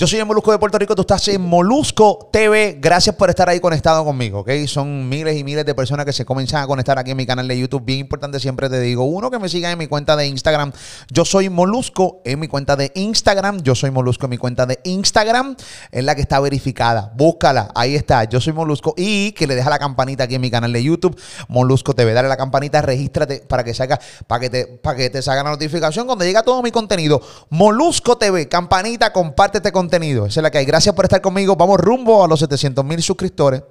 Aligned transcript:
Yo 0.00 0.06
soy 0.06 0.18
el 0.18 0.24
Molusco 0.24 0.50
de 0.50 0.58
Puerto 0.58 0.78
Rico, 0.78 0.94
tú 0.94 1.02
estás 1.02 1.28
en 1.28 1.42
Molusco 1.42 2.30
TV. 2.32 2.78
Gracias 2.80 3.14
por 3.14 3.28
estar 3.28 3.50
ahí 3.50 3.60
conectado 3.60 4.02
conmigo, 4.02 4.38
¿ok? 4.38 4.50
Son 4.66 5.06
miles 5.06 5.36
y 5.36 5.44
miles 5.44 5.66
de 5.66 5.74
personas 5.74 6.06
que 6.06 6.14
se 6.14 6.24
comienzan 6.24 6.62
a 6.62 6.66
conectar 6.66 6.98
aquí 6.98 7.10
en 7.10 7.18
mi 7.18 7.26
canal 7.26 7.46
de 7.46 7.58
YouTube. 7.58 7.84
Bien 7.84 7.98
importante, 7.98 8.40
siempre 8.40 8.70
te 8.70 8.80
digo. 8.80 9.04
Uno, 9.04 9.30
que 9.30 9.38
me 9.38 9.50
siga 9.50 9.70
en 9.70 9.76
mi 9.76 9.88
cuenta 9.88 10.16
de 10.16 10.26
Instagram. 10.26 10.72
Yo 11.10 11.26
soy 11.26 11.50
Molusco 11.50 12.22
en 12.24 12.40
mi 12.40 12.48
cuenta 12.48 12.76
de 12.76 12.90
Instagram. 12.94 13.60
Yo 13.60 13.74
soy 13.74 13.90
Molusco 13.90 14.24
en 14.24 14.30
mi 14.30 14.38
cuenta 14.38 14.64
de 14.64 14.80
Instagram. 14.84 15.54
Es 15.90 16.02
la 16.02 16.14
que 16.14 16.22
está 16.22 16.40
verificada. 16.40 17.12
Búscala. 17.14 17.70
Ahí 17.74 17.94
está. 17.94 18.24
Yo 18.24 18.40
soy 18.40 18.54
Molusco. 18.54 18.94
Y 18.96 19.32
que 19.32 19.46
le 19.46 19.54
deja 19.54 19.68
la 19.68 19.78
campanita 19.78 20.24
aquí 20.24 20.36
en 20.36 20.40
mi 20.40 20.50
canal 20.50 20.72
de 20.72 20.82
YouTube. 20.82 21.14
Molusco 21.48 21.94
TV. 21.94 22.14
Dale 22.14 22.30
la 22.30 22.38
campanita, 22.38 22.80
regístrate 22.80 23.40
para 23.40 23.64
que 23.64 23.74
salga, 23.74 24.00
para 24.26 24.40
que 24.40 24.48
te, 24.48 24.64
para 24.64 24.96
que 24.96 25.10
te 25.10 25.20
salga 25.20 25.42
la 25.42 25.50
notificación 25.50 26.06
cuando 26.06 26.24
llega 26.24 26.42
todo 26.42 26.62
mi 26.62 26.70
contenido. 26.70 27.20
Molusco 27.50 28.16
TV. 28.16 28.48
Campanita, 28.48 29.12
comparte 29.12 29.58
este 29.58 29.72
contenido 29.90 30.26
esa 30.26 30.40
es 30.40 30.42
la 30.42 30.50
que 30.50 30.58
hay. 30.58 30.64
Gracias 30.64 30.94
por 30.94 31.04
estar 31.04 31.20
conmigo. 31.20 31.56
Vamos 31.56 31.80
rumbo 31.80 32.24
a 32.24 32.28
los 32.28 32.38
700 32.40 32.84
mil 32.84 33.02
suscriptores. 33.02 33.62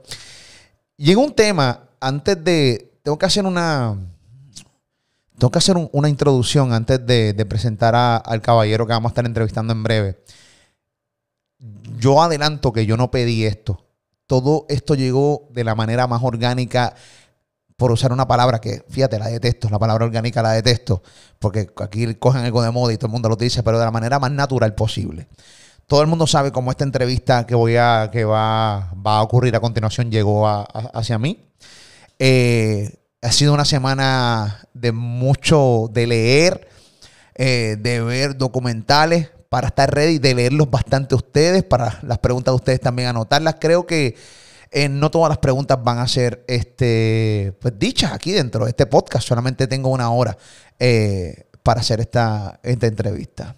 En 0.98 1.18
un 1.18 1.34
tema, 1.34 1.84
antes 2.00 2.44
de. 2.44 2.92
Tengo 3.02 3.18
que 3.18 3.26
hacer 3.26 3.46
una. 3.46 3.98
Tengo 5.38 5.52
que 5.52 5.58
hacer 5.58 5.78
una 5.94 6.10
introducción 6.10 6.74
antes 6.74 7.06
de, 7.06 7.46
presentar 7.48 7.96
al 7.96 8.42
caballero 8.42 8.86
que 8.86 8.92
vamos 8.92 9.10
a 9.10 9.14
estar 9.14 9.26
entrevistando 9.26 9.72
en 9.72 9.84
breve. 9.84 10.20
Yo 11.98 12.22
adelanto 12.22 12.74
que 12.74 12.86
yo 12.86 12.98
no 12.98 13.10
pedí 13.10 13.46
esto. 13.46 13.86
Todo 14.28 14.66
esto 14.68 14.96
llegó 14.96 15.48
de 15.52 15.64
la 15.64 15.76
manera 15.76 16.08
más 16.08 16.22
orgánica, 16.24 16.94
por 17.78 17.94
usar 17.94 18.12
una 18.12 18.28
palabra 18.28 18.60
que, 18.60 18.84
fíjate, 18.90 19.18
la 19.18 19.28
detesto, 19.28 19.70
la 19.70 19.80
palabra 19.80 20.06
orgánica 20.06 20.44
la 20.44 20.52
detesto, 20.52 21.02
porque 21.40 21.70
aquí 21.78 22.14
cogen 22.16 22.44
algo 22.44 22.62
de 22.62 22.72
moda 22.72 22.92
y 22.92 22.98
todo 22.98 23.08
el 23.08 23.14
mundo 23.14 23.30
lo 23.30 23.38
dice, 23.38 23.64
pero 23.64 23.80
de 23.80 23.86
la 23.86 23.92
manera 23.92 24.20
más 24.20 24.32
natural 24.32 24.76
posible. 24.76 25.30
Todo 25.90 26.04
el 26.04 26.08
mundo 26.08 26.28
sabe 26.28 26.52
cómo 26.52 26.70
esta 26.70 26.84
entrevista 26.84 27.48
que 27.48 27.56
voy 27.56 27.76
a, 27.76 28.10
que 28.12 28.24
va, 28.24 28.92
a 28.92 29.24
ocurrir 29.24 29.56
a 29.56 29.60
continuación 29.60 30.12
llegó 30.12 30.48
hacia 30.48 31.18
mí. 31.18 31.50
Eh, 32.20 32.94
ha 33.24 33.32
sido 33.32 33.56
una 33.56 33.66
semana 33.66 34.68
de 34.76 34.92
mucho, 34.92 35.90
de 35.92 36.06
leer, 36.06 36.70
eh, 37.34 37.76
de 37.80 38.02
ver 38.02 38.38
documentales 38.38 39.32
para 39.50 39.70
estar 39.70 39.92
ready, 39.92 40.20
de 40.20 40.36
leerlos 40.36 40.70
bastante 40.70 41.16
ustedes, 41.16 41.64
para 41.64 41.98
las 42.04 42.20
preguntas 42.20 42.52
de 42.52 42.58
ustedes 42.58 42.82
también 42.82 43.08
anotarlas. 43.08 43.56
Creo 43.60 43.88
que 43.88 44.16
eh, 44.70 44.90
no 44.90 45.10
todas 45.10 45.30
las 45.30 45.40
preguntas 45.40 45.84
van 45.84 45.98
a 45.98 46.08
ser 46.08 46.46
este, 46.48 47.58
pues, 47.60 47.80
dichas 47.80 48.12
aquí 48.12 48.32
dentro 48.32 48.66
de 48.66 48.70
este 48.70 48.86
podcast. 48.86 49.28
Solamente 49.28 49.66
tengo 49.66 49.90
una 49.90 50.12
hora 50.12 50.38
para 51.64 51.82
hacer 51.82 52.00
esta, 52.00 52.60
esta 52.62 52.86
entrevista. 52.86 53.56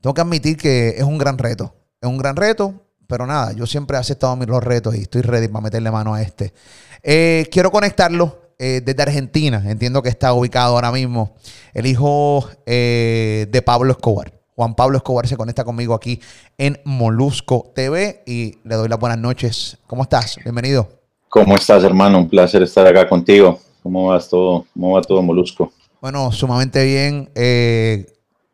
Tengo 0.00 0.14
que 0.14 0.20
admitir 0.22 0.56
que 0.56 0.90
es 0.90 1.02
un 1.02 1.18
gran 1.18 1.36
reto. 1.36 1.74
Es 2.00 2.08
un 2.08 2.16
gran 2.16 2.34
reto, 2.34 2.72
pero 3.06 3.26
nada, 3.26 3.52
yo 3.52 3.66
siempre 3.66 3.96
he 3.96 4.00
aceptado 4.00 4.34
los 4.36 4.64
retos 4.64 4.94
y 4.94 5.02
estoy 5.02 5.20
ready 5.20 5.48
para 5.48 5.60
meterle 5.60 5.90
mano 5.90 6.14
a 6.14 6.22
este. 6.22 6.54
Eh, 7.02 7.46
quiero 7.50 7.70
conectarlo 7.70 8.38
eh, 8.58 8.80
desde 8.82 9.02
Argentina. 9.02 9.62
Entiendo 9.66 10.02
que 10.02 10.08
está 10.08 10.32
ubicado 10.32 10.74
ahora 10.74 10.90
mismo 10.90 11.34
el 11.74 11.86
hijo 11.86 12.48
eh, 12.64 13.46
de 13.50 13.62
Pablo 13.62 13.92
Escobar. 13.92 14.32
Juan 14.56 14.74
Pablo 14.74 14.96
Escobar 14.96 15.26
se 15.26 15.36
conecta 15.36 15.64
conmigo 15.64 15.94
aquí 15.94 16.20
en 16.56 16.80
Molusco 16.84 17.70
TV 17.74 18.22
y 18.26 18.58
le 18.64 18.76
doy 18.76 18.88
las 18.88 18.98
buenas 18.98 19.18
noches. 19.18 19.76
¿Cómo 19.86 20.04
estás? 20.04 20.36
Bienvenido. 20.42 20.88
¿Cómo 21.28 21.56
estás, 21.56 21.84
hermano? 21.84 22.18
Un 22.18 22.28
placer 22.28 22.62
estar 22.62 22.86
acá 22.86 23.06
contigo. 23.06 23.58
¿Cómo 23.82 24.06
vas 24.06 24.28
todo? 24.28 24.64
¿Cómo 24.72 24.92
va 24.92 25.02
todo 25.02 25.20
Molusco? 25.20 25.72
Bueno, 26.00 26.32
sumamente 26.32 26.84
bien 26.84 27.30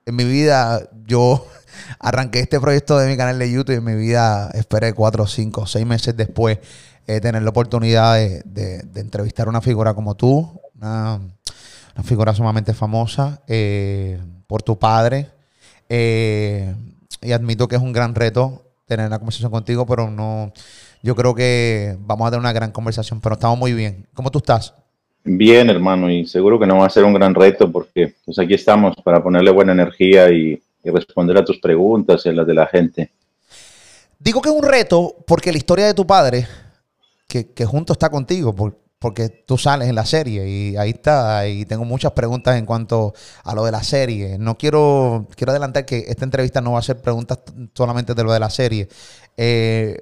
en 0.07 0.17
mi 0.17 0.25
vida 0.25 0.89
yo 1.07 1.47
arranqué 1.99 2.41
este 2.41 2.61
proyecto 2.61 2.97
de 2.99 3.09
mi 3.09 3.17
canal 3.17 3.39
de 3.39 3.51
YouTube 3.51 3.75
y 3.75 3.79
en 3.79 3.85
mi 3.85 3.95
vida 3.95 4.51
esperé 4.55 4.95
cuatro, 4.95 5.27
cinco, 5.27 5.67
seis 5.67 5.85
meses 5.85 6.17
después 6.17 6.59
eh, 7.07 7.21
tener 7.21 7.43
la 7.43 7.51
oportunidad 7.51 8.15
de, 8.15 8.85
entrevistar 8.95 9.47
a 9.47 9.51
una 9.51 9.61
figura 9.61 9.95
como 9.95 10.15
tú, 10.15 10.61
una, 10.77 11.21
figura 12.05 12.35
sumamente 12.35 12.75
famosa 12.75 13.43
eh, 13.47 14.21
por 14.47 14.63
tu 14.63 14.79
padre. 14.79 15.31
Eh, 15.89 16.75
y 17.23 17.33
admito 17.33 17.69
que 17.69 17.77
es 17.77 17.83
un 17.83 17.93
gran 17.93 18.15
reto 18.15 18.65
tener 18.87 19.07
una 19.07 19.19
conversación 19.19 19.51
contigo, 19.51 19.87
pero 19.87 20.11
no, 20.11 20.53
yo 21.03 21.15
creo 21.15 21.35
que 21.35 21.97
vamos 22.01 22.27
a 22.27 22.31
tener 22.31 22.41
una 22.41 22.53
gran 22.53 22.71
conversación, 22.71 23.21
pero 23.21 23.35
estamos 23.35 23.59
muy 23.59 23.73
bien. 23.73 24.09
¿Cómo 24.15 24.31
tú 24.31 24.39
estás? 24.39 24.75
Bien, 25.29 25.69
hermano, 25.69 26.09
y 26.09 26.25
seguro 26.25 26.57
que 26.57 26.69
no 26.69 26.79
va 26.79 26.87
a 26.87 26.91
ser 26.91 27.03
un 27.03 27.13
gran 27.13 27.35
reto 27.35 27.71
porque 27.71 28.15
pues 28.25 28.39
aquí 28.39 28.55
estamos 28.55 28.95
para 29.03 29.21
ponerle 29.21 29.51
buena 29.51 29.73
energía 29.73 30.31
y, 30.31 30.63
responder 30.85 31.37
a 31.37 31.45
tus 31.45 31.59
preguntas 31.59 32.25
y 32.25 32.29
a 32.29 32.33
las 32.33 32.47
de 32.47 32.55
la 32.55 32.65
gente. 32.69 33.11
Digo 34.21 34.41
que 34.41 34.51
es 34.51 34.55
un 34.55 34.63
reto 34.63 35.17
porque 35.27 35.51
la 35.51 35.59
historia 35.59 35.85
de 35.85 35.95
tu 35.95 36.07
padre, 36.07 36.47
que, 37.27 37.67
junto 37.67 37.93
está 37.93 38.09
contigo, 38.09 38.55
porque 39.01 39.29
tú 39.29 39.59
sales 39.59 39.89
en 39.89 39.97
la 39.97 40.07
serie 40.07 40.49
y 40.49 40.77
ahí 40.77 40.91
está, 40.91 41.49
y 41.49 41.65
tengo 41.65 41.85
muchas 41.85 42.13
preguntas 42.13 42.57
en 42.57 42.65
cuanto 42.65 43.15
a 43.43 43.53
lo 43.53 43.65
de 43.65 43.73
la 43.73 43.83
serie. 43.83 44.39
No 44.39 44.57
quiero, 44.57 45.27
quiero 45.35 45.51
adelantar 45.51 45.85
que 45.85 46.05
esta 46.07 46.25
entrevista 46.25 46.61
no 46.61 46.75
va 46.75 46.79
a 46.79 46.83
ser 46.83 47.03
preguntas 47.03 47.41
solamente 47.75 48.15
de 48.15 48.23
lo 48.23 48.33
de 48.33 48.39
la 48.39 48.49
serie. 48.49 48.89
Eh, 49.37 49.99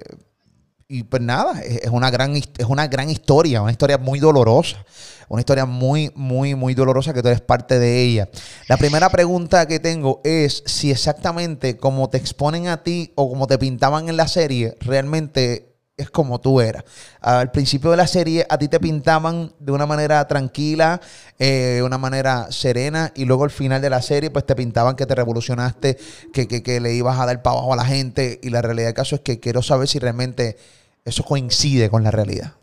y 0.87 1.01
pues 1.01 1.23
nada, 1.23 1.61
es 1.63 1.89
una 1.89 2.11
gran, 2.11 2.35
es 2.35 2.65
una 2.67 2.85
gran 2.85 3.09
historia, 3.09 3.63
una 3.63 3.71
historia 3.71 3.97
muy 3.97 4.19
dolorosa 4.19 4.85
una 5.29 5.41
historia 5.41 5.65
muy, 5.65 6.11
muy, 6.15 6.55
muy 6.55 6.73
dolorosa 6.73 7.13
que 7.13 7.21
tú 7.21 7.27
eres 7.27 7.41
parte 7.41 7.79
de 7.79 8.01
ella. 8.01 8.29
La 8.67 8.77
primera 8.77 9.09
pregunta 9.09 9.67
que 9.67 9.79
tengo 9.79 10.21
es 10.23 10.63
si 10.65 10.91
exactamente 10.91 11.77
como 11.77 12.09
te 12.09 12.17
exponen 12.17 12.67
a 12.67 12.83
ti 12.83 13.11
o 13.15 13.29
como 13.29 13.47
te 13.47 13.57
pintaban 13.57 14.09
en 14.09 14.17
la 14.17 14.27
serie, 14.27 14.77
realmente 14.81 15.75
es 15.97 16.09
como 16.09 16.41
tú 16.41 16.59
eras. 16.59 16.83
Al 17.21 17.51
principio 17.51 17.91
de 17.91 17.97
la 17.97 18.07
serie 18.07 18.45
a 18.49 18.57
ti 18.57 18.67
te 18.67 18.79
pintaban 18.79 19.53
de 19.59 19.71
una 19.71 19.85
manera 19.85 20.27
tranquila, 20.27 20.99
de 21.39 21.77
eh, 21.77 21.83
una 21.83 21.97
manera 21.97 22.51
serena, 22.51 23.11
y 23.15 23.25
luego 23.25 23.45
al 23.45 23.49
final 23.49 23.81
de 23.81 23.89
la 23.89 24.01
serie 24.01 24.29
pues 24.29 24.45
te 24.45 24.55
pintaban 24.55 24.95
que 24.95 25.05
te 25.05 25.15
revolucionaste, 25.15 25.97
que, 26.33 26.47
que, 26.47 26.79
le 26.79 26.93
ibas 26.93 27.19
a 27.19 27.25
dar 27.25 27.41
para 27.41 27.57
abajo 27.57 27.73
a 27.73 27.77
la 27.77 27.85
gente, 27.85 28.39
y 28.43 28.49
la 28.49 28.61
realidad 28.61 28.87
del 28.87 28.95
caso 28.95 29.15
es 29.15 29.21
que 29.21 29.39
quiero 29.39 29.61
saber 29.61 29.87
si 29.87 29.99
realmente 29.99 30.57
eso 31.05 31.23
coincide 31.23 31.89
con 31.89 32.03
la 32.03 32.11
realidad. 32.11 32.53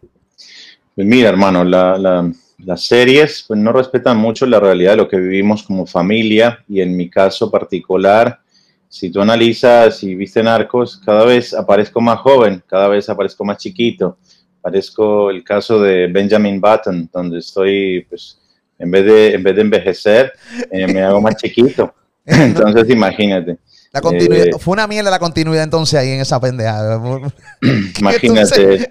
Pues 0.94 1.06
mira, 1.06 1.30
hermano, 1.30 1.64
la, 1.64 2.30
las 2.64 2.84
series 2.84 3.44
pues, 3.46 3.58
no 3.58 3.72
respetan 3.72 4.16
mucho 4.16 4.46
la 4.46 4.60
realidad 4.60 4.92
de 4.92 4.96
lo 4.98 5.08
que 5.08 5.18
vivimos 5.18 5.62
como 5.62 5.86
familia 5.86 6.64
y 6.68 6.80
en 6.80 6.96
mi 6.96 7.08
caso 7.10 7.50
particular, 7.50 8.40
si 8.88 9.10
tú 9.10 9.20
analizas 9.20 10.02
y 10.02 10.14
viste 10.14 10.42
Narcos, 10.42 10.98
cada 10.98 11.24
vez 11.24 11.54
aparezco 11.54 12.00
más 12.00 12.18
joven, 12.20 12.62
cada 12.66 12.88
vez 12.88 13.08
aparezco 13.08 13.44
más 13.44 13.56
chiquito. 13.58 14.18
Parezco 14.60 15.30
el 15.30 15.42
caso 15.42 15.80
de 15.80 16.06
Benjamin 16.08 16.60
Button, 16.60 17.08
donde 17.12 17.38
estoy, 17.38 18.06
pues, 18.08 18.38
en 18.78 18.90
vez 18.90 19.04
de, 19.04 19.34
en 19.34 19.42
vez 19.42 19.56
de 19.56 19.62
envejecer, 19.62 20.32
eh, 20.70 20.86
me 20.86 21.02
hago 21.02 21.20
más 21.20 21.36
chiquito. 21.36 21.94
Entonces, 22.26 22.90
imagínate. 22.90 23.58
La 23.92 24.00
continuidad, 24.00 24.46
eh, 24.46 24.52
fue 24.58 24.72
una 24.72 24.86
mierda 24.86 25.10
la 25.10 25.18
continuidad 25.18 25.64
entonces 25.64 26.00
ahí 26.00 26.10
en 26.12 26.20
esa 26.20 26.40
pendeja. 26.40 26.98
Imagínate, 28.00 28.90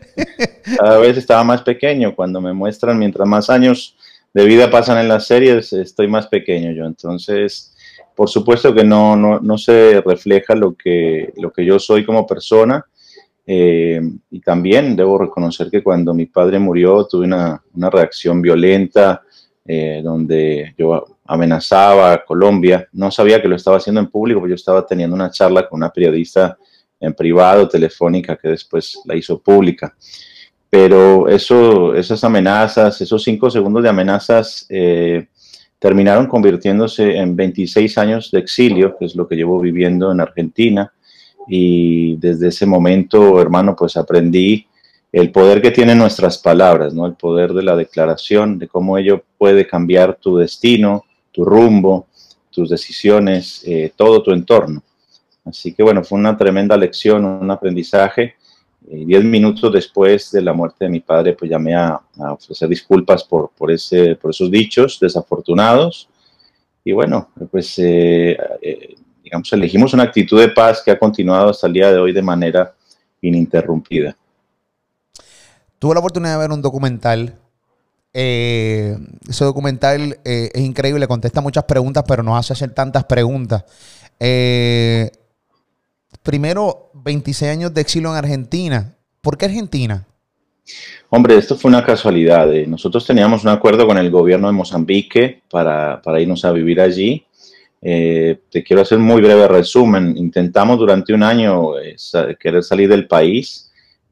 cada 0.77 0.99
vez 0.99 1.17
estaba 1.17 1.43
más 1.43 1.63
pequeño. 1.63 2.15
Cuando 2.15 2.39
me 2.39 2.53
muestran, 2.53 2.99
mientras 2.99 3.27
más 3.27 3.49
años 3.49 3.95
de 4.31 4.45
vida 4.45 4.69
pasan 4.69 4.99
en 4.99 5.07
las 5.07 5.25
series, 5.25 5.73
estoy 5.73 6.07
más 6.07 6.27
pequeño 6.27 6.71
yo. 6.71 6.85
Entonces, 6.85 7.73
por 8.15 8.29
supuesto 8.29 8.75
que 8.75 8.83
no, 8.83 9.15
no, 9.15 9.39
no 9.39 9.57
se 9.57 10.01
refleja 10.05 10.53
lo 10.53 10.75
que, 10.75 11.33
lo 11.37 11.51
que 11.51 11.65
yo 11.65 11.79
soy 11.79 12.05
como 12.05 12.27
persona. 12.27 12.85
Eh, 13.47 13.99
y 14.29 14.39
también 14.41 14.95
debo 14.95 15.17
reconocer 15.17 15.71
que 15.71 15.81
cuando 15.81 16.13
mi 16.13 16.27
padre 16.27 16.59
murió 16.59 17.07
tuve 17.07 17.25
una, 17.25 17.59
una 17.73 17.89
reacción 17.89 18.39
violenta, 18.39 19.23
eh, 19.65 20.01
donde 20.03 20.75
yo 20.77 21.17
amenazaba 21.31 22.11
a 22.11 22.25
Colombia. 22.25 22.87
No 22.91 23.09
sabía 23.09 23.41
que 23.41 23.47
lo 23.47 23.55
estaba 23.55 23.77
haciendo 23.77 24.01
en 24.01 24.07
público, 24.07 24.41
porque 24.41 24.51
yo 24.51 24.55
estaba 24.55 24.85
teniendo 24.85 25.15
una 25.15 25.31
charla 25.31 25.67
con 25.67 25.77
una 25.77 25.89
periodista 25.89 26.57
en 26.99 27.13
privado, 27.13 27.69
telefónica, 27.69 28.35
que 28.35 28.49
después 28.49 28.99
la 29.05 29.15
hizo 29.15 29.39
pública. 29.39 29.95
Pero 30.69 31.29
eso, 31.29 31.95
esas 31.95 32.23
amenazas, 32.25 32.99
esos 32.99 33.23
cinco 33.23 33.49
segundos 33.49 33.81
de 33.81 33.89
amenazas, 33.89 34.65
eh, 34.69 35.27
terminaron 35.79 36.27
convirtiéndose 36.27 37.15
en 37.15 37.35
26 37.35 37.97
años 37.97 38.29
de 38.29 38.39
exilio, 38.39 38.97
que 38.97 39.05
es 39.05 39.15
lo 39.15 39.25
que 39.25 39.35
llevo 39.35 39.59
viviendo 39.59 40.11
en 40.11 40.19
Argentina. 40.19 40.91
Y 41.47 42.17
desde 42.17 42.49
ese 42.49 42.65
momento, 42.65 43.41
hermano, 43.41 43.73
pues 43.75 43.95
aprendí 43.95 44.67
el 45.13 45.31
poder 45.31 45.61
que 45.61 45.71
tienen 45.71 45.97
nuestras 45.97 46.37
palabras, 46.37 46.93
¿no? 46.93 47.05
El 47.05 47.13
poder 47.13 47.53
de 47.53 47.63
la 47.63 47.75
declaración, 47.75 48.59
de 48.59 48.67
cómo 48.67 48.97
ello 48.97 49.23
puede 49.37 49.65
cambiar 49.65 50.15
tu 50.15 50.37
destino, 50.37 51.05
tu 51.31 51.45
rumbo, 51.45 52.07
tus 52.49 52.69
decisiones, 52.69 53.63
eh, 53.65 53.91
todo 53.95 54.21
tu 54.21 54.31
entorno. 54.31 54.83
Así 55.45 55.73
que 55.73 55.83
bueno, 55.83 56.03
fue 56.03 56.19
una 56.19 56.37
tremenda 56.37 56.77
lección, 56.77 57.25
un 57.25 57.49
aprendizaje. 57.49 58.35
Y 58.89 59.05
diez 59.05 59.23
minutos 59.23 59.71
después 59.71 60.31
de 60.31 60.41
la 60.41 60.53
muerte 60.53 60.85
de 60.85 60.89
mi 60.89 60.99
padre, 60.99 61.33
pues 61.33 61.49
llamé 61.49 61.75
a, 61.75 62.01
ofrecer 62.31 62.67
disculpas 62.67 63.23
por, 63.23 63.51
por, 63.51 63.71
ese, 63.71 64.15
por 64.15 64.31
esos 64.31 64.49
dichos 64.49 64.99
desafortunados. 64.99 66.09
Y 66.83 66.91
bueno, 66.91 67.29
pues 67.51 67.77
eh, 67.77 68.37
eh, 68.61 68.95
digamos, 69.23 69.53
elegimos 69.53 69.93
una 69.93 70.03
actitud 70.03 70.39
de 70.39 70.49
paz 70.49 70.81
que 70.83 70.91
ha 70.91 70.99
continuado 70.99 71.49
hasta 71.51 71.67
el 71.67 71.73
día 71.73 71.91
de 71.91 71.99
hoy 71.99 72.11
de 72.11 72.21
manera 72.21 72.73
ininterrumpida. 73.21 74.15
Tuve 75.79 75.93
la 75.93 75.99
oportunidad 75.99 76.33
de 76.33 76.39
ver 76.39 76.51
un 76.51 76.61
documental. 76.61 77.35
Eh, 78.13 78.97
ese 79.29 79.45
documental 79.45 80.19
eh, 80.25 80.49
es 80.53 80.61
increíble, 80.61 81.07
contesta 81.07 81.41
muchas 81.41 81.63
preguntas, 81.63 82.03
pero 82.07 82.23
nos 82.23 82.37
hace 82.37 82.53
hacer 82.53 82.73
tantas 82.73 83.05
preguntas. 83.05 83.63
Eh, 84.19 85.11
primero, 86.23 86.91
26 86.93 87.51
años 87.51 87.73
de 87.73 87.81
exilio 87.81 88.09
en 88.11 88.17
Argentina. 88.17 88.95
¿Por 89.21 89.37
qué 89.37 89.45
Argentina? 89.45 90.05
Hombre, 91.09 91.37
esto 91.37 91.55
fue 91.55 91.69
una 91.69 91.83
casualidad. 91.83 92.47
Nosotros 92.67 93.05
teníamos 93.05 93.43
un 93.43 93.49
acuerdo 93.49 93.85
con 93.87 93.97
el 93.97 94.09
gobierno 94.09 94.47
de 94.47 94.53
Mozambique 94.53 95.41
para, 95.49 96.01
para 96.01 96.21
irnos 96.21 96.45
a 96.45 96.51
vivir 96.51 96.79
allí. 96.79 97.25
Eh, 97.81 98.37
te 98.51 98.63
quiero 98.63 98.83
hacer 98.83 98.99
un 98.99 99.05
muy 99.05 99.21
breve 99.21 99.47
resumen. 99.47 100.15
Intentamos 100.15 100.77
durante 100.77 101.13
un 101.13 101.23
año 101.23 101.79
eh, 101.79 101.95
querer 102.39 102.63
salir 102.63 102.87
del 102.87 103.07
país. 103.07 103.70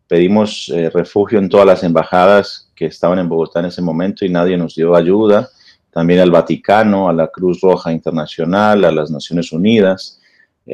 Pedimos 0.10 0.70
eh, 0.76 0.90
refugio 0.90 1.38
en 1.38 1.48
todas 1.48 1.68
las 1.68 1.84
embajadas 1.84 2.72
que 2.76 2.88
estaban 2.88 3.20
en 3.20 3.30
Bogotá 3.30 3.60
en 3.60 3.68
ese 3.68 3.82
momento 3.82 4.26
y 4.26 4.30
nadie 4.30 4.58
nos 4.58 4.76
dio 4.76 4.96
ayuda. 4.96 5.50
También 5.92 6.20
al 6.20 6.32
Vaticano, 6.32 7.08
a 7.08 7.14
la 7.14 7.28
Cruz 7.28 7.62
Roja 7.62 7.92
Internacional, 7.94 8.84
a 8.86 8.92
las 8.92 9.12
Naciones 9.12 9.52
Unidas. 9.52 10.20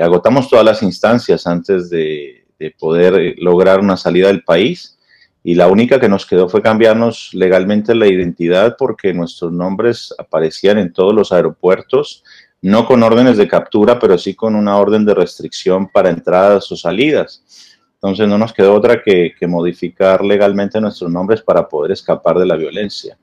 agotamos 0.01 0.49
todas 0.49 0.63
las 0.63 0.81
instancias 0.81 1.45
antes 1.45 1.89
de, 1.89 2.45
de 2.57 2.71
poder 2.71 3.35
lograr 3.37 3.81
una 3.81 3.97
salida 3.97 4.27
del 4.27 4.43
país 4.43 4.97
y 5.43 5.53
la 5.53 5.67
única 5.67 5.99
que 5.99 6.09
nos 6.09 6.25
quedó 6.25 6.49
fue 6.49 6.61
cambiarnos 6.61 7.29
legalmente 7.33 7.93
la 7.93 8.07
identidad 8.07 8.77
porque 8.79 9.13
nuestros 9.13 9.51
nombres 9.51 10.15
aparecían 10.17 10.79
en 10.79 10.91
todos 10.91 11.13
los 11.13 11.31
aeropuertos 11.31 12.23
no 12.65 12.87
con 12.87 13.03
órdenes 13.03 13.37
de 13.37 13.47
captura, 13.47 13.99
pero 13.99 14.17
sí 14.17 14.33
con 14.33 14.55
una 14.55 14.77
orden 14.77 15.05
de 15.05 15.13
restricción 15.13 15.87
para 15.87 16.09
entradas 16.09 16.71
o 16.71 16.75
salidas. 16.75 17.74
Entonces 17.95 18.27
no 18.27 18.37
nos 18.37 18.53
quedó 18.53 18.73
otra 18.73 19.01
que, 19.03 19.33
modificar 19.47 20.23
legalmente 20.23 20.79
nuestros 20.79 21.11
nombres 21.11 21.41
para 21.41 21.67
poder 21.67 21.91
escapar 21.91 22.37
de 22.37 22.45
la 22.45 22.55
violencia. 22.55 23.17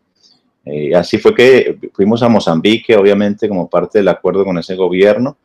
Eh, 0.64 0.94
así 0.94 1.18
fue 1.18 1.34
que 1.34 1.78
fuimos 1.92 2.22
a 2.22 2.28
Mozambique, 2.28 2.96
obviamente 2.96 3.48
como 3.48 3.68
parte 3.68 3.98
del 3.98 4.08
acuerdo 4.08 4.44
con 4.44 4.58
ese 4.58 4.74
gobierno, 4.74 5.36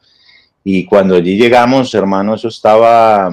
y 0.69 0.85
cuando 0.85 1.15
allí 1.15 1.37
llegamos, 1.37 1.93
hermano, 1.95 2.35
eso 2.35 2.49
estaba, 2.49 3.31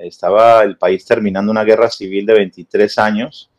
estaba 0.00 0.62
el 0.62 0.76
país 0.76 1.04
terminando 1.04 1.52
una 1.52 1.62
guerra 1.62 1.88
civil 1.88 2.26
de 2.26 2.34
23 2.34 2.98
años. 2.98 3.50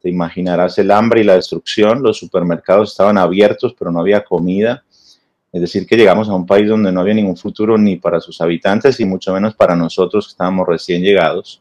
Te 0.00 0.08
imaginarás 0.08 0.78
el 0.78 0.92
hambre 0.92 1.22
y 1.22 1.24
la 1.24 1.34
destrucción. 1.34 2.04
Los 2.04 2.18
supermercados 2.18 2.92
estaban 2.92 3.18
abiertos, 3.18 3.74
pero 3.76 3.90
no 3.90 3.98
había 3.98 4.22
comida. 4.22 4.84
Es 5.52 5.60
decir, 5.60 5.86
que 5.86 5.96
llegamos 5.96 6.30
a 6.30 6.34
un 6.34 6.46
país 6.46 6.66
donde 6.66 6.90
no 6.90 7.00
había 7.02 7.12
ningún 7.12 7.36
futuro 7.36 7.76
ni 7.76 7.96
para 7.96 8.20
sus 8.20 8.40
habitantes 8.40 8.98
y 9.00 9.04
mucho 9.04 9.34
menos 9.34 9.54
para 9.54 9.76
nosotros 9.76 10.26
que 10.26 10.30
estábamos 10.30 10.66
recién 10.66 11.02
llegados. 11.02 11.60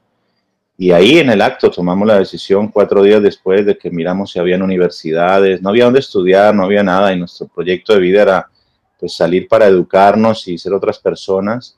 Y 0.77 0.91
ahí 0.91 1.19
en 1.19 1.29
el 1.29 1.41
acto 1.41 1.69
tomamos 1.69 2.07
la 2.07 2.17
decisión 2.17 2.69
cuatro 2.69 3.03
días 3.03 3.21
después 3.21 3.65
de 3.65 3.77
que 3.77 3.91
miramos 3.91 4.31
si 4.31 4.39
habían 4.39 4.61
universidades, 4.61 5.61
no 5.61 5.69
había 5.69 5.83
dónde 5.83 5.99
estudiar, 5.99 6.55
no 6.55 6.63
había 6.63 6.83
nada 6.83 7.13
y 7.13 7.19
nuestro 7.19 7.47
proyecto 7.47 7.93
de 7.93 7.99
vida 7.99 8.21
era 8.21 8.49
pues 8.97 9.13
salir 9.13 9.47
para 9.47 9.67
educarnos 9.67 10.47
y 10.47 10.57
ser 10.57 10.73
otras 10.73 10.97
personas 10.97 11.77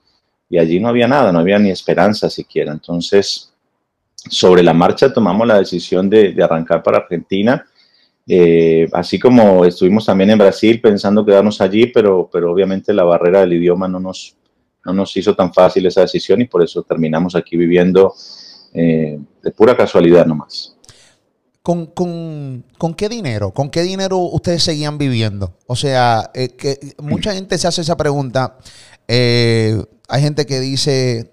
y 0.50 0.60
allí 0.60 0.80
no 0.80 0.90
había 0.90 1.08
nada, 1.08 1.32
no 1.32 1.40
había 1.40 1.58
ni 1.58 1.72
esperanza 1.72 2.30
siquiera. 2.30 2.72
Entonces, 2.72 3.52
sobre 4.16 4.62
la 4.62 4.74
marcha 4.74 5.12
tomamos 5.12 5.48
la 5.48 5.58
decisión 5.58 6.10
de, 6.10 6.32
de 6.32 6.44
arrancar 6.44 6.84
para 6.84 7.00
Argentina 7.00 7.66
eh, 8.28 8.88
así 8.94 9.20
como 9.20 9.66
estuvimos 9.66 10.06
también 10.06 10.30
en 10.30 10.38
Brasil 10.38 10.80
pensando 10.80 11.26
quedarnos 11.26 11.60
allí, 11.60 11.88
pero, 11.88 12.30
pero 12.32 12.52
obviamente 12.52 12.94
la 12.94 13.04
barrera 13.04 13.42
del 13.42 13.54
idioma 13.54 13.88
no 13.88 14.00
nos, 14.00 14.38
no 14.86 14.94
nos 14.94 15.16
hizo 15.18 15.36
tan 15.36 15.54
fácil 15.54 15.86
esa 15.86 16.02
decisión 16.02 16.42
y 16.42 16.46
por 16.46 16.64
eso 16.64 16.84
terminamos 16.84 17.36
aquí 17.36 17.58
viviendo 17.58 18.14
eh, 18.74 19.20
de 19.42 19.52
pura 19.52 19.76
casualidad 19.76 20.26
nomás. 20.26 20.78
¿Con, 21.62 21.88
con, 21.88 22.66
con 22.78 22.94
qué 22.94 23.08
dinero? 23.08 23.52
¿Con 23.52 23.70
qué 23.70 23.82
dinero 23.84 24.18
ustedes 24.18 24.64
seguían 24.64 24.98
viviendo? 24.98 25.58
O 25.66 25.76
sea, 25.76 26.30
eh, 26.34 26.50
que 26.50 26.78
mucha 27.02 27.34
gente 27.34 27.58
se 27.58 27.68
hace 27.68 27.82
esa 27.82 27.96
pregunta. 27.96 28.58
hay 29.08 30.22
gente 30.22 30.46
que 30.46 30.60
dice, 30.60 31.32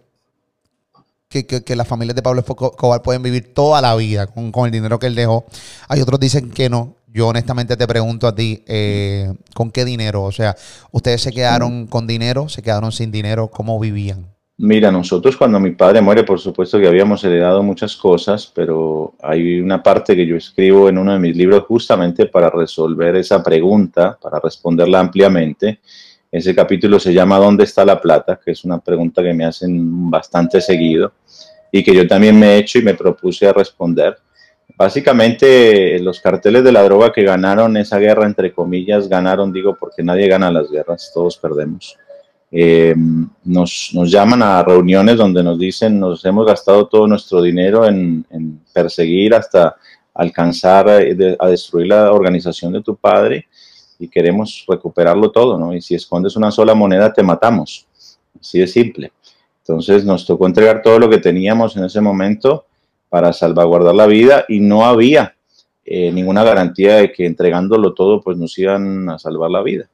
que, 1.31 1.47
que, 1.47 1.77
las 1.77 1.87
familias 1.87 2.17
de 2.17 2.23
Pablo 2.23 2.41
Escobar 2.41 3.03
pueden 3.03 3.23
vivir 3.23 3.55
toda 3.55 3.81
la 3.81 3.95
vida 3.95 4.27
con, 4.27 4.53
el 4.67 4.73
dinero 4.73 4.99
que 4.99 5.07
él 5.07 5.15
dejó. 5.15 5.45
Hay 5.89 6.01
otros 6.01 6.19
dicen 6.19 6.51
que 6.51 6.69
no. 6.69 6.97
Yo 7.07 7.29
honestamente 7.29 7.77
te 7.77 7.87
pregunto 7.87 8.27
a 8.27 8.35
ti, 8.35 8.65
eh, 8.67 9.33
¿con 9.55 9.71
qué 9.71 9.85
dinero? 9.85 10.25
O 10.25 10.33
sea, 10.33 10.57
¿ustedes 10.91 11.23
se 11.23 11.33
quedaron 11.33 11.87
con 11.87 12.09
dinero? 12.09 12.49
¿Se 12.49 12.63
quedaron 12.63 12.91
sin 12.91 13.13
dinero? 13.13 13.49
¿Cómo 13.49 13.79
vivían? 13.79 14.27
Mira, 14.59 14.91
nosotros 14.91 15.37
cuando 15.37 15.59
mi 15.61 15.71
padre 15.71 16.01
muere, 16.01 16.25
por 16.25 16.41
supuesto 16.41 16.79
que 16.79 16.87
habíamos 16.87 17.23
heredado 17.25 17.63
muchas 17.63 17.97
cosas, 17.97 18.51
pero 18.53 19.15
hay 19.23 19.61
una 19.61 19.83
parte 19.83 20.15
que 20.15 20.27
yo 20.27 20.37
escribo 20.37 20.89
en 20.89 20.99
uno 20.99 21.13
de 21.13 21.19
mis 21.19 21.37
libros 21.37 21.65
justamente 21.65 22.27
para 22.27 22.51
resolver 22.51 23.17
esa 23.17 23.43
pregunta, 23.43 24.19
para 24.21 24.41
responderla 24.41 24.99
ampliamente. 24.99 25.81
Ese 26.33 26.55
capítulo 26.55 27.01
se 27.01 27.13
llama 27.13 27.39
¿Dónde 27.39 27.65
está 27.65 27.85
la 27.85 28.01
plata? 28.01 28.39
que 28.43 28.53
es 28.53 28.65
una 28.65 28.79
pregunta 28.79 29.21
que 29.23 29.35
me 29.35 29.45
hacen 29.45 30.09
bastante 30.09 30.61
seguido 30.61 31.13
y 31.73 31.83
que 31.83 31.95
yo 31.95 32.07
también 32.07 32.39
me 32.39 32.55
he 32.55 32.59
hecho 32.59 32.79
y 32.79 32.83
me 32.83 32.95
propuse 32.95 33.49
a 33.49 33.53
responder. 33.53 34.17
Básicamente, 34.77 35.99
los 35.99 36.21
carteles 36.21 36.63
de 36.63 36.73
la 36.73 36.85
droga 36.85 37.13
que 37.13 37.25
ganaron 37.25 37.77
esa 37.77 37.99
guerra, 37.99 38.27
entre 38.27 38.53
comillas, 38.53 39.09
ganaron, 39.09 39.53
digo, 39.53 39.77
porque 39.79 40.03
nadie 40.03 40.29
gana 40.29 40.53
las 40.53 40.71
guerras, 40.71 41.11
todos 41.13 41.37
perdemos. 41.37 41.97
Eh, 42.53 42.95
nos, 43.45 43.93
llaman 43.93 44.43
a 44.43 44.63
reuniones 44.63 45.17
donde 45.17 45.43
nos 45.43 45.59
dicen, 45.59 45.99
nos 45.99 46.25
hemos 46.25 46.47
gastado 46.47 46.87
todo 46.87 47.07
nuestro 47.07 47.43
dinero 47.43 47.87
en, 47.87 48.25
perseguir 48.73 49.35
hasta 49.35 49.77
alcanzar 50.15 50.89
a, 50.89 50.99
a, 51.39 51.49
destruir 51.49 51.89
la 51.89 52.13
organización 52.13 52.73
de 52.73 52.83
tu 52.83 52.97
padre 52.97 53.47
y 54.01 54.09
queremos 54.09 54.65
recuperarlo 54.67 55.31
todo, 55.31 55.59
¿no? 55.59 55.75
Y 55.75 55.81
si 55.81 55.95
escondes 55.95 56.35
una 56.35 56.51
sola 56.51 56.75
moneda, 56.75 57.13
te 57.13 57.23
matamos. 57.23 57.87
Así 58.41 58.59
de 58.59 58.67
simple. 58.67 59.13
Entonces 59.63 60.05
nos 60.05 60.27
tocó 60.27 60.47
entregar 60.47 60.83
todo 60.83 60.99
lo 60.99 61.09
que 61.09 61.19
teníamos 61.19 61.77
en 61.77 61.85
ese 61.85 62.01
momento 62.01 62.65
para 63.09 63.33
salvaguardar 63.33 63.95
la 63.95 64.07
vida 64.07 64.45
y 64.49 64.61
no 64.61 64.85
había 64.85 65.37
eh, 65.85 66.11
ninguna 66.13 66.43
garantía 66.43 66.97
de 66.97 67.13
que 67.13 67.27
entregándolo 67.27 67.93
todo 67.95 68.21
pues 68.21 68.39
nos 68.39 68.57
iban 68.59 69.09
a 69.11 69.19
salvar 69.19 69.51
la 69.51 69.63
vida. 69.63 69.89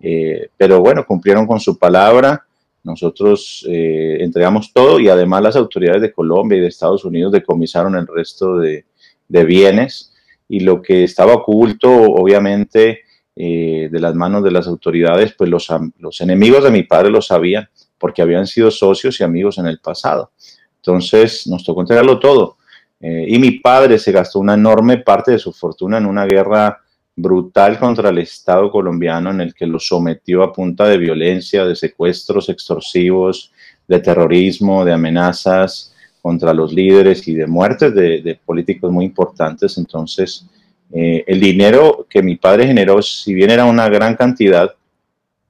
Eh, 0.00 0.50
pero 0.56 0.80
bueno, 0.80 1.04
cumplieron 1.04 1.46
con 1.46 1.58
su 1.58 1.76
palabra, 1.76 2.46
nosotros 2.84 3.66
eh, 3.68 4.18
entregamos 4.20 4.72
todo 4.72 5.00
y 5.00 5.08
además 5.08 5.42
las 5.42 5.56
autoridades 5.56 6.02
de 6.02 6.12
Colombia 6.12 6.58
y 6.58 6.60
de 6.60 6.68
Estados 6.68 7.04
Unidos 7.04 7.32
decomisaron 7.32 7.96
el 7.96 8.06
resto 8.06 8.58
de, 8.58 8.84
bienes 9.28 10.12
y 10.48 10.60
lo 10.60 10.80
que 10.80 11.04
estaba 11.04 11.34
oculto 11.34 11.90
obviamente 11.90 13.00
de 13.38 14.00
las 14.00 14.14
manos 14.16 14.42
de 14.42 14.50
las 14.50 14.66
autoridades, 14.66 15.32
pues 15.38 15.48
los, 15.48 15.68
los 15.98 16.20
enemigos 16.20 16.64
de 16.64 16.70
mi 16.70 16.82
padre 16.82 17.10
lo 17.10 17.22
sabían 17.22 17.68
porque 17.98 18.22
habían 18.22 18.46
sido 18.46 18.70
socios 18.70 19.20
y 19.20 19.24
amigos 19.24 19.58
en 19.58 19.66
el 19.66 19.78
pasado. 19.78 20.32
Entonces 20.76 21.46
nos 21.46 21.64
tocó 21.64 21.82
entregarlo 21.82 22.18
todo. 22.18 22.56
Eh, 23.00 23.26
y 23.28 23.38
mi 23.38 23.52
padre 23.52 23.98
se 23.98 24.12
gastó 24.12 24.40
una 24.40 24.54
enorme 24.54 24.98
parte 24.98 25.32
de 25.32 25.38
su 25.38 25.52
fortuna 25.52 25.98
en 25.98 26.06
una 26.06 26.26
guerra 26.26 26.80
brutal 27.14 27.78
contra 27.78 28.10
el 28.10 28.18
Estado 28.18 28.70
colombiano 28.70 29.30
en 29.30 29.40
el 29.40 29.54
que 29.54 29.66
lo 29.66 29.78
sometió 29.78 30.42
a 30.42 30.52
punta 30.52 30.86
de 30.86 30.98
violencia, 30.98 31.64
de 31.64 31.74
secuestros 31.74 32.48
extorsivos, 32.48 33.52
de 33.86 33.98
terrorismo, 33.98 34.84
de 34.84 34.92
amenazas 34.92 35.94
contra 36.22 36.52
los 36.52 36.72
líderes 36.72 37.26
y 37.26 37.34
de 37.34 37.46
muertes 37.46 37.94
de, 37.94 38.40
políticos 38.44 38.90
muy 38.92 39.04
importantes. 39.04 39.78
Entonces, 39.78 40.46
eh, 40.92 41.24
el 41.26 41.40
dinero 41.40 42.06
que 42.08 42.22
mi 42.22 42.36
padre 42.36 42.66
generó, 42.66 43.02
si 43.02 43.34
bien 43.34 43.50
era 43.50 43.64
una 43.64 43.88
gran 43.88 44.16
cantidad, 44.16 44.74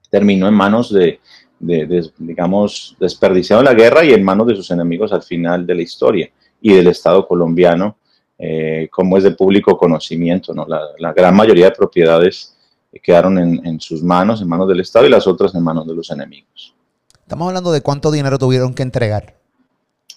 terminó 0.09 0.47
en 0.47 0.53
manos 0.53 0.93
de, 0.93 1.19
de, 1.59 2.09
digamos, 2.17 2.95
desperdiciado 2.99 3.61
la 3.61 3.73
guerra 3.73 4.03
y 4.03 4.13
en 4.13 4.23
manos 4.23 4.47
de 4.47 4.55
sus 4.55 4.71
enemigos 4.71 5.11
al 5.11 5.23
final 5.23 5.65
de 5.65 5.75
la 5.75 5.81
historia 5.81 6.29
y 6.61 6.73
del 6.73 6.87
Estado 6.87 7.27
colombiano, 7.27 7.97
eh, 8.37 8.87
como 8.91 9.17
es 9.17 9.23
de 9.23 9.31
público 9.31 9.77
conocimiento. 9.77 10.53
¿no? 10.53 10.65
La, 10.65 11.13
gran 11.13 11.35
mayoría 11.35 11.65
de 11.65 11.75
propiedades 11.75 12.55
quedaron 13.03 13.37
en, 13.37 13.79
sus 13.79 14.01
manos, 14.01 14.41
en 14.41 14.47
manos 14.47 14.67
del 14.67 14.79
Estado 14.79 15.05
y 15.05 15.09
las 15.09 15.27
otras 15.27 15.53
en 15.53 15.63
manos 15.63 15.87
de 15.87 15.93
los 15.93 16.09
enemigos. 16.09 16.73
Estamos 17.19 17.47
hablando 17.47 17.71
de 17.71 17.81
cuánto 17.81 18.11
dinero 18.11 18.39
tuvieron 18.39 18.73
que 18.73 18.81
entregar. 18.81 19.35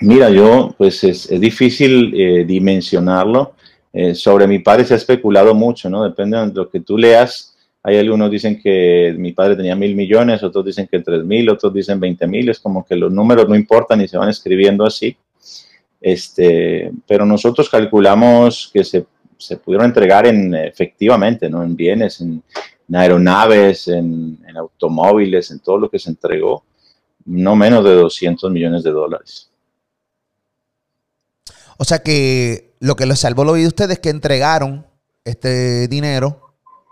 Mira, 0.01 0.31
yo, 0.31 0.75
pues 0.79 1.05
es, 1.05 1.29
difícil 1.29 2.15
eh, 2.15 2.45
dimensionarlo. 2.45 3.55
Eh, 3.93 4.15
sobre 4.15 4.47
mi 4.47 4.61
padre 4.61 4.85
se 4.85 4.95
ha 4.95 4.97
especulado 4.97 5.55
mucho, 5.55 5.91
¿no? 5.91 6.03
Depende 6.05 6.39
de 6.39 6.53
lo 6.53 6.71
que 6.71 6.81
tú 6.81 6.97
leas 6.97 7.53
hay 7.85 7.99
algunos 7.99 8.31
dicen 8.31 8.61
que 8.61 9.15
mi 9.19 9.33
padre 9.33 9.57
tenía 9.57 9.75
mil 9.75 9.97
millones, 9.97 10.43
otros 10.43 10.65
dicen 10.65 10.87
que 10.87 11.01
tres 11.01 11.25
mil, 11.25 11.51
otros 11.51 11.75
dicen 11.75 11.99
veinte 11.99 12.27
mil. 12.29 12.49
Es 12.49 12.61
como 12.61 12.85
que 12.85 12.95
los 12.95 13.11
números 13.11 13.49
no 13.49 13.57
importan 13.57 14.01
y 14.01 14.09
se 14.09 14.17
van 14.17 14.29
escribiendo 14.29 14.85
así. 14.85 15.17
Este, 16.01 16.93
pero 17.07 17.27
nosotros 17.27 17.69
calculamos 17.69 18.71
que 18.73 18.85
se, 18.85 19.07
se 19.37 19.57
pudieron 19.57 19.87
entregar 19.87 20.27
en, 20.27 20.55
efectivamente, 20.55 21.51
¿no? 21.51 21.63
en 21.65 21.75
bienes, 21.75 22.21
en, 22.21 22.43
aeronaves, 22.95 23.89
en, 23.89 24.39
en, 24.47 24.57
automóviles, 24.57 25.51
en 25.51 25.61
todo 25.61 25.79
lo 25.79 25.91
que 25.91 25.99
se 25.99 26.11
entregó. 26.11 26.65
no 27.25 27.57
menos 27.57 27.85
de 27.85 27.95
200 27.95 28.51
millones 28.51 28.85
de 28.85 28.91
dólares. 28.91 29.51
O 31.79 31.85
sea 31.85 32.01
que 32.01 32.72
lo 32.83 32.97
que 32.97 33.07
les 33.07 33.21
salvó 33.21 33.45
la 33.45 33.53
vida 33.53 33.63
de 33.63 33.69
ustedes 33.69 33.93
es 33.93 33.99
que 34.01 34.11
entregaron 34.11 34.85
este 35.25 35.87
dinero 35.87 36.41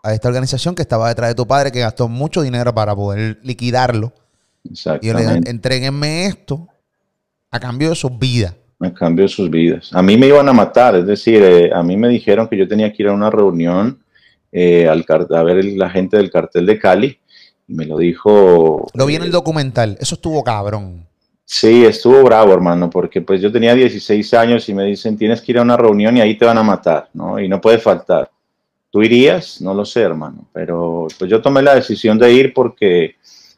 a 0.04 0.14
esta 0.14 0.28
organización 0.28 0.76
que 0.76 0.82
estaba 0.82 1.08
detrás 1.08 1.30
de 1.30 1.34
tu 1.34 1.48
padre, 1.48 1.72
que 1.72 1.80
gastó 1.80 2.06
mucho 2.06 2.42
dinero 2.42 2.72
para 2.72 2.94
poder 2.94 3.40
liquidarlo. 3.42 4.12
Y 4.62 4.74
yo 4.74 5.14
le 5.14 5.22
dije, 5.22 5.50
entreguenme 5.50 6.26
esto 6.26 6.68
a 7.50 7.58
cambio 7.58 7.88
de 7.90 7.96
sus 7.96 8.16
vidas. 8.16 8.54
A 8.78 8.94
cambio 8.94 9.24
de 9.24 9.30
sus 9.30 9.50
vidas. 9.50 9.90
A 9.92 10.00
mí 10.00 10.16
me 10.16 10.28
iban 10.28 10.48
a 10.48 10.52
matar, 10.52 10.94
es 10.94 11.06
decir, 11.06 11.42
eh, 11.42 11.72
a 11.74 11.82
mí 11.82 11.96
me 11.96 12.08
dijeron 12.08 12.46
que 12.46 12.56
yo 12.56 12.68
tenía 12.68 12.92
que 12.92 13.02
ir 13.02 13.08
a 13.08 13.12
una 13.12 13.28
reunión 13.28 13.98
eh, 14.52 14.86
al, 14.88 15.04
a 15.08 15.42
ver 15.42 15.64
la 15.64 15.90
gente 15.90 16.16
del 16.16 16.30
cartel 16.30 16.66
de 16.66 16.78
Cali. 16.78 17.18
Y 17.66 17.74
me 17.74 17.84
lo 17.84 17.98
dijo. 17.98 18.86
Lo 18.94 19.06
vi 19.06 19.16
en 19.16 19.22
el 19.22 19.28
eh, 19.28 19.32
documental. 19.32 19.96
Eso 20.00 20.14
estuvo 20.14 20.44
cabrón. 20.44 21.09
Sí, 21.52 21.84
estuvo 21.84 22.22
bravo, 22.22 22.52
hermano, 22.54 22.88
porque 22.88 23.22
pues 23.22 23.42
yo 23.42 23.50
tenía 23.50 23.74
16 23.74 24.34
años 24.34 24.68
y 24.68 24.72
me 24.72 24.84
dicen, 24.84 25.18
tienes 25.18 25.42
que 25.42 25.50
ir 25.50 25.58
a 25.58 25.62
una 25.62 25.76
reunión 25.76 26.16
y 26.16 26.20
ahí 26.20 26.36
te 26.38 26.44
van 26.44 26.58
a 26.58 26.62
matar, 26.62 27.08
¿no? 27.12 27.40
Y 27.40 27.48
no 27.48 27.60
puede 27.60 27.78
faltar. 27.78 28.30
¿Tú 28.88 29.02
irías? 29.02 29.60
No 29.60 29.74
lo 29.74 29.84
sé, 29.84 30.02
hermano, 30.02 30.46
pero 30.52 31.08
pues 31.18 31.28
yo 31.28 31.42
tomé 31.42 31.60
la 31.62 31.74
decisión 31.74 32.18
de 32.20 32.32
ir 32.32 32.54
porque 32.54 33.16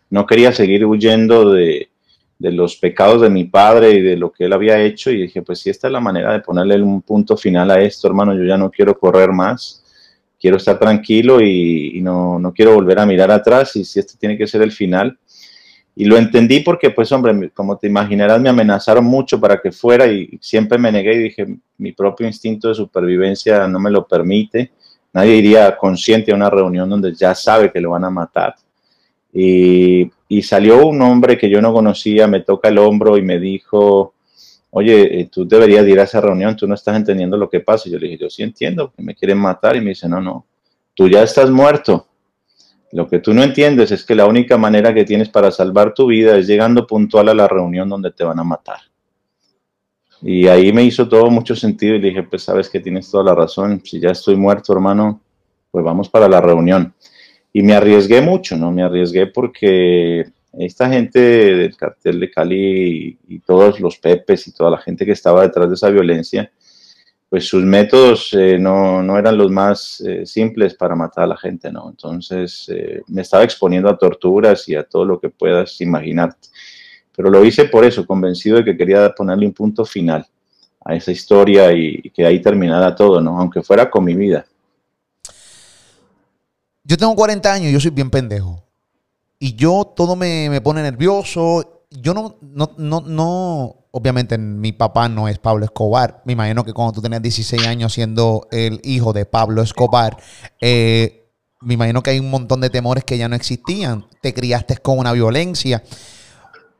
no 0.08 0.24
quería 0.24 0.52
seguir 0.52 0.86
huyendo 0.86 1.52
de, 1.52 1.90
de 2.38 2.52
los 2.52 2.76
pecados 2.76 3.20
de 3.20 3.28
mi 3.28 3.44
padre 3.44 3.90
y 3.90 4.00
de 4.00 4.16
lo 4.16 4.32
que 4.32 4.46
él 4.46 4.54
había 4.54 4.80
hecho 4.80 5.10
y 5.10 5.20
dije, 5.20 5.42
pues 5.42 5.58
si 5.58 5.68
esta 5.68 5.88
es 5.88 5.92
la 5.92 6.00
manera 6.00 6.32
de 6.32 6.40
ponerle 6.40 6.80
un 6.80 7.02
punto 7.02 7.36
final 7.36 7.70
a 7.70 7.82
esto, 7.82 8.08
hermano, 8.08 8.34
yo 8.34 8.44
ya 8.44 8.56
no 8.56 8.70
quiero 8.70 8.98
correr 8.98 9.32
más, 9.32 9.84
quiero 10.40 10.56
estar 10.56 10.78
tranquilo 10.78 11.42
y, 11.42 11.98
y 11.98 12.00
no, 12.00 12.38
no 12.38 12.54
quiero 12.54 12.72
volver 12.72 13.00
a 13.00 13.06
mirar 13.06 13.30
atrás 13.30 13.76
y 13.76 13.84
si 13.84 14.00
este 14.00 14.16
tiene 14.16 14.38
que 14.38 14.46
ser 14.46 14.62
el 14.62 14.72
final, 14.72 15.18
y 15.94 16.06
lo 16.06 16.16
entendí 16.16 16.60
porque, 16.60 16.90
pues, 16.90 17.12
hombre, 17.12 17.50
como 17.50 17.76
te 17.76 17.86
imaginarás, 17.86 18.40
me 18.40 18.48
amenazaron 18.48 19.04
mucho 19.04 19.38
para 19.38 19.60
que 19.60 19.72
fuera 19.72 20.06
y 20.06 20.38
siempre 20.40 20.78
me 20.78 20.90
negué 20.90 21.14
y 21.14 21.18
dije, 21.18 21.46
mi 21.78 21.92
propio 21.92 22.26
instinto 22.26 22.68
de 22.68 22.74
supervivencia 22.74 23.68
no 23.68 23.78
me 23.78 23.90
lo 23.90 24.06
permite. 24.06 24.72
Nadie 25.12 25.36
iría 25.36 25.76
consciente 25.76 26.32
a 26.32 26.34
una 26.34 26.48
reunión 26.48 26.88
donde 26.88 27.14
ya 27.14 27.34
sabe 27.34 27.70
que 27.70 27.80
lo 27.80 27.90
van 27.90 28.04
a 28.04 28.10
matar. 28.10 28.54
Y, 29.32 30.10
salió 30.42 30.86
un 30.86 31.00
hombre 31.02 31.36
que 31.36 31.50
yo 31.50 31.60
no 31.60 31.74
conocía, 31.74 32.26
me 32.26 32.40
toca 32.40 32.68
el 32.68 32.78
hombro 32.78 33.18
y 33.18 33.22
me 33.22 33.38
dijo, 33.38 34.14
oye, 34.70 35.20
eh, 35.20 35.28
tú 35.30 35.46
deberías 35.46 35.86
ir 35.86 36.00
a 36.00 36.04
esa 36.04 36.22
reunión, 36.22 36.56
tú 36.56 36.66
no 36.66 36.74
estás 36.74 36.96
entendiendo 36.96 37.36
lo 37.36 37.50
que 37.50 37.60
pasa. 37.60 37.88
Y 37.88 37.92
yo 37.92 37.98
le 37.98 38.08
dije, 38.08 38.22
yo 38.24 38.30
sí 38.30 38.42
entiendo, 38.42 38.92
que 38.96 39.02
me 39.02 39.14
quieren 39.14 39.36
matar. 39.36 39.76
Y 39.76 39.82
me 39.82 39.90
dice, 39.90 40.08
no, 40.08 40.22
no, 40.22 40.46
tú 40.94 41.06
ya 41.06 41.22
estás 41.22 41.50
muerto 41.50 42.08
lo 42.92 43.08
que 43.08 43.20
tú 43.20 43.32
no 43.32 43.42
entiendes 43.42 43.90
es 43.90 44.04
que 44.04 44.14
la 44.14 44.26
única 44.26 44.58
manera 44.58 44.92
que 44.92 45.04
tienes 45.04 45.30
para 45.30 45.50
salvar 45.50 45.94
tu 45.94 46.06
vida 46.06 46.36
es 46.36 46.46
llegando 46.46 46.86
puntual 46.86 47.30
a 47.30 47.34
la 47.34 47.48
reunión 47.48 47.88
donde 47.88 48.12
te 48.12 48.22
van 48.22 48.38
a 48.38 48.44
matar. 48.44 48.80
Y 50.20 50.46
ahí 50.46 50.72
me 50.72 50.84
hizo 50.84 51.08
todo 51.08 51.30
mucho 51.30 51.56
sentido 51.56 51.96
y 51.96 52.00
dije, 52.00 52.22
pues 52.22 52.44
sabes 52.44 52.68
que 52.68 52.80
tienes 52.80 53.10
toda 53.10 53.24
la 53.24 53.34
razón, 53.34 53.80
si 53.82 53.98
ya 53.98 54.10
estoy 54.10 54.36
muerto, 54.36 54.74
hermano, 54.74 55.22
pues 55.70 55.82
vamos 55.84 56.10
para 56.10 56.28
la 56.28 56.42
reunión. 56.42 56.94
Y 57.52 57.62
me 57.62 57.72
arriesgué 57.72 58.20
mucho, 58.20 58.56
¿no? 58.56 58.70
Me 58.70 58.82
arriesgué 58.82 59.26
porque 59.26 60.26
esta 60.52 60.90
gente 60.90 61.18
del 61.18 61.74
cartel 61.76 62.20
de 62.20 62.30
Cali 62.30 63.18
y, 63.26 63.34
y 63.36 63.38
todos 63.40 63.80
los 63.80 63.96
pepes 63.96 64.46
y 64.46 64.52
toda 64.52 64.70
la 64.70 64.78
gente 64.78 65.06
que 65.06 65.12
estaba 65.12 65.42
detrás 65.42 65.68
de 65.68 65.74
esa 65.74 65.88
violencia, 65.88 66.52
pues 67.32 67.48
sus 67.48 67.64
métodos 67.64 68.34
eh, 68.34 68.58
no, 68.58 69.02
no, 69.02 69.18
eran 69.18 69.38
los 69.38 69.50
más 69.50 70.02
eh, 70.02 70.26
simples 70.26 70.74
para 70.74 70.94
matar 70.94 71.24
a 71.24 71.28
la 71.28 71.36
gente, 71.38 71.72
¿no? 71.72 71.88
Entonces 71.88 72.66
eh, 72.68 73.00
me 73.06 73.22
estaba 73.22 73.42
exponiendo 73.42 73.88
a 73.88 73.96
torturas 73.96 74.68
y 74.68 74.74
a 74.74 74.82
todo 74.84 75.06
lo 75.06 75.18
que 75.18 75.30
puedas 75.30 75.80
imaginarte. 75.80 76.48
Pero 77.16 77.30
lo 77.30 77.42
hice 77.42 77.64
por 77.64 77.86
eso, 77.86 78.06
convencido 78.06 78.58
de 78.58 78.64
que 78.64 78.76
quería 78.76 79.14
ponerle 79.14 79.46
un 79.46 79.54
punto 79.54 79.86
final 79.86 80.26
a 80.84 80.94
esa 80.94 81.10
historia 81.10 81.72
y, 81.72 82.02
que 82.10 82.26
ahí 82.26 82.38
terminara 82.38 82.94
todo, 82.94 83.18
¿no? 83.18 83.40
Aunque 83.40 83.62
fuera 83.62 83.88
con 83.88 84.04
mi 84.04 84.14
vida. 84.14 84.44
Yo 86.84 86.98
tengo 86.98 87.16
40 87.16 87.50
años 87.50 87.70
y 87.70 87.72
yo 87.72 87.80
soy 87.80 87.92
bien 87.92 88.10
pendejo. 88.10 88.62
Y 89.38 89.54
yo 89.54 89.90
todo 89.96 90.16
me, 90.16 90.50
me 90.50 90.60
pone 90.60 90.82
nervioso. 90.82 91.86
Yo 91.88 92.12
no, 92.12 92.36
no, 92.42 92.74
no, 92.76 93.00
no, 93.00 93.81
obviamente 93.92 94.36
mi 94.38 94.72
papá 94.72 95.08
no 95.08 95.28
es 95.28 95.38
Pablo 95.38 95.64
Escobar. 95.64 96.22
Me 96.24 96.32
imagino 96.32 96.64
que 96.64 96.72
cuando 96.72 96.92
tú 96.92 97.02
tenías 97.02 97.22
16 97.22 97.66
años 97.66 97.92
siendo 97.92 98.48
el 98.50 98.80
hijo 98.82 99.12
de 99.12 99.24
Pablo 99.26 99.62
Escobar, 99.62 100.16
eh, 100.60 101.30
me 101.60 101.74
imagino 101.74 102.02
que 102.02 102.10
hay 102.10 102.18
un 102.18 102.30
montón 102.30 102.60
de 102.60 102.70
temores 102.70 103.04
que 103.04 103.16
ya 103.16 103.28
no 103.28 103.36
existían. 103.36 104.06
Te 104.20 104.34
criaste 104.34 104.78
con 104.78 104.98
una 104.98 105.12
violencia. 105.12 105.82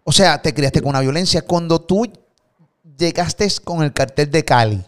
O 0.04 0.10
sea, 0.10 0.42
te 0.42 0.52
criaste 0.52 0.80
con 0.80 0.90
una 0.90 1.00
violencia. 1.00 1.42
Cuando 1.42 1.80
tú 1.80 2.10
llegaste 2.98 3.48
con 3.62 3.82
el 3.82 3.92
cartel 3.92 4.30
de 4.30 4.44
Cali, 4.44 4.84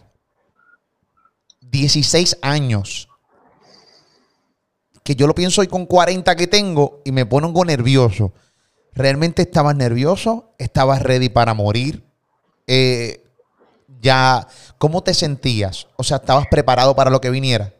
16 1.61 2.39
años, 2.41 3.07
que 5.03 5.15
yo 5.15 5.27
lo 5.27 5.35
pienso 5.35 5.61
hoy 5.61 5.67
con 5.67 5.85
40 5.85 6.35
que 6.35 6.47
tengo 6.47 7.01
y 7.05 7.11
me 7.11 7.25
pongo 7.25 7.63
nervioso. 7.63 8.33
¿Realmente 8.93 9.43
estabas 9.43 9.75
nervioso? 9.75 10.55
¿Estabas 10.57 11.03
ready 11.03 11.29
para 11.29 11.53
morir? 11.53 12.03
Eh, 12.67 13.21
ya, 14.01 14.47
¿cómo 14.77 15.03
te 15.03 15.13
sentías? 15.13 15.87
O 15.97 16.03
sea, 16.03 16.17
¿estabas 16.17 16.47
preparado 16.47 16.95
para 16.95 17.09
lo 17.09 17.21
que 17.21 17.29
viniera? 17.29 17.73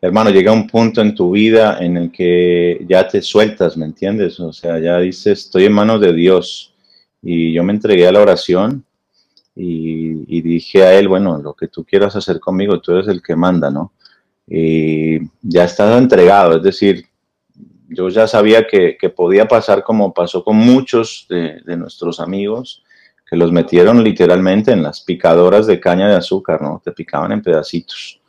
Hermano, 0.00 0.30
llega 0.30 0.52
un 0.52 0.66
punto 0.66 1.00
en 1.00 1.14
tu 1.14 1.30
vida 1.30 1.78
en 1.80 1.96
el 1.96 2.10
que 2.10 2.84
ya 2.88 3.06
te 3.06 3.22
sueltas, 3.22 3.76
¿me 3.76 3.84
entiendes? 3.84 4.40
O 4.40 4.52
sea, 4.52 4.78
ya 4.80 4.98
dices, 4.98 5.44
estoy 5.44 5.66
en 5.66 5.72
manos 5.72 6.00
de 6.00 6.12
Dios. 6.12 6.74
Y 7.22 7.52
yo 7.52 7.62
me 7.62 7.72
entregué 7.72 8.08
a 8.08 8.12
la 8.12 8.20
oración 8.20 8.84
y, 9.54 10.40
dije 10.40 10.82
a 10.82 10.98
Él, 10.98 11.06
bueno, 11.06 11.38
lo 11.38 11.54
que 11.54 11.68
tú 11.68 11.84
quieras 11.84 12.16
hacer 12.16 12.40
conmigo, 12.40 12.80
tú 12.80 12.92
eres 12.92 13.06
el 13.06 13.22
que 13.22 13.36
manda, 13.36 13.70
¿no? 13.70 13.92
Y 14.48 15.20
ya 15.40 15.64
estás 15.64 15.96
entregado, 16.00 16.56
es 16.56 16.64
decir, 16.64 17.06
yo 17.88 18.08
ya 18.08 18.26
sabía 18.26 18.66
que, 18.66 18.96
podía 19.14 19.46
pasar 19.46 19.84
como 19.84 20.12
pasó 20.12 20.42
con 20.42 20.56
muchos 20.56 21.26
de 21.28 21.76
nuestros 21.76 22.18
amigos, 22.18 22.82
que 23.32 23.38
los 23.38 23.50
metieron 23.50 24.04
literalmente 24.04 24.72
en 24.72 24.82
las 24.82 25.00
picadoras 25.00 25.66
de 25.66 25.80
caña 25.80 26.06
de 26.06 26.16
azúcar, 26.16 26.60
¿no? 26.60 26.82
Te 26.84 26.92
picaban 26.92 27.32
en 27.32 27.40
pedacitos. 27.40 28.20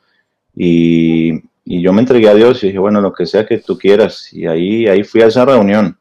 Y, 0.56 1.42
yo 1.66 1.92
me 1.92 2.00
entregué 2.00 2.30
a 2.30 2.34
Dios 2.34 2.64
y 2.64 2.68
dije, 2.68 2.80
bueno, 2.80 3.02
lo 3.02 3.12
que 3.12 3.26
sea 3.26 3.46
que 3.46 3.58
tú 3.58 3.78
quieras. 3.78 4.32
Y 4.32 4.46
ahí, 4.46 4.88
ahí 4.88 5.04
fui 5.04 5.22
a 5.22 5.26
esa 5.26 5.44
reunión. 5.44 5.98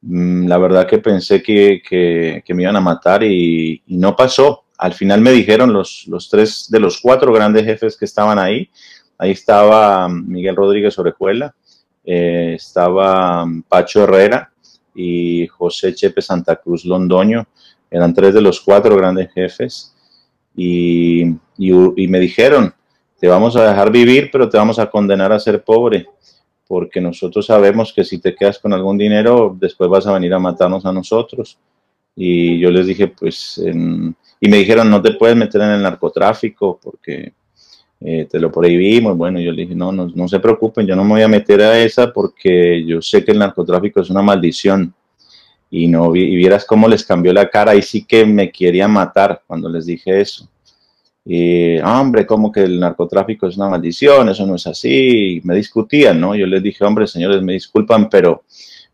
Mm, 0.00 0.46
la 0.46 0.56
verdad 0.56 0.86
que 0.86 0.96
pensé 0.96 1.42
que, 1.42 2.42
me 2.48 2.62
iban 2.62 2.76
a 2.76 2.80
matar 2.80 3.22
y, 3.22 3.82
no 3.88 4.16
pasó. 4.16 4.64
Al 4.78 4.94
final 4.94 5.20
me 5.20 5.32
dijeron 5.32 5.70
los, 5.74 6.06
los 6.08 6.30
tres 6.30 6.68
de 6.70 6.80
los 6.80 6.98
cuatro 7.02 7.34
grandes 7.34 7.66
jefes 7.66 7.98
que 7.98 8.06
estaban 8.06 8.38
ahí. 8.38 8.70
Ahí 9.18 9.32
estaba 9.32 10.08
Miguel 10.08 10.56
Rodríguez 10.56 10.98
Orejuela, 10.98 11.54
eh, 12.02 12.54
estaba 12.56 13.44
Pacho 13.68 14.04
Herrera 14.04 14.50
y 14.94 15.46
José 15.48 15.94
Chepe 15.94 16.22
Santa 16.22 16.56
Cruz 16.56 16.86
Londoño 16.86 17.46
eran 17.90 18.14
tres 18.14 18.34
de 18.34 18.40
los 18.40 18.60
cuatro 18.60 18.96
grandes 18.96 19.32
jefes, 19.32 19.96
y, 20.56 21.24
me 22.08 22.18
dijeron, 22.18 22.72
te 23.20 23.28
vamos 23.28 23.56
a 23.56 23.68
dejar 23.68 23.92
vivir, 23.92 24.30
pero 24.32 24.48
te 24.48 24.56
vamos 24.56 24.78
a 24.78 24.90
condenar 24.90 25.32
a 25.32 25.38
ser 25.38 25.62
pobre, 25.62 26.06
porque 26.66 27.00
nosotros 27.00 27.46
sabemos 27.46 27.92
que 27.92 28.04
si 28.04 28.18
te 28.18 28.34
quedas 28.34 28.58
con 28.58 28.72
algún 28.72 28.96
dinero, 28.96 29.54
después 29.58 29.90
vas 29.90 30.06
a 30.06 30.14
venir 30.14 30.32
a 30.32 30.38
matarnos 30.38 30.84
a 30.86 30.92
nosotros. 30.92 31.58
Y 32.16 32.58
yo 32.58 32.70
les 32.70 32.86
dije, 32.86 33.08
pues, 33.08 33.62
y 34.40 34.48
me 34.48 34.56
dijeron, 34.56 34.90
no 34.90 35.02
te 35.02 35.12
puedes 35.12 35.36
meter 35.36 35.60
en 35.60 35.70
el 35.70 35.82
narcotráfico 35.82 36.80
porque 36.82 37.34
eh, 38.00 38.26
te 38.30 38.40
lo 38.40 38.50
prohibimos. 38.50 39.16
Bueno, 39.16 39.38
yo 39.38 39.52
le 39.52 39.62
dije, 39.62 39.74
no, 39.74 39.92
no, 39.92 40.10
no 40.14 40.26
se 40.26 40.40
preocupen, 40.40 40.86
yo 40.86 40.96
no 40.96 41.04
me 41.04 41.10
voy 41.10 41.22
a 41.22 41.28
meter 41.28 41.60
a 41.60 41.78
esa 41.78 42.12
porque 42.12 42.84
yo 42.84 43.02
sé 43.02 43.22
que 43.22 43.32
el 43.32 43.38
narcotráfico 43.38 44.00
es 44.00 44.10
una 44.10 44.22
maldición 44.22 44.94
y 45.70 45.88
no 45.88 46.14
y 46.14 46.36
vieras 46.36 46.64
cómo 46.64 46.88
les 46.88 47.04
cambió 47.04 47.32
la 47.32 47.48
cara 47.48 47.74
y 47.74 47.82
sí 47.82 48.04
que 48.04 48.24
me 48.24 48.50
quería 48.50 48.88
matar 48.88 49.42
cuando 49.46 49.68
les 49.68 49.86
dije 49.86 50.20
eso. 50.20 50.48
Y, 51.28 51.78
hombre, 51.80 52.24
como 52.24 52.52
que 52.52 52.62
el 52.62 52.78
narcotráfico 52.78 53.48
es 53.48 53.56
una 53.56 53.68
maldición, 53.68 54.28
eso 54.28 54.46
no 54.46 54.54
es 54.54 54.66
así, 54.68 55.40
me 55.42 55.56
discutían, 55.56 56.20
¿no? 56.20 56.36
Yo 56.36 56.46
les 56.46 56.62
dije, 56.62 56.84
hombre, 56.84 57.08
señores, 57.08 57.42
me 57.42 57.54
disculpan, 57.54 58.08
pero 58.08 58.44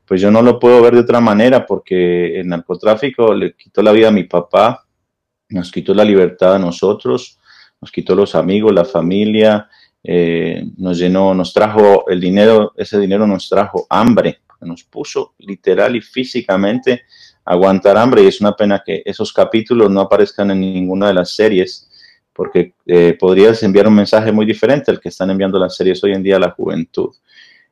pues 0.06 0.20
yo 0.20 0.30
no 0.30 0.40
lo 0.40 0.58
puedo 0.58 0.80
ver 0.80 0.94
de 0.94 1.00
otra 1.00 1.20
manera 1.20 1.66
porque 1.66 2.40
el 2.40 2.48
narcotráfico 2.48 3.34
le 3.34 3.54
quitó 3.54 3.82
la 3.82 3.92
vida 3.92 4.08
a 4.08 4.12
mi 4.12 4.24
papá, 4.24 4.86
nos 5.50 5.70
quitó 5.70 5.92
la 5.92 6.04
libertad 6.04 6.54
a 6.54 6.58
nosotros, 6.58 7.38
nos 7.80 7.92
quitó 7.92 8.14
los 8.14 8.34
amigos, 8.34 8.72
la 8.72 8.86
familia, 8.86 9.68
eh, 10.02 10.64
nos 10.78 10.98
llenó, 10.98 11.34
nos 11.34 11.52
trajo 11.52 12.08
el 12.08 12.20
dinero, 12.20 12.72
ese 12.76 12.98
dinero 12.98 13.26
nos 13.26 13.48
trajo 13.48 13.86
hambre, 13.90 14.40
nos 14.66 14.84
puso 14.84 15.34
literal 15.38 15.96
y 15.96 16.00
físicamente 16.00 17.02
a 17.44 17.52
aguantar 17.52 17.96
hambre 17.96 18.22
y 18.22 18.26
es 18.26 18.40
una 18.40 18.56
pena 18.56 18.82
que 18.84 19.02
esos 19.04 19.32
capítulos 19.32 19.90
no 19.90 20.00
aparezcan 20.00 20.50
en 20.50 20.60
ninguna 20.60 21.08
de 21.08 21.14
las 21.14 21.34
series 21.34 21.88
porque 22.32 22.74
eh, 22.86 23.16
podrías 23.18 23.62
enviar 23.62 23.86
un 23.86 23.94
mensaje 23.94 24.32
muy 24.32 24.46
diferente 24.46 24.90
al 24.90 25.00
que 25.00 25.10
están 25.10 25.30
enviando 25.30 25.58
las 25.58 25.76
series 25.76 26.02
hoy 26.02 26.12
en 26.12 26.22
día 26.22 26.36
a 26.36 26.40
la 26.40 26.50
juventud. 26.50 27.10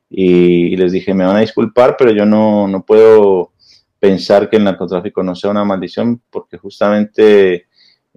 Y, 0.09 0.75
les 0.75 0.91
dije, 0.91 1.13
me 1.13 1.25
van 1.25 1.37
a 1.37 1.41
disculpar, 1.41 1.95
pero 1.97 2.11
yo 2.11 2.25
no, 2.25 2.67
no 2.67 2.85
puedo 2.85 3.53
pensar 3.97 4.49
que 4.49 4.57
el 4.57 4.63
narcotráfico 4.65 5.23
no 5.23 5.35
sea 5.35 5.51
una 5.51 5.63
maldición, 5.63 6.21
porque 6.29 6.57
justamente 6.57 7.67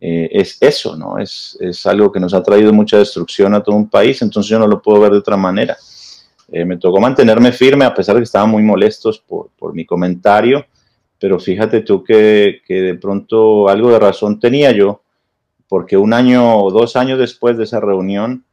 eh, 0.01 0.29
es 0.33 0.59
eso, 0.61 0.97
¿no? 0.97 1.19
Es, 1.19 1.57
es, 1.61 1.87
algo 1.87 2.11
que 2.11 2.19
nos 2.19 2.35
ha 2.35 2.43
traído 2.43 2.73
mucha 2.73 2.99
destrucción 2.99 3.55
a 3.55 3.63
todo 3.63 3.77
un 3.77 3.89
país, 3.89 4.21
entonces 4.23 4.51
yo 4.51 4.59
no 4.59 4.67
lo 4.67 4.83
puedo 4.83 5.01
ver 5.01 5.13
de 5.13 5.19
otra 5.19 5.37
manera. 5.37 5.77
Eh, 6.57 6.65
me 6.65 6.77
tocó 6.77 7.01
mantenerme 7.01 7.51
firme 7.51 7.85
a 7.85 7.93
pesar 7.93 8.15
de 8.15 8.21
que 8.21 8.27
estaban 8.27 8.49
muy 8.49 8.63
molestos 8.63 9.19
por, 9.19 9.51
por 9.59 9.75
mi 9.75 9.85
comentario, 9.85 10.65
pero 11.19 11.41
fíjate 11.41 11.81
tú 11.81 12.05
que, 12.05 12.61
que, 12.65 12.81
de 12.81 12.95
pronto 12.95 13.69
algo 13.69 13.91
de 13.91 13.99
razón 13.99 14.39
tenía 14.39 14.71
yo, 14.71 15.03
porque 15.69 15.97
un 15.97 16.13
año 16.13 16.59
o 16.59 16.71
dos 16.71 16.95
años 16.95 17.19
después 17.19 17.59
de 17.59 17.65
esa 17.65 17.81
reunión, 17.81 18.45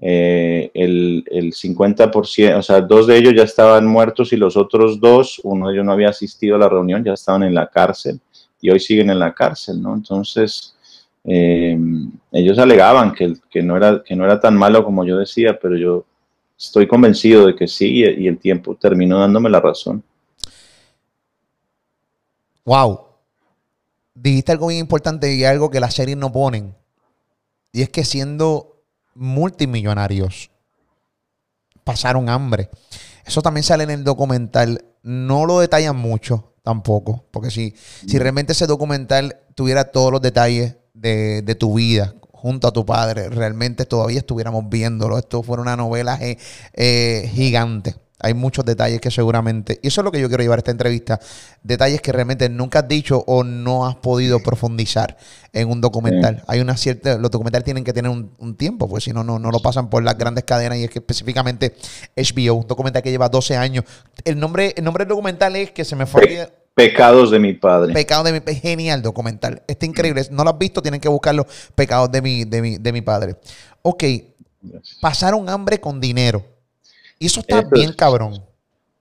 eh, 0.00 0.70
el, 0.74 1.24
el 1.30 1.54
50%, 1.54 2.58
o 2.58 2.62
sea, 2.62 2.82
dos 2.82 3.06
de 3.06 3.16
ellos 3.16 3.32
ya 3.34 3.44
estaban 3.44 3.86
muertos 3.86 4.34
y 4.34 4.36
los 4.36 4.54
otros 4.58 5.00
dos, 5.00 5.40
uno 5.42 5.68
de 5.68 5.76
ellos 5.76 5.86
no 5.86 5.92
había 5.92 6.10
asistido 6.10 6.56
a 6.56 6.58
la 6.58 6.68
reunión, 6.68 7.02
ya 7.02 7.14
estaban 7.14 7.42
en 7.42 7.54
la 7.54 7.68
cárcel 7.68 8.20
y 8.60 8.68
hoy 8.68 8.80
siguen 8.80 9.08
en 9.08 9.18
la 9.18 9.32
cárcel, 9.32 9.80
¿no? 9.80 9.94
Entonces, 9.94 10.76
eh, 11.24 11.78
ellos 12.32 12.58
alegaban 12.58 13.14
que, 13.14 13.32
que, 13.48 13.62
no 13.62 13.78
era, 13.78 14.02
que 14.04 14.14
no 14.14 14.26
era 14.26 14.38
tan 14.38 14.58
malo 14.58 14.84
como 14.84 15.06
yo 15.06 15.16
decía, 15.16 15.58
pero 15.58 15.78
yo 15.78 16.04
estoy 16.58 16.86
convencido 16.86 17.46
de 17.46 17.54
que 17.54 17.68
sí 17.68 18.04
y 18.04 18.26
el 18.26 18.38
tiempo 18.38 18.74
terminó 18.76 19.20
dándome 19.20 19.50
la 19.50 19.60
razón. 19.60 20.02
Wow. 22.64 23.00
Dijiste 24.14 24.52
algo 24.52 24.66
muy 24.66 24.78
importante 24.78 25.32
y 25.34 25.44
algo 25.44 25.70
que 25.70 25.80
las 25.80 25.94
series 25.94 26.16
no 26.16 26.32
ponen. 26.32 26.74
Y 27.72 27.82
es 27.82 27.90
que 27.90 28.04
siendo 28.04 28.82
multimillonarios 29.14 30.50
pasaron 31.84 32.28
hambre. 32.28 32.70
Eso 33.24 33.42
también 33.42 33.64
sale 33.64 33.84
en 33.84 33.90
el 33.90 34.04
documental. 34.04 34.84
No 35.02 35.46
lo 35.46 35.60
detallan 35.60 35.96
mucho 35.96 36.54
tampoco. 36.62 37.24
Porque 37.30 37.50
si, 37.50 37.74
si 38.06 38.18
realmente 38.18 38.52
ese 38.52 38.66
documental 38.66 39.40
tuviera 39.54 39.84
todos 39.84 40.10
los 40.10 40.20
detalles 40.20 40.76
de, 40.94 41.56
tu 41.58 41.74
vida 41.74 42.14
junto 42.46 42.68
a 42.68 42.72
tu 42.72 42.86
padre, 42.86 43.28
realmente 43.28 43.86
todavía 43.86 44.18
estuviéramos 44.18 44.68
viéndolo. 44.68 45.18
Esto 45.18 45.42
fuera 45.42 45.60
una 45.62 45.76
novela 45.76 46.16
eh, 46.20 47.30
gigante. 47.34 47.96
Hay 48.20 48.34
muchos 48.34 48.64
detalles 48.64 49.00
que 49.00 49.10
seguramente, 49.10 49.80
y 49.82 49.88
eso 49.88 50.00
es 50.00 50.04
lo 50.04 50.12
que 50.12 50.20
yo 50.20 50.28
quiero 50.28 50.44
llevar 50.44 50.58
a 50.58 50.60
esta 50.60 50.70
entrevista, 50.70 51.18
detalles 51.64 52.00
que 52.00 52.12
realmente 52.12 52.48
nunca 52.48 52.78
has 52.78 52.88
dicho 52.88 53.24
o 53.26 53.42
no 53.42 53.84
has 53.84 53.96
podido 53.96 54.40
profundizar 54.40 55.16
en 55.52 55.68
un 55.68 55.80
documental. 55.80 56.44
Hay 56.46 56.60
una 56.60 56.76
cierta, 56.76 57.18
los 57.18 57.32
documentales 57.32 57.64
tienen 57.64 57.82
que 57.82 57.92
tener 57.92 58.10
un, 58.10 58.56
tiempo, 58.56 58.88
pues 58.88 59.02
si 59.04 59.12
no, 59.12 59.24
no, 59.24 59.40
no 59.40 59.50
lo 59.50 59.58
pasan 59.58 59.90
por 59.90 60.04
las 60.04 60.16
grandes 60.16 60.44
cadenas 60.44 60.78
y 60.78 60.84
es 60.84 60.90
que 60.90 61.00
específicamente 61.00 61.74
HBO, 62.16 62.54
un 62.54 62.66
documental 62.68 63.02
que 63.02 63.10
lleva 63.10 63.28
12 63.28 63.56
años. 63.56 63.84
El 64.24 64.38
nombre, 64.38 64.72
el 64.76 64.84
nombre 64.84 65.04
del 65.04 65.08
documental 65.08 65.56
es 65.56 65.72
que 65.72 65.84
se 65.84 65.96
me 65.96 66.06
fue... 66.06 66.65
Pecados 66.76 67.30
de 67.30 67.38
mi 67.38 67.54
padre. 67.54 67.94
Pecados 67.94 68.30
de 68.30 68.32
mi 68.38 68.54
Genial 68.54 69.00
documental. 69.00 69.62
Está 69.66 69.86
increíble. 69.86 70.20
No 70.30 70.44
lo 70.44 70.50
has 70.50 70.58
visto, 70.58 70.82
tienen 70.82 71.00
que 71.00 71.08
buscarlo. 71.08 71.46
Pecados 71.74 72.12
de 72.12 72.20
mi, 72.20 72.44
de 72.44 72.60
mi, 72.60 72.76
de 72.76 72.92
mi 72.92 73.00
padre. 73.00 73.36
Ok. 73.80 74.04
Pasaron 75.00 75.48
hambre 75.48 75.80
con 75.80 75.98
dinero. 75.98 76.44
Y 77.18 77.26
eso 77.26 77.40
está 77.40 77.62
bien 77.72 77.94
cabrón. 77.94 78.42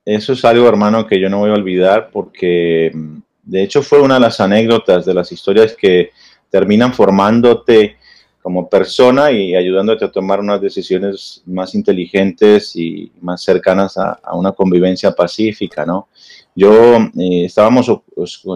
Eso 0.06 0.32
es 0.32 0.46
algo, 0.46 0.70
hermano, 0.70 1.06
que 1.06 1.20
yo 1.20 1.30
no 1.30 1.40
voy 1.40 1.50
a 1.50 1.56
olvidar 1.56 2.12
porque 2.14 2.92
mm, 2.94 3.18
de 3.44 3.64
hecho 3.64 3.84
fue 3.84 4.00
una 4.00 4.14
de 4.14 4.22
las 4.22 4.40
anécdotas 4.40 5.04
de 5.04 5.14
las 5.14 5.34
historias 5.34 5.76
que 5.78 6.12
terminan 6.50 6.94
formándote 6.94 7.98
como 8.42 8.70
persona 8.70 9.34
y 9.34 9.54
ayudándote 9.54 10.06
a 10.06 10.12
tomar 10.12 10.40
unas 10.40 10.62
decisiones 10.62 11.42
más 11.46 11.76
inteligentes 11.76 12.74
y 12.78 13.12
más 13.20 13.44
cercanas 13.44 13.98
a, 13.98 14.14
a 14.24 14.34
una 14.38 14.54
convivencia 14.54 15.12
pacífica, 15.12 15.86
¿no? 15.86 16.08
Yo 16.56 16.96
eh, 16.96 17.46
estábamos 17.46 17.92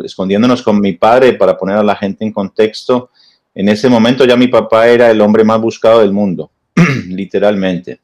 escondiéndonos 0.05 0.62
con 0.62 0.79
mi 0.79 0.93
padre 0.93 1.33
para 1.33 1.57
poner 1.57 1.75
a 1.75 1.83
la 1.83 1.97
gente 1.97 2.23
en 2.23 2.31
contexto. 2.31 3.09
En 3.53 3.67
ese 3.67 3.89
momento 3.89 4.23
ya 4.23 4.38
mi 4.38 4.47
papá 4.47 4.88
era 4.88 5.12
el 5.12 5.19
hombre 5.19 5.43
más 5.43 5.59
buscado 5.59 5.99
del 5.99 6.13
mundo, 6.13 6.49
literalmente. 7.07 7.99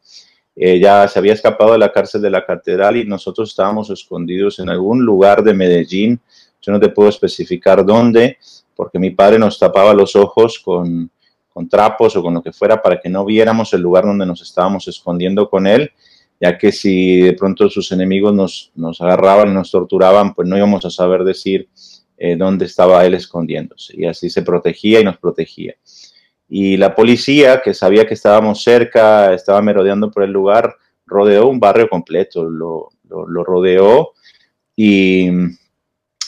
Eh, 0.53 0.79
ya 0.79 1.07
se 1.07 1.17
había 1.19 1.33
escapado 1.33 1.71
de 1.71 1.77
la 1.77 1.93
cárcel 1.93 2.21
de 2.21 2.29
la 2.29 2.45
catedral 2.45 2.97
y 2.97 3.05
nosotros 3.05 3.49
estábamos 3.49 3.89
escondidos 3.89 4.59
en 4.59 4.69
algún 4.69 5.05
lugar 5.05 5.41
de 5.43 5.53
Medellín. 5.53 6.19
Yo 6.61 6.73
no 6.73 6.79
te 6.79 6.89
puedo 6.89 7.07
especificar 7.07 7.85
dónde, 7.85 8.37
porque 8.75 8.99
mi 8.99 9.11
padre 9.11 9.39
nos 9.39 9.57
tapaba 9.57 9.93
los 9.93 10.15
ojos 10.17 10.59
con, 10.59 11.09
con 11.53 11.69
trapos 11.69 12.17
o 12.17 12.21
con 12.21 12.33
lo 12.33 12.43
que 12.43 12.51
fuera 12.51 12.81
para 12.81 12.99
que 12.99 13.07
no 13.07 13.23
viéramos 13.23 13.73
el 13.73 13.81
lugar 13.81 14.03
donde 14.03 14.25
nos 14.25 14.41
estábamos 14.41 14.89
escondiendo 14.89 15.49
con 15.49 15.67
él 15.67 15.89
ya 16.39 16.57
que 16.57 16.71
si 16.71 17.21
de 17.21 17.33
pronto 17.33 17.69
sus 17.69 17.91
enemigos 17.91 18.33
nos, 18.33 18.71
nos 18.75 19.01
agarraban 19.01 19.49
y 19.49 19.53
nos 19.53 19.71
torturaban, 19.71 20.33
pues 20.33 20.47
no 20.47 20.57
íbamos 20.57 20.85
a 20.85 20.89
saber 20.89 21.23
decir 21.23 21.69
eh, 22.17 22.35
dónde 22.35 22.65
estaba 22.65 23.05
él 23.05 23.13
escondiéndose. 23.13 23.93
Y 23.97 24.05
así 24.05 24.29
se 24.29 24.41
protegía 24.41 24.99
y 24.99 25.03
nos 25.03 25.17
protegía. 25.17 25.75
Y 26.47 26.77
la 26.77 26.93
policía, 26.93 27.61
que 27.61 27.73
sabía 27.73 28.05
que 28.05 28.13
estábamos 28.13 28.63
cerca, 28.63 29.33
estaba 29.33 29.61
merodeando 29.61 30.11
por 30.11 30.23
el 30.23 30.31
lugar, 30.31 30.75
rodeó 31.05 31.47
un 31.47 31.59
barrio 31.59 31.89
completo, 31.89 32.43
lo, 32.43 32.89
lo, 33.07 33.43
rodeó 33.43 34.13
y 34.75 35.29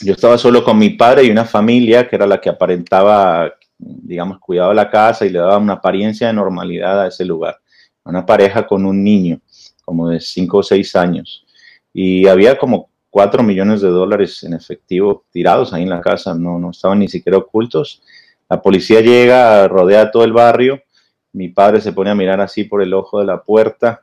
yo 0.00 0.12
estaba 0.12 0.38
solo 0.38 0.64
con 0.64 0.78
mi 0.78 0.90
padre 0.90 1.24
y 1.24 1.30
una 1.30 1.44
familia 1.44 2.08
que 2.08 2.16
era 2.16 2.26
la 2.26 2.40
que 2.40 2.48
aparentaba, 2.48 3.52
digamos, 3.78 4.38
cuidaba 4.38 4.74
la 4.74 4.90
casa 4.90 5.26
y 5.26 5.30
le 5.30 5.38
daba 5.38 5.58
una 5.58 5.74
apariencia 5.74 6.28
de 6.28 6.32
normalidad 6.32 7.02
a 7.02 7.08
ese 7.08 7.24
lugar. 7.24 7.58
Una 8.04 8.24
pareja 8.24 8.66
con 8.66 8.86
un 8.86 9.02
niño 9.04 9.40
como 9.88 10.10
de 10.10 10.20
5 10.20 10.58
o 10.58 10.62
6 10.62 10.96
años. 10.96 11.46
Y 11.94 12.28
había 12.28 12.58
como 12.58 12.90
4 13.08 13.42
millones 13.42 13.80
de 13.80 13.88
dólares 13.88 14.42
en 14.42 14.52
efectivo 14.52 15.24
tirados 15.32 15.72
ahí 15.72 15.84
en 15.84 15.88
la 15.88 16.02
casa, 16.02 16.34
no, 16.34 16.58
no 16.58 16.72
estaban 16.72 16.98
ni 16.98 17.08
siquiera 17.08 17.38
ocultos. 17.38 18.02
La 18.50 18.60
policía 18.60 19.00
llega, 19.00 19.66
rodea 19.66 20.10
todo 20.10 20.24
el 20.24 20.34
barrio, 20.34 20.82
mi 21.32 21.48
padre 21.48 21.80
se 21.80 21.92
pone 21.92 22.10
a 22.10 22.14
mirar 22.14 22.38
así 22.42 22.64
por 22.64 22.82
el 22.82 22.92
ojo 22.92 23.18
de 23.20 23.24
la 23.24 23.42
puerta 23.42 24.02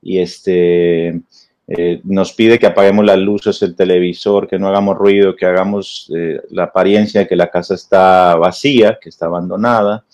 y 0.00 0.18
este, 0.18 1.20
eh, 1.66 2.00
nos 2.04 2.32
pide 2.32 2.60
que 2.60 2.66
apaguemos 2.66 3.04
las 3.04 3.18
luces, 3.18 3.60
el 3.62 3.74
televisor, 3.74 4.46
que 4.46 4.60
no 4.60 4.68
hagamos 4.68 4.96
ruido, 4.96 5.34
que 5.34 5.46
hagamos 5.46 6.12
eh, 6.14 6.40
la 6.50 6.64
apariencia 6.64 7.22
de 7.22 7.26
que 7.26 7.34
la 7.34 7.50
casa 7.50 7.74
está 7.74 8.36
vacía, 8.36 9.00
que 9.02 9.08
está 9.08 9.26
abandonada 9.26 10.04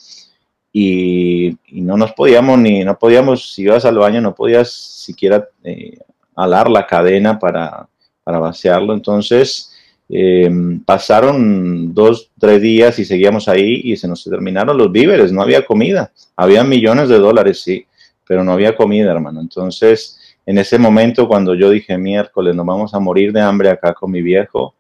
y, 0.73 1.57
no 1.73 1.97
nos 1.97 2.13
podíamos 2.13 2.59
ni, 2.59 2.85
no 2.85 2.99
podíamos, 2.99 3.55
si 3.55 3.63
ibas 3.63 3.85
al 3.85 3.99
baño, 3.99 4.21
no 4.21 4.35
podías 4.35 4.71
siquiera 4.71 5.49
eh, 5.65 5.99
alar 6.37 6.71
la 6.71 6.87
cadena 6.87 7.39
para, 7.39 7.89
para 8.23 8.39
vaciarlo. 8.39 8.95
Entonces, 8.95 9.73
em, 10.09 10.81
pasaron 10.81 11.93
dos, 11.93 12.31
tres 12.39 12.61
días 12.63 12.99
y 12.99 13.05
seguíamos 13.05 13.49
ahí 13.49 13.81
y 13.85 13.97
se 13.97 14.09
nos 14.09 14.25
terminaron 14.25 14.77
los 14.77 14.93
víveres, 14.93 15.33
no 15.33 15.43
había 15.43 15.65
comida. 15.65 16.13
Había 16.37 16.65
millones 16.65 17.09
de 17.09 17.19
dólares, 17.19 17.63
sí, 17.63 17.87
pero 18.27 18.45
no 18.45 18.53
había 18.53 18.77
comida, 18.77 19.11
hermano. 19.11 19.41
Entonces, 19.41 20.19
en 20.47 20.59
ese 20.59 20.79
momento, 20.79 21.29
cuando 21.29 21.55
yo 21.55 21.71
dije 21.71 21.99
miércoles, 21.99 22.55
nos 22.55 22.67
vamos 22.67 22.95
a 22.95 23.01
morir 23.01 23.33
de 23.33 23.41
hambre 23.41 23.71
acá 23.71 23.95
con 23.95 24.11
mi 24.11 24.23
viejo, 24.23 24.75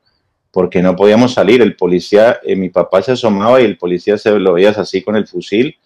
porque 0.50 0.82
no 0.82 0.96
podíamos 0.96 1.34
salir. 1.34 1.62
El 1.62 1.76
policía, 1.76 2.40
eh, 2.42 2.56
mi 2.56 2.70
papá 2.70 3.02
se 3.02 3.12
asomaba 3.12 3.60
y 3.60 3.64
el 3.64 3.78
policía 3.78 4.18
se 4.18 4.30
lo 4.38 4.54
veías 4.54 4.78
así 4.78 5.02
con 5.02 5.16
el 5.16 5.26
fusil. 5.26 5.76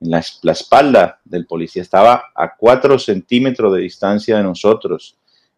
En 0.00 0.10
la, 0.10 0.52
espalda 0.52 1.20
del 1.24 1.46
policía 1.46 1.82
estaba 1.82 2.24
a 2.34 2.54
cuatro 2.56 2.98
centímetros 2.98 3.74
de 3.74 3.80
distancia 3.80 4.36
de 4.36 4.42
nosotros. 4.42 5.16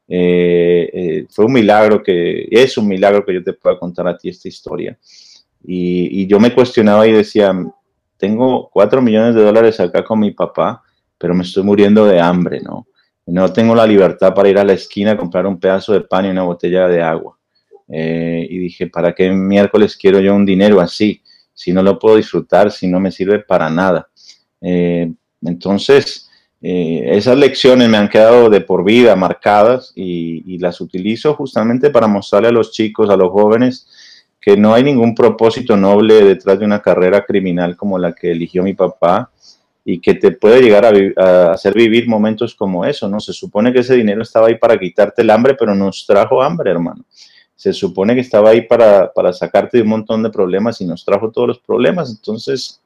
Eh, 0.08 0.88
eh, 0.92 1.26
fue 1.30 1.46
un 1.46 1.52
milagro 1.52 2.02
que, 2.02 2.46
es 2.50 2.78
un 2.78 2.86
milagro 2.86 3.24
que 3.24 3.34
yo 3.34 3.42
te 3.42 3.54
pueda 3.54 3.78
contar 3.78 4.06
a 4.08 4.16
ti 4.16 4.28
esta 4.28 4.48
historia. 4.48 4.96
Y, 5.64 6.22
y 6.22 6.26
yo 6.26 6.38
me 6.38 6.54
cuestionaba 6.54 7.06
y 7.06 7.12
decía, 7.12 7.52
tengo 8.16 8.70
cuatro 8.72 9.02
millones 9.02 9.34
de 9.34 9.42
dólares 9.42 9.80
acá 9.80 10.04
con 10.04 10.20
mi 10.20 10.30
papá, 10.30 10.82
pero 11.18 11.34
me 11.34 11.42
estoy 11.42 11.64
muriendo 11.64 12.06
de 12.06 12.20
hambre, 12.20 12.60
¿no? 12.60 12.86
No 13.26 13.52
tengo 13.52 13.74
la 13.74 13.86
libertad 13.86 14.32
para 14.32 14.48
ir 14.48 14.58
a 14.58 14.64
la 14.64 14.74
esquina 14.74 15.12
a 15.12 15.16
comprar 15.16 15.46
un 15.46 15.58
pedazo 15.58 15.92
de 15.92 16.02
pan 16.02 16.26
y 16.26 16.28
una 16.28 16.44
botella 16.44 16.86
de 16.86 17.02
agua. 17.02 17.36
Eh, 17.88 18.46
y 18.50 18.58
dije, 18.58 18.88
¿para 18.88 19.14
qué 19.14 19.30
miércoles 19.30 19.96
quiero 19.96 20.20
yo 20.20 20.34
un 20.34 20.44
dinero 20.44 20.80
así? 20.80 21.22
Si 21.54 21.72
no 21.72 21.82
lo 21.82 21.98
puedo 21.98 22.16
disfrutar, 22.16 22.70
si 22.70 22.86
no 22.86 23.00
me 23.00 23.10
sirve 23.10 23.40
para 23.40 23.70
nada. 23.70 24.08
Eh, 24.60 25.12
entonces, 25.42 26.28
eh, 26.60 27.10
esas 27.12 27.38
lecciones 27.38 27.88
me 27.88 27.96
han 27.96 28.08
quedado 28.08 28.50
de 28.50 28.60
por 28.60 28.84
vida 28.84 29.14
marcadas 29.14 29.92
y, 29.94 30.58
las 30.58 30.80
utilizo 30.80 31.34
justamente 31.34 31.90
para 31.90 32.06
mostrarle 32.06 32.48
a 32.48 32.52
los 32.52 32.72
chicos, 32.72 33.10
a 33.10 33.16
los 33.16 33.30
jóvenes, 33.30 34.24
que 34.40 34.56
no 34.56 34.74
hay 34.74 34.82
ningún 34.82 35.14
propósito 35.14 35.76
noble 35.76 36.24
detrás 36.24 36.58
de 36.58 36.64
una 36.64 36.80
carrera 36.80 37.24
criminal 37.24 37.76
como 37.76 37.98
la 37.98 38.12
que 38.14 38.32
eligió 38.32 38.62
mi 38.62 38.74
papá 38.74 39.30
y 39.84 40.00
que 40.00 40.14
te 40.14 40.32
puede 40.32 40.62
llegar 40.62 40.86
a, 40.86 40.92
a, 41.22 41.52
hacer 41.52 41.74
vivir 41.74 42.08
momentos 42.08 42.54
como 42.54 42.84
eso, 42.84 43.08
¿no? 43.08 43.20
Se 43.20 43.32
supone 43.32 43.72
que 43.72 43.80
ese 43.80 43.94
dinero 43.94 44.22
estaba 44.22 44.48
ahí 44.48 44.56
para 44.56 44.78
quitarte 44.78 45.22
el 45.22 45.30
hambre, 45.30 45.54
pero 45.54 45.74
nos 45.74 46.06
trajo 46.06 46.42
hambre, 46.42 46.70
hermano 46.70 47.04
se 47.56 47.72
supone 47.72 48.14
que 48.14 48.20
estaba 48.20 48.50
ahí 48.50 48.62
para, 48.62 49.10
sacarte 49.32 49.78
de 49.78 49.82
un 49.82 49.88
montón 49.88 50.22
de 50.22 50.30
problemas 50.30 50.80
y 50.80 50.84
nos 50.84 51.04
trajo 51.04 51.30
todos 51.30 51.48
los 51.48 51.58
problemas. 51.58 52.10
Entonces, 52.10 52.80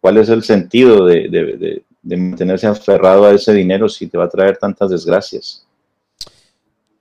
¿cuál 0.00 0.16
es 0.16 0.30
el 0.30 0.42
sentido 0.42 1.04
de, 1.04 1.84
mantenerse 2.02 2.66
aferrado 2.66 3.26
a 3.26 3.32
ese 3.32 3.52
dinero 3.52 3.88
si 3.88 4.06
te 4.06 4.16
va 4.16 4.24
a 4.24 4.30
traer 4.30 4.56
tantas 4.56 4.90
desgracias? 4.90 5.66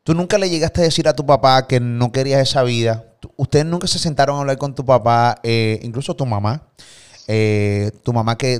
Tú 0.03 0.13
nunca 0.13 0.37
le 0.37 0.49
llegaste 0.49 0.81
a 0.81 0.83
decir 0.83 1.07
a 1.07 1.15
tu 1.15 1.25
papá 1.25 1.65
que 1.65 1.79
no 1.79 2.11
querías 2.11 2.41
esa 2.41 2.61
vida. 2.63 3.05
Ustedes 3.37 3.65
nunca 3.65 3.87
se 3.87 3.97
sentaron 3.97 4.35
a 4.35 4.41
hablar 4.41 4.57
con 4.57 4.75
tu 4.75 4.85
papá, 4.85 5.39
eh, 5.41 5.79
incluso 5.81 6.15
tu 6.15 6.25
mamá. 6.25 6.67
Eh, 7.27 7.89
tu 8.03 8.13
mamá 8.13 8.37
que 8.37 8.59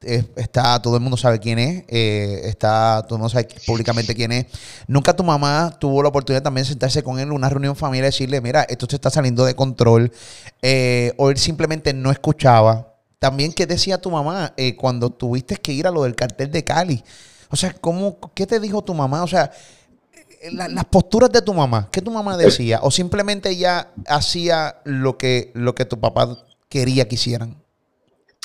está, 0.00 0.80
todo 0.80 0.96
el 0.96 1.02
mundo 1.02 1.16
sabe 1.16 1.38
quién 1.38 1.58
es, 1.58 1.84
eh, 1.88 2.40
está, 2.44 3.02
todo 3.06 3.16
el 3.16 3.20
mundo 3.20 3.28
sabe 3.28 3.48
públicamente 3.66 4.14
quién 4.14 4.32
es. 4.32 4.46
Nunca 4.86 5.14
tu 5.14 5.22
mamá 5.22 5.76
tuvo 5.78 6.02
la 6.02 6.08
oportunidad 6.08 6.42
también 6.42 6.64
de 6.64 6.70
sentarse 6.70 7.02
con 7.02 7.18
él 7.18 7.28
en 7.28 7.32
una 7.32 7.48
reunión 7.48 7.76
familiar 7.76 8.04
y 8.04 8.08
decirle, 8.08 8.40
mira, 8.40 8.62
esto 8.62 8.86
se 8.88 8.96
está 8.96 9.10
saliendo 9.10 9.44
de 9.44 9.54
control. 9.54 10.12
o 11.16 11.30
él 11.30 11.36
simplemente 11.36 11.92
no 11.92 12.10
escuchaba. 12.10 12.94
También, 13.18 13.52
¿qué 13.52 13.66
decía 13.66 14.00
tu 14.00 14.10
mamá 14.10 14.54
cuando 14.78 15.10
tuviste 15.10 15.56
que 15.56 15.72
ir 15.72 15.86
a 15.86 15.90
lo 15.90 16.04
del 16.04 16.16
cartel 16.16 16.50
de 16.50 16.64
Cali? 16.64 17.04
O 17.50 17.56
sea, 17.56 17.74
¿cómo, 17.74 18.18
¿qué 18.34 18.46
te 18.46 18.60
dijo 18.60 18.82
tu 18.82 18.94
mamá? 18.94 19.22
O 19.22 19.26
sea, 19.26 19.50
las 20.52 20.84
posturas 20.86 21.30
de 21.30 21.42
tu 21.42 21.52
mamá, 21.52 21.88
¿qué 21.92 22.00
tu 22.00 22.10
mamá 22.10 22.36
decía? 22.36 22.80
¿O 22.82 22.90
simplemente 22.90 23.50
ella 23.50 23.90
hacía 24.06 24.80
lo 24.84 25.18
que, 25.18 25.50
lo 25.54 25.74
que 25.74 25.84
tu 25.84 26.00
papá 26.00 26.38
quería 26.68 27.06
que 27.08 27.16
hicieran? 27.16 27.56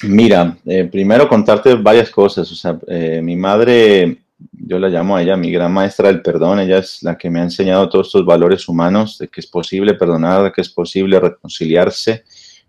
Mira, 0.03 0.57
eh, 0.65 0.85
primero 0.85 1.27
contarte 1.27 1.73
varias 1.75 2.09
cosas. 2.09 2.51
O 2.51 2.55
sea, 2.55 2.79
eh, 2.87 3.21
mi 3.23 3.35
madre, 3.35 4.17
yo 4.51 4.77
la 4.77 4.89
llamo 4.89 5.15
a 5.15 5.21
ella 5.21 5.37
mi 5.37 5.51
gran 5.51 5.71
maestra 5.71 6.07
del 6.07 6.21
perdón. 6.21 6.59
Ella 6.59 6.79
es 6.79 7.01
la 7.01 7.17
que 7.17 7.29
me 7.29 7.39
ha 7.39 7.43
enseñado 7.43 7.89
todos 7.89 8.07
estos 8.07 8.25
valores 8.25 8.67
humanos, 8.67 9.17
de 9.17 9.27
que 9.27 9.41
es 9.41 9.47
posible 9.47 9.93
perdonar, 9.93 10.43
de 10.43 10.51
que 10.51 10.61
es 10.61 10.69
posible 10.69 11.19
reconciliarse, 11.19 12.23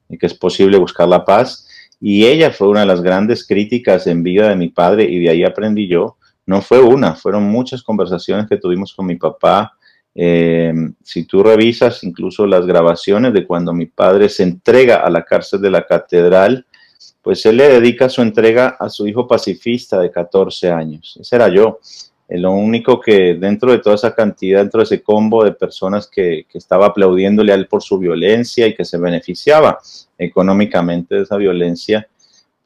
de 0.09 0.19
que 0.19 0.27
es 0.27 0.35
posible 0.35 0.79
buscar 0.79 1.09
la 1.09 1.25
paz. 1.25 1.69
Y 2.01 2.27
ella 2.27 2.51
fue 2.51 2.69
una 2.69 2.81
de 2.81 2.87
las 2.87 3.03
grandes 3.03 3.47
críticas 3.47 4.07
en 4.07 4.23
vida 4.23 4.49
de 4.49 4.57
mi 4.57 4.69
padre 4.69 5.05
y 5.05 5.19
de 5.19 5.31
ahí 5.31 5.45
aprendí 5.45 5.89
yo 5.89 6.17
no 6.47 6.63
fue 6.63 6.81
una, 6.81 7.15
fueron 7.17 7.43
muchas 7.45 7.83
conversaciones 7.83 8.47
que 8.49 8.57
tuvimos 8.57 8.95
con 8.95 9.07
mi 9.07 9.17
papá. 9.17 9.77
Eh, 10.15 10.73
si 11.03 11.25
tú 11.25 11.43
revisas 11.43 12.03
incluso 12.05 12.47
las 12.47 12.65
grabaciones 12.65 13.35
de 13.35 13.45
cuando 13.45 13.75
mi 13.75 13.87
padre 13.87 14.29
se 14.29 14.45
entrega 14.45 14.97
a 14.99 15.11
la 15.11 15.25
cárcel 15.25 15.61
de 15.61 15.71
la 15.71 15.85
catedral, 15.85 16.65
pues 17.23 17.45
él 17.47 17.57
le 17.57 17.69
dedica 17.69 18.09
su 18.09 18.23
entrega 18.23 18.77
a 18.79 18.89
su 18.89 19.07
hijo 19.07 19.27
pacifista 19.27 20.01
de 20.01 20.11
14 20.11 20.71
años. 20.71 21.19
Ese 21.21 21.37
era 21.37 21.49
yo. 21.49 21.81
Eh, 22.29 22.39
lo 22.39 22.53
único 22.53 23.01
que 23.01 23.35
dentro 23.35 23.73
de 23.73 23.79
toda 23.79 23.97
esa 23.97 24.15
cantidad, 24.15 24.61
dentro 24.61 24.79
de 24.79 24.85
ese 24.85 25.03
combo 25.03 25.45
de 25.45 25.53
personas 25.53 26.09
que, 26.09 26.47
que 26.51 26.59
estaba 26.59 26.87
aplaudiéndole 26.87 27.53
a 27.53 27.57
él 27.57 27.67
por 27.67 27.83
su 27.83 27.99
violencia 27.99 28.67
y 28.67 28.75
que 28.75 28.85
se 28.85 28.99
beneficiaba 28.99 29.79
económicamente 30.19 31.17
de 31.17 31.23
esa 31.23 31.37
violencia, 31.37 32.09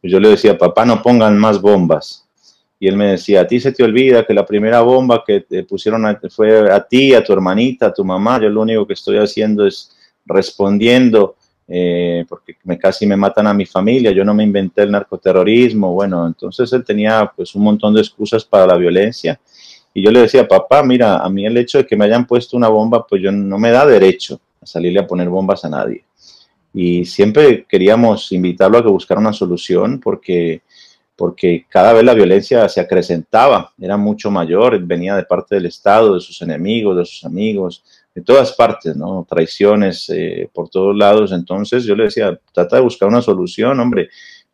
pues 0.00 0.12
yo 0.12 0.20
le 0.20 0.30
decía, 0.30 0.56
papá, 0.56 0.84
no 0.84 1.02
pongan 1.02 1.36
más 1.38 1.60
bombas, 1.60 2.26
y 2.82 2.88
él 2.88 2.96
me 2.96 3.08
decía, 3.08 3.42
a 3.42 3.46
ti 3.46 3.60
se 3.60 3.72
te 3.72 3.84
olvida 3.84 4.24
que 4.24 4.32
la 4.32 4.46
primera 4.46 4.80
bomba 4.80 5.22
que 5.24 5.42
te 5.42 5.64
pusieron 5.64 6.02
fue 6.30 6.72
a 6.72 6.82
ti, 6.82 7.12
a 7.12 7.22
tu 7.22 7.34
hermanita, 7.34 7.88
a 7.88 7.92
tu 7.92 8.02
mamá, 8.02 8.40
yo 8.40 8.48
lo 8.48 8.62
único 8.62 8.86
que 8.86 8.94
estoy 8.94 9.18
haciendo 9.18 9.66
es 9.66 9.94
respondiendo, 10.24 11.36
eh, 11.72 12.24
porque 12.28 12.56
me, 12.64 12.76
casi 12.76 13.06
me 13.06 13.16
matan 13.16 13.46
a 13.46 13.54
mi 13.54 13.64
familia, 13.64 14.10
yo 14.10 14.24
no 14.24 14.34
me 14.34 14.42
inventé 14.42 14.82
el 14.82 14.90
narcoterrorismo, 14.90 15.92
bueno, 15.92 16.26
entonces 16.26 16.72
él 16.72 16.82
tenía 16.84 17.32
pues 17.34 17.54
un 17.54 17.62
montón 17.62 17.94
de 17.94 18.00
excusas 18.00 18.44
para 18.44 18.66
la 18.66 18.76
violencia. 18.76 19.40
Y 19.94 20.02
yo 20.02 20.10
le 20.10 20.22
decía, 20.22 20.48
papá, 20.48 20.82
mira, 20.82 21.18
a 21.18 21.30
mí 21.30 21.46
el 21.46 21.56
hecho 21.56 21.78
de 21.78 21.86
que 21.86 21.96
me 21.96 22.06
hayan 22.06 22.26
puesto 22.26 22.56
una 22.56 22.68
bomba, 22.68 23.06
pues 23.06 23.22
yo 23.22 23.30
no 23.30 23.56
me 23.56 23.70
da 23.70 23.86
derecho 23.86 24.40
a 24.60 24.66
salirle 24.66 24.98
a 24.98 25.06
poner 25.06 25.28
bombas 25.28 25.64
a 25.64 25.68
nadie. 25.68 26.04
Y 26.74 27.04
siempre 27.04 27.64
queríamos 27.68 28.32
invitarlo 28.32 28.78
a 28.78 28.82
que 28.82 28.88
buscara 28.88 29.20
una 29.20 29.32
solución 29.32 30.00
porque 30.00 30.62
porque 31.20 31.66
cada 31.68 31.92
vez 31.92 32.02
la 32.02 32.14
violencia 32.14 32.66
se 32.70 32.80
acrecentaba, 32.80 33.74
era 33.78 33.98
mucho 33.98 34.30
mayor, 34.30 34.82
venía 34.82 35.14
de 35.14 35.24
parte 35.24 35.56
del 35.56 35.66
Estado, 35.66 36.14
de 36.14 36.20
sus 36.20 36.40
enemigos, 36.40 36.96
de 36.96 37.04
sus 37.04 37.26
amigos, 37.26 37.84
todas 38.20 38.52
partes, 38.52 38.96
¿no? 38.96 39.26
Traiciones 39.28 40.08
eh, 40.10 40.48
por 40.52 40.68
todos 40.68 40.96
lados. 40.96 41.32
Entonces 41.32 41.84
yo 41.84 41.94
le 41.94 42.04
decía, 42.04 42.38
trata 42.52 42.76
de 42.76 42.82
buscar 42.82 43.08
una 43.08 43.22
solución, 43.22 43.78
hombre. 43.80 44.08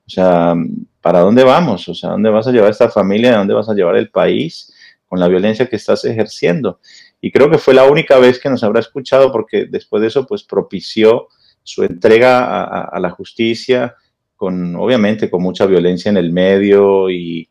O 0.06 0.10
sea, 0.10 0.54
¿para 1.00 1.20
dónde 1.20 1.44
vamos? 1.44 1.88
O 1.88 1.94
sea, 1.94 2.10
¿dónde 2.10 2.30
vas 2.30 2.46
a 2.46 2.52
llevar 2.52 2.70
esta 2.70 2.88
familia? 2.88 3.36
dónde 3.36 3.54
vas 3.54 3.68
a 3.68 3.74
llevar 3.74 3.96
el 3.96 4.10
país 4.10 4.72
con 5.06 5.18
la 5.20 5.28
violencia 5.28 5.66
que 5.68 5.76
estás 5.76 6.04
ejerciendo? 6.04 6.80
Y 7.20 7.32
creo 7.32 7.50
que 7.50 7.58
fue 7.58 7.74
la 7.74 7.84
única 7.84 8.18
vez 8.18 8.38
que 8.38 8.50
nos 8.50 8.62
habrá 8.62 8.80
escuchado 8.80 9.32
porque 9.32 9.66
después 9.66 10.00
de 10.00 10.08
eso, 10.08 10.26
pues 10.26 10.44
propició 10.44 11.28
su 11.62 11.82
entrega 11.82 12.84
a 12.84 13.00
la 13.00 13.10
justicia, 13.10 13.96
con, 14.36 14.76
obviamente, 14.76 15.30
con 15.30 15.42
mucha 15.42 15.66
violencia 15.66 16.10
en 16.10 16.18
el 16.18 16.30
medio 16.30 17.10
y, 17.10 17.48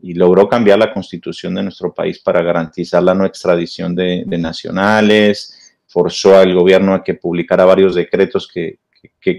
logró 0.00 0.48
cambiar 0.48 0.78
la 0.78 0.92
constitución 0.94 1.56
de 1.56 1.64
nuestro 1.64 1.92
país 1.92 2.20
para 2.20 2.40
garantizar 2.40 3.02
la 3.02 3.14
no 3.14 3.26
extradición 3.26 3.96
de, 3.96 4.24
nacionales, 4.26 5.57
forzó 5.88 6.36
al 6.36 6.54
gobierno 6.54 6.94
a 6.94 7.02
que 7.02 7.14
publicara 7.14 7.64
varios 7.64 7.94
decretos 7.94 8.48
que, 8.52 8.78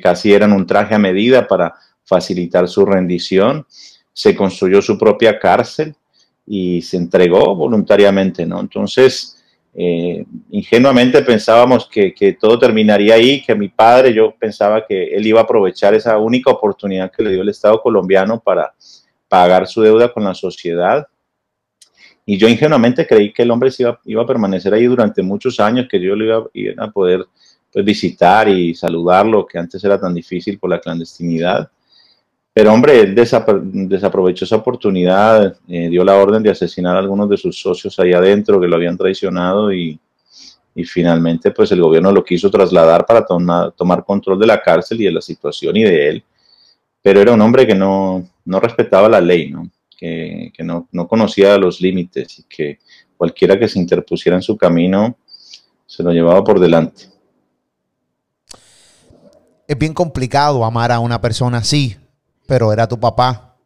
casi 0.01 0.33
eran 0.33 0.51
un 0.51 0.65
traje 0.65 0.95
a 0.95 0.99
medida 0.99 1.47
para 1.47 1.75
facilitar 2.03 2.67
su 2.67 2.85
rendición, 2.85 3.65
se 4.11 4.35
construyó 4.35 4.81
su 4.81 4.97
propia 4.97 5.39
cárcel 5.39 5.95
y 6.45 6.81
se 6.81 6.97
entregó 6.97 7.55
voluntariamente, 7.55 8.45
¿no? 8.45 8.59
Entonces, 8.59 9.43
eh, 9.73 10.25
ingenuamente 10.49 11.21
pensábamos 11.21 11.87
que, 11.87 12.37
todo 12.39 12.57
terminaría 12.57 13.13
ahí, 13.13 13.43
que 13.43 13.53
mi 13.53 13.69
padre, 13.69 14.13
yo 14.13 14.33
pensaba 14.37 14.85
que 14.85 15.15
él 15.15 15.27
iba 15.27 15.39
a 15.39 15.43
aprovechar 15.43 15.93
esa 15.93 16.17
única 16.17 16.49
oportunidad 16.51 17.11
que 17.11 17.23
le 17.23 17.31
dio 17.31 17.43
el 17.43 17.49
Estado 17.49 17.79
colombiano 17.81 18.39
para 18.39 18.73
pagar 19.27 19.67
su 19.67 19.81
deuda 19.81 20.11
con 20.11 20.23
la 20.23 20.33
sociedad. 20.33 21.07
Y 22.31 22.37
yo 22.37 22.47
ingenuamente 22.47 23.07
creí 23.07 23.33
que 23.33 23.41
el 23.41 23.49
hombre 23.49 23.71
se 23.71 23.91
iba, 24.05 24.21
a 24.21 24.27
permanecer 24.27 24.71
ahí 24.71 24.85
durante 24.85 25.23
muchos 25.23 25.59
años, 25.59 25.87
que 25.89 25.99
yo 25.99 26.15
lo 26.15 26.47
iba, 26.53 26.75
a 26.77 26.91
poder 26.91 27.25
pues, 27.73 27.83
visitar 27.83 28.47
y 28.47 28.75
saludarlo, 28.75 29.47
que 29.47 29.57
antes 29.57 29.83
era 29.83 29.99
tan 29.99 30.13
difícil 30.13 30.59
por 30.59 30.69
la 30.69 30.79
clandestinidad. 30.79 31.71
Pero 32.53 32.71
hombre, 32.71 32.99
él 32.99 33.15
desaprovechó 33.15 34.45
esa 34.45 34.57
oportunidad, 34.57 35.57
eh, 35.67 35.89
dio 35.89 36.03
la 36.03 36.17
orden 36.17 36.43
de 36.43 36.51
asesinar 36.51 36.95
a 36.95 36.99
algunos 36.99 37.27
de 37.31 37.37
sus 37.37 37.59
socios 37.59 37.99
ahí 37.99 38.13
adentro 38.13 38.61
que 38.61 38.67
lo 38.67 38.75
habían 38.75 38.95
traicionado 38.95 39.73
y, 39.73 39.99
finalmente 40.85 41.49
pues 41.51 41.71
el 41.73 41.81
gobierno 41.81 42.11
lo 42.11 42.23
quiso 42.23 42.49
trasladar 42.49 43.05
para 43.05 43.25
tomar 43.25 44.05
control 44.05 44.39
de 44.39 44.47
la 44.47 44.61
cárcel 44.61 45.01
y 45.01 45.05
de 45.05 45.11
la 45.11 45.21
situación 45.21 45.75
y 45.77 45.83
de 45.83 46.09
él. 46.09 46.23
Pero 47.01 47.21
era 47.21 47.33
un 47.33 47.41
hombre 47.41 47.65
que 47.65 47.73
no, 47.73 48.23
respetaba 48.45 49.09
la 49.09 49.19
ley, 49.19 49.49
¿no? 49.49 49.67
Que, 49.99 50.63
no, 50.63 50.87
no, 50.91 51.07
conocía 51.07 51.57
los 51.57 51.81
límites 51.81 52.39
y 52.39 52.43
que 52.43 52.79
cualquiera 53.17 53.59
que 53.59 53.67
se 53.67 53.79
interpusiera 53.79 54.37
en 54.37 54.41
su 54.41 54.55
camino 54.55 55.17
se 55.85 56.03
lo 56.03 56.11
llevaba 56.11 56.43
por 56.43 56.59
delante. 56.59 57.03
Es 59.67 59.77
bien 59.77 59.93
complicado 59.93 60.63
amar 60.63 60.91
a 60.91 60.99
una 60.99 61.19
persona 61.19 61.59
así, 61.59 61.97
pero 62.47 62.71
era 62.71 62.87
tu 62.87 62.99
papá. 62.99 63.57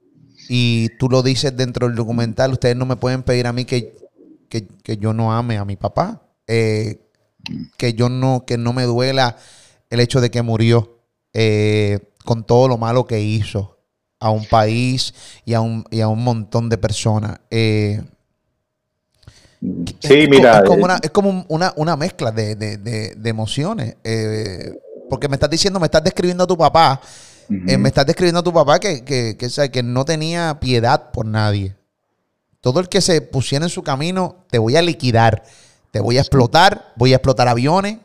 Y 0.50 0.90
tú 0.98 1.08
lo 1.10 1.22
dices 1.22 1.56
dentro 1.56 1.88
del 1.88 1.96
documental, 1.96 2.52
ustedes 2.52 2.76
no 2.76 2.86
me 2.86 2.96
pueden 2.96 3.24
pedir 3.24 3.48
a 3.48 3.54
mí 3.54 3.66
que, 3.66 3.96
yo 5.00 5.14
no 5.14 5.34
ame 5.34 5.58
a 5.58 5.66
mi 5.66 5.76
papá, 5.76 6.24
eh, 6.48 7.00
que 7.78 7.94
yo 7.94 8.10
no, 8.10 8.44
que 8.46 8.58
no 8.58 8.74
me 8.74 8.84
duela 8.84 9.38
el 9.90 10.00
hecho 10.00 10.20
de 10.20 10.32
que 10.32 10.42
murió 10.42 11.00
eh, 11.34 12.00
con 12.26 12.44
todo 12.44 12.68
lo 12.68 12.78
malo 12.78 13.06
que 13.06 13.22
hizo 13.22 13.73
a 14.24 14.32
un 14.32 14.46
país 14.46 15.14
y 15.46 15.54
a 15.54 15.62
un, 15.62 15.86
y 15.92 16.02
a 16.02 16.08
un 16.08 16.24
montón 16.24 16.70
de 16.70 16.78
personas. 16.78 17.40
Eh, 17.52 18.02
sí, 20.00 20.28
mira. 20.30 20.64
Es 21.02 21.12
como, 21.12 21.46
una, 21.48 21.96
mezcla 21.96 22.32
de, 22.32 22.56
de 22.56 23.30
emociones. 23.30 23.96
porque 25.10 25.28
me 25.28 25.36
estás 25.36 25.50
diciendo, 25.50 25.80
me 25.80 25.88
estás 25.88 26.04
describiendo 26.04 26.44
a 26.44 26.48
tu 26.48 26.58
papá 26.58 27.00
eh, 27.50 27.78
me 27.78 27.90
estás 27.90 28.06
describiendo 28.06 28.40
a 28.40 28.44
tu 28.44 28.54
papá 28.54 28.80
que, 28.80 29.04
que, 29.04 29.38
que, 29.38 29.84
no 29.84 30.06
tenía 30.06 30.60
piedad 30.60 31.12
por 31.12 31.26
nadie. 31.26 31.76
Todo 32.62 32.80
el 32.80 32.88
que 32.88 33.02
se 33.02 33.22
pusiera 33.22 33.66
en 33.66 33.70
su 33.70 33.84
camino, 33.84 34.46
te 34.50 34.58
voy 34.58 34.76
a 34.76 34.82
liquidar, 34.82 35.44
te 35.92 36.00
voy 36.00 36.18
a 36.18 36.22
explotar, 36.22 36.94
voy 36.96 37.14
a 37.14 37.18
explotar 37.18 37.48
aviones, 37.48 37.98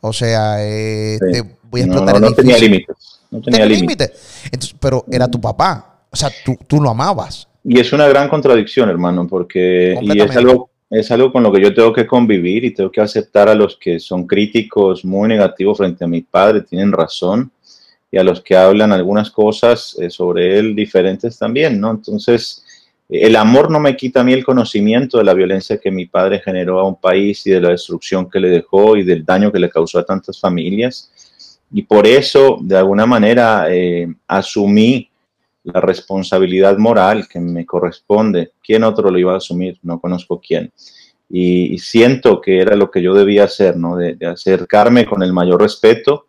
o 0.00 0.12
sea, 0.12 0.56
eh, 0.64 1.18
te 1.32 1.42
voy 1.64 1.82
a 1.82 1.84
explotar 1.84 2.20
no, 2.20 2.28
no 2.28 2.34
tenía 2.34 2.56
límites. 2.58 2.96
No 3.34 3.40
tenía 3.40 3.66
límites. 3.66 4.72
pero 4.78 5.04
era 5.10 5.28
tu 5.28 5.40
papá, 5.40 6.06
o 6.08 6.16
sea, 6.16 6.30
tú, 6.44 6.56
tú, 6.68 6.80
lo 6.80 6.90
amabas. 6.90 7.48
Y 7.64 7.80
es 7.80 7.92
una 7.92 8.06
gran 8.06 8.28
contradicción, 8.28 8.88
hermano, 8.88 9.26
porque 9.26 9.98
y 10.00 10.20
es 10.20 10.36
algo, 10.36 10.70
es 10.88 11.10
algo 11.10 11.32
con 11.32 11.42
lo 11.42 11.50
que 11.50 11.60
yo 11.60 11.74
tengo 11.74 11.92
que 11.92 12.06
convivir 12.06 12.64
y 12.64 12.72
tengo 12.72 12.92
que 12.92 13.00
aceptar 13.00 13.48
a 13.48 13.54
los 13.56 13.76
que 13.76 13.98
son 13.98 14.24
críticos 14.28 15.04
muy 15.04 15.28
negativos 15.28 15.78
frente 15.78 16.04
a 16.04 16.08
mi 16.08 16.22
padre, 16.22 16.60
tienen 16.60 16.92
razón 16.92 17.50
y 18.12 18.18
a 18.18 18.22
los 18.22 18.40
que 18.40 18.56
hablan 18.56 18.92
algunas 18.92 19.32
cosas 19.32 19.96
eh, 20.00 20.08
sobre 20.08 20.56
él 20.56 20.76
diferentes 20.76 21.36
también, 21.36 21.80
¿no? 21.80 21.90
Entonces, 21.90 22.64
el 23.08 23.34
amor 23.34 23.72
no 23.72 23.80
me 23.80 23.96
quita 23.96 24.20
a 24.20 24.24
mí 24.24 24.32
el 24.32 24.44
conocimiento 24.44 25.18
de 25.18 25.24
la 25.24 25.34
violencia 25.34 25.78
que 25.78 25.90
mi 25.90 26.06
padre 26.06 26.38
generó 26.38 26.78
a 26.78 26.86
un 26.86 27.00
país 27.00 27.44
y 27.46 27.50
de 27.50 27.60
la 27.60 27.70
destrucción 27.70 28.30
que 28.30 28.38
le 28.38 28.48
dejó 28.48 28.96
y 28.96 29.02
del 29.02 29.24
daño 29.24 29.50
que 29.50 29.58
le 29.58 29.68
causó 29.68 29.98
a 29.98 30.04
tantas 30.04 30.38
familias. 30.38 31.10
Y 31.76 31.82
por 31.82 32.06
eso, 32.06 32.58
de 32.62 32.76
alguna 32.76 33.04
manera, 33.04 33.66
eh, 33.68 34.06
asumí 34.28 35.10
la 35.64 35.80
responsabilidad 35.80 36.78
moral 36.78 37.26
que 37.28 37.40
me 37.40 37.66
corresponde. 37.66 38.52
¿Quién 38.64 38.84
otro 38.84 39.10
lo 39.10 39.18
iba 39.18 39.34
a 39.34 39.38
asumir? 39.38 39.80
No 39.82 39.98
conozco 39.98 40.40
quién. 40.40 40.72
y, 41.28 41.76
siento 41.78 42.40
que 42.40 42.60
era 42.60 42.76
lo 42.76 42.92
que 42.92 43.02
yo 43.02 43.12
debía 43.12 43.42
hacer, 43.44 43.76
¿no? 43.76 43.96
De, 43.96 44.16
acercarme 44.24 45.04
con 45.04 45.24
el 45.24 45.32
mayor 45.32 45.62
respeto, 45.62 46.26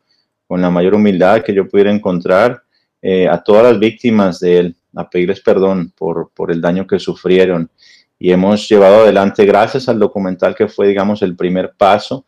con 0.47 0.63
la 0.63 0.71
mayor 0.71 0.95
humildad 0.95 1.43
que 1.43 1.53
yo 1.53 1.67
pudiera 1.67 1.91
encontrar 1.91 2.63
eh, 2.99 3.27
a 3.27 3.43
todas 3.43 3.71
las 3.71 3.79
víctimas 3.79 4.39
de 4.39 4.57
él, 4.57 4.75
a 4.95 5.07
pedirles 5.07 5.41
perdón 5.41 5.93
por, 5.95 6.31
por 6.33 6.51
el 6.51 6.59
daño 6.59 6.87
que 6.87 6.97
sufrieron. 6.97 7.69
Y 8.17 8.31
hemos 8.31 8.67
llevado 8.67 9.03
adelante, 9.03 9.45
gracias 9.45 9.87
al 9.89 9.99
documental 9.99 10.55
que 10.55 10.67
fue, 10.67 10.87
digamos, 10.87 11.21
el 11.21 11.35
primer 11.35 11.73
paso, 11.77 12.25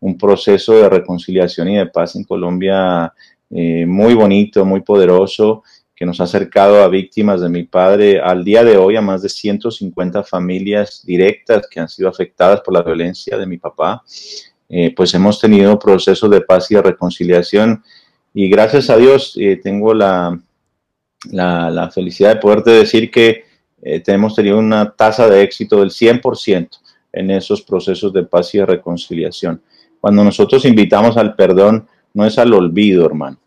un 0.00 0.16
proceso 0.16 0.74
de 0.74 0.88
reconciliación 0.88 1.68
y 1.68 1.76
de 1.76 1.86
paz 1.86 2.16
en 2.16 2.24
Colombia 2.24 3.12
eh, 3.50 3.84
muy 3.86 4.14
bonito, 4.14 4.64
muy 4.64 4.80
poderoso, 4.80 5.62
que 5.94 6.06
nos 6.06 6.20
ha 6.20 6.24
acercado 6.24 6.82
a 6.82 6.88
víctimas 6.88 7.42
de 7.42 7.50
mi 7.50 7.64
padre 7.64 8.20
al 8.20 8.42
día 8.42 8.64
de 8.64 8.78
hoy, 8.78 8.96
a 8.96 9.02
más 9.02 9.22
de 9.22 9.28
150 9.28 10.22
familias 10.22 11.02
directas 11.04 11.68
que 11.70 11.80
han 11.80 11.88
sido 11.88 12.08
afectadas 12.08 12.62
por 12.62 12.72
la 12.72 12.82
violencia 12.82 13.36
de 13.36 13.46
mi 13.46 13.58
papá. 13.58 14.02
Eh, 14.68 14.94
pues 14.94 15.12
hemos 15.14 15.40
tenido 15.40 15.78
procesos 15.78 16.30
de 16.30 16.40
paz 16.40 16.70
y 16.70 16.76
de 16.76 16.82
reconciliación 16.82 17.82
y 18.32 18.48
gracias 18.48 18.88
a 18.88 18.96
Dios 18.96 19.36
eh, 19.36 19.60
tengo 19.60 19.92
la, 19.92 20.40
la, 21.24 21.90
felicidad 21.90 22.36
de 22.36 22.40
poderte 22.40 22.70
decir 22.70 23.10
que 23.10 23.44
hemos 23.82 24.36
tenido 24.36 24.58
una 24.58 24.92
tasa 24.92 25.28
de 25.28 25.42
éxito 25.42 25.80
del 25.80 25.90
100% 25.90 26.68
en 27.12 27.30
esos 27.32 27.62
procesos 27.62 28.12
de 28.12 28.22
paz 28.22 28.54
y 28.54 28.58
de 28.58 28.66
reconciliación. 28.66 29.60
Cuando 30.00 30.24
nosotros 30.24 30.64
invitamos 30.64 31.16
al 31.16 31.34
perdón, 31.34 31.86
no 32.14 32.24
es 32.24 32.38
al 32.38 32.52
olvido, 32.52 33.06
hermano. 33.06 33.38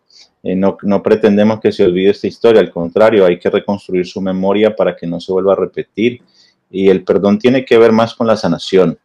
Eh, 0.43 0.55
no, 0.55 0.77
pretendemos 1.01 1.59
que 1.61 1.71
se 1.71 1.85
olvide 1.85 2.11
esta 2.11 2.27
historia, 2.27 2.61
al 2.61 2.69
contrario, 2.69 3.25
hay 3.25 3.39
que 3.39 3.49
reconstruir 3.49 4.05
su 4.05 4.21
memoria 4.21 4.75
para 4.75 4.95
que 4.95 5.07
no 5.07 5.19
se 5.19 5.31
vuelva 5.31 5.53
a 5.53 5.57
repetir. 5.57 6.21
Y 6.69 6.89
el 6.89 7.03
perdón 7.03 7.39
tiene 7.39 7.63
que 7.65 7.77
ver 7.77 7.91
más 7.91 8.13
con 8.13 8.27
la 8.27 8.35
sanación, 8.35 8.97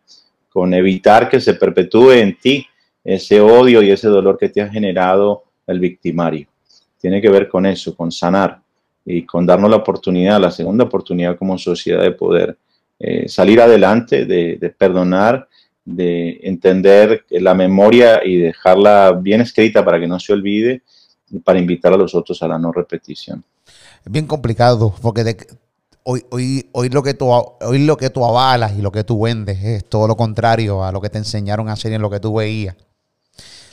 con 0.50 0.74
evitar 0.74 1.28
que 1.28 1.40
se 1.40 1.54
perpetúe 1.54 2.12
en 2.12 2.38
ti 2.38 2.66
ese 3.04 3.40
odio 3.40 3.82
y 3.82 3.90
ese 3.90 4.08
dolor 4.08 4.36
que 4.36 4.48
te 4.48 4.60
ha 4.60 4.68
generado 4.68 5.44
el 5.66 5.78
victimario. 5.78 6.48
Tiene 7.00 7.20
que 7.20 7.30
ver 7.30 7.48
con 7.48 7.66
eso, 7.66 7.94
con 7.94 8.10
sanar 8.10 8.60
y 9.04 9.22
con 9.24 9.46
darnos 9.46 9.70
la 9.70 9.76
oportunidad, 9.76 10.40
la 10.40 10.50
segunda 10.50 10.84
oportunidad 10.84 11.38
como 11.38 11.56
sociedad 11.56 12.02
de 12.02 12.10
poder 12.10 12.58
eh, 12.98 13.28
salir 13.28 13.60
adelante, 13.60 14.26
de, 14.26 14.56
de 14.56 14.70
perdonar 14.70 15.47
de 15.88 16.40
entender 16.42 17.24
la 17.30 17.54
memoria 17.54 18.20
y 18.24 18.36
dejarla 18.36 19.12
bien 19.12 19.40
escrita 19.40 19.82
para 19.84 19.98
que 19.98 20.06
no 20.06 20.20
se 20.20 20.34
olvide 20.34 20.82
y 21.30 21.38
para 21.38 21.58
invitar 21.58 21.94
a 21.94 21.96
los 21.96 22.14
otros 22.14 22.42
a 22.42 22.48
la 22.48 22.58
no 22.58 22.72
repetición. 22.72 23.42
Es 24.04 24.12
bien 24.12 24.26
complicado 24.26 24.94
porque 25.00 25.36
hoy, 26.02 26.24
hoy, 26.30 26.66
hoy, 26.72 26.90
lo 26.90 27.02
que 27.02 27.14
tú, 27.14 27.30
hoy 27.30 27.78
lo 27.86 27.96
que 27.96 28.10
tú 28.10 28.24
avalas 28.24 28.76
y 28.76 28.82
lo 28.82 28.92
que 28.92 29.02
tú 29.02 29.22
vendes 29.22 29.64
es 29.64 29.84
todo 29.86 30.06
lo 30.06 30.16
contrario 30.16 30.84
a 30.84 30.92
lo 30.92 31.00
que 31.00 31.08
te 31.08 31.18
enseñaron 31.18 31.70
a 31.70 31.72
hacer 31.72 31.92
y 31.92 31.94
en 31.94 32.02
lo 32.02 32.10
que 32.10 32.20
tú 32.20 32.34
veías. 32.34 32.76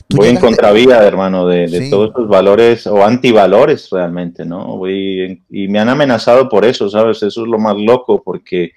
Voy 0.09 0.29
en 0.29 0.37
contravía, 0.37 1.03
hermano, 1.03 1.47
de, 1.47 1.89
todos 1.89 2.11
esos 2.11 2.29
valores 2.29 2.85
o 2.87 3.03
antivalores 3.03 3.89
realmente, 3.89 4.45
¿no? 4.45 4.77
Voy 4.77 5.43
y 5.49 5.67
me 5.67 5.79
han 5.79 5.89
amenazado 5.89 6.47
por 6.47 6.63
eso, 6.63 6.89
¿sabes? 6.89 7.23
Eso 7.23 7.41
es 7.41 7.47
lo 7.47 7.57
más 7.57 7.75
loco 7.75 8.21
porque 8.23 8.71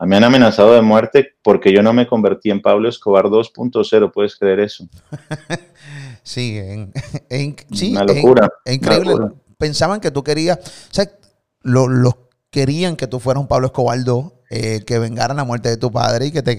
a 0.00 0.06
mí 0.06 0.16
han 0.16 0.24
amenazado 0.24 0.72
de 0.72 0.80
muerte 0.80 1.34
porque 1.42 1.74
yo 1.74 1.82
no 1.82 1.92
me 1.92 2.06
convertí 2.06 2.50
en 2.50 2.62
Pablo 2.62 2.88
Escobar 2.88 3.26
2.0, 3.26 4.10
¿puedes 4.10 4.34
creer 4.34 4.60
eso? 4.60 4.88
sí, 6.22 6.56
en, 6.56 6.90
una 7.92 8.04
locura. 8.04 8.50
Es, 8.64 8.76
increíble. 8.76 9.14
Pensaban 9.58 10.00
que 10.00 10.10
tú 10.10 10.24
querías, 10.24 10.58
o 10.58 10.94
sea, 10.94 11.04
los 11.62 12.14
querían 12.48 12.96
que 12.96 13.08
tú 13.08 13.20
fueras 13.20 13.42
un 13.42 13.46
Pablo 13.46 13.66
Escobar 13.66 14.02
2, 14.02 14.32
eh, 14.48 14.80
que 14.86 14.98
vengaran 14.98 15.36
la 15.36 15.44
muerte 15.44 15.68
de 15.68 15.76
tu 15.76 15.92
padre 15.92 16.28
y 16.28 16.30
que 16.32 16.40
te, 16.40 16.56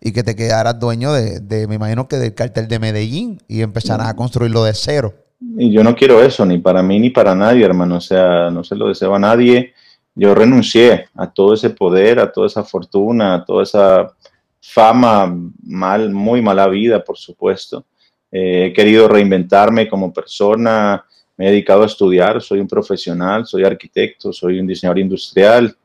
y 0.00 0.10
que 0.10 0.24
te 0.24 0.34
quedaras 0.34 0.80
dueño 0.80 1.12
de, 1.12 1.68
me 1.68 1.76
imagino 1.76 2.08
que 2.08 2.16
del 2.16 2.34
cartel 2.34 2.66
de 2.66 2.80
Medellín 2.80 3.38
y 3.46 3.62
empezaras 3.62 4.08
a 4.08 4.16
construirlo 4.16 4.64
de 4.64 4.74
cero. 4.74 5.14
Y 5.56 5.70
yo 5.70 5.84
no 5.84 5.94
quiero 5.94 6.20
eso, 6.20 6.44
ni 6.44 6.58
para 6.58 6.82
mí 6.82 6.98
ni 6.98 7.10
para 7.10 7.36
nadie, 7.36 7.64
hermano. 7.64 7.98
O 7.98 8.00
sea, 8.00 8.50
no 8.50 8.64
se 8.64 8.74
lo 8.74 8.88
deseo 8.88 9.14
a 9.14 9.20
nadie 9.20 9.74
yo 10.14 10.34
renuncié 10.34 11.08
a 11.14 11.30
todo 11.30 11.54
ese 11.54 11.70
poder, 11.70 12.20
a 12.20 12.30
toda 12.30 12.46
esa 12.46 12.64
fortuna, 12.64 13.34
a 13.34 13.44
toda 13.44 13.62
esa 13.64 14.14
fama 14.60 15.34
mal, 15.62 16.10
muy 16.10 16.40
mala 16.40 16.68
vida, 16.68 17.02
por 17.02 17.18
supuesto. 17.18 17.84
Eh, 18.30 18.66
he 18.66 18.72
querido 18.72 19.08
reinventarme 19.08 19.88
como 19.88 20.12
persona, 20.12 21.04
me 21.36 21.46
he 21.46 21.50
dedicado 21.50 21.82
a 21.82 21.86
estudiar, 21.86 22.40
soy 22.40 22.60
un 22.60 22.68
profesional, 22.68 23.44
soy 23.46 23.64
arquitecto, 23.64 24.32
soy 24.32 24.60
un 24.60 24.66
diseñador 24.66 25.00
industrial, 25.00 25.76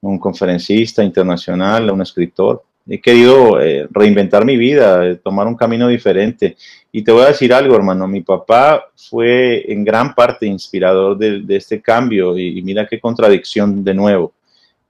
un 0.00 0.18
conferencista 0.18 1.02
internacional, 1.02 1.90
un 1.90 2.02
escritor 2.02 2.62
he 2.88 3.00
querido 3.00 3.60
eh, 3.60 3.86
reinventar 3.90 4.44
mi 4.44 4.56
vida, 4.56 5.06
eh, 5.06 5.16
tomar 5.16 5.46
un 5.46 5.56
camino 5.56 5.88
diferente. 5.88 6.56
Y 6.90 7.02
te 7.02 7.12
voy 7.12 7.22
a 7.22 7.28
decir 7.28 7.52
algo, 7.52 7.76
hermano, 7.76 8.08
mi 8.08 8.22
papá 8.22 8.90
fue 8.96 9.70
en 9.70 9.84
gran 9.84 10.14
parte 10.14 10.46
inspirador 10.46 11.18
de, 11.18 11.44
este 11.54 11.82
cambio 11.82 12.38
y, 12.38 12.62
mira 12.62 12.86
qué 12.86 12.98
contradicción 12.98 13.84
de 13.84 13.94
nuevo. 13.94 14.32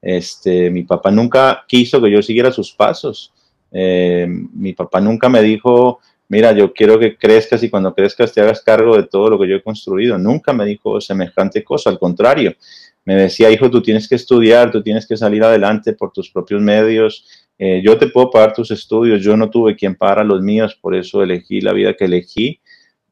Este, 0.01 0.69
mi 0.69 0.83
papá 0.83 1.11
nunca 1.11 1.65
quiso 1.67 2.01
que 2.01 2.09
yo 2.09 2.21
siguiera 2.21 2.51
sus 2.51 2.71
pasos. 2.71 3.33
Eh, 3.71 4.25
mi 4.27 4.71
papá 4.73 5.01
nunca 5.01 5.27
me 5.27 5.41
dijo, 5.41 5.99
mira, 6.29 6.53
yo 6.53 6.71
quiero 6.71 6.97
que 6.97 7.17
crezcas 7.17 7.61
y 7.63 7.69
cuando 7.69 7.93
crezcas 7.93 8.31
te 8.31 8.39
hagas 8.39 8.61
cargo 8.61 8.95
de 8.95 9.03
todo 9.03 9.29
lo 9.31 9.39
que 9.39 9.49
yo 9.49 9.57
he 9.57 9.61
construido. 9.61 10.17
Nunca 10.17 10.53
me 10.53 10.65
dijo 10.65 11.01
semejante 11.01 11.65
cosa, 11.65 11.89
al 11.89 11.99
contrario. 11.99 12.55
Me 13.03 13.15
decía, 13.15 13.51
hijo, 13.51 13.69
tú 13.69 13.81
tienes 13.81 14.07
que 14.07 14.15
estudiar, 14.15 14.71
tú 14.71 14.81
tienes 14.81 15.05
que 15.07 15.17
salir 15.17 15.43
adelante 15.43 15.93
por 15.93 16.11
tus 16.11 16.29
propios 16.29 16.61
medios, 16.61 17.25
eh, 17.61 17.81
yo 17.83 17.97
te 17.97 18.07
puedo 18.07 18.31
pagar 18.31 18.53
tus 18.53 18.71
estudios, 18.71 19.21
yo 19.21 19.35
no 19.35 19.49
tuve 19.49 19.75
quien 19.75 19.95
pagara 19.95 20.23
los 20.23 20.41
míos, 20.41 20.79
por 20.81 20.95
eso 20.95 21.21
elegí 21.21 21.59
la 21.59 21.73
vida 21.73 21.93
que 21.93 22.05
elegí. 22.05 22.61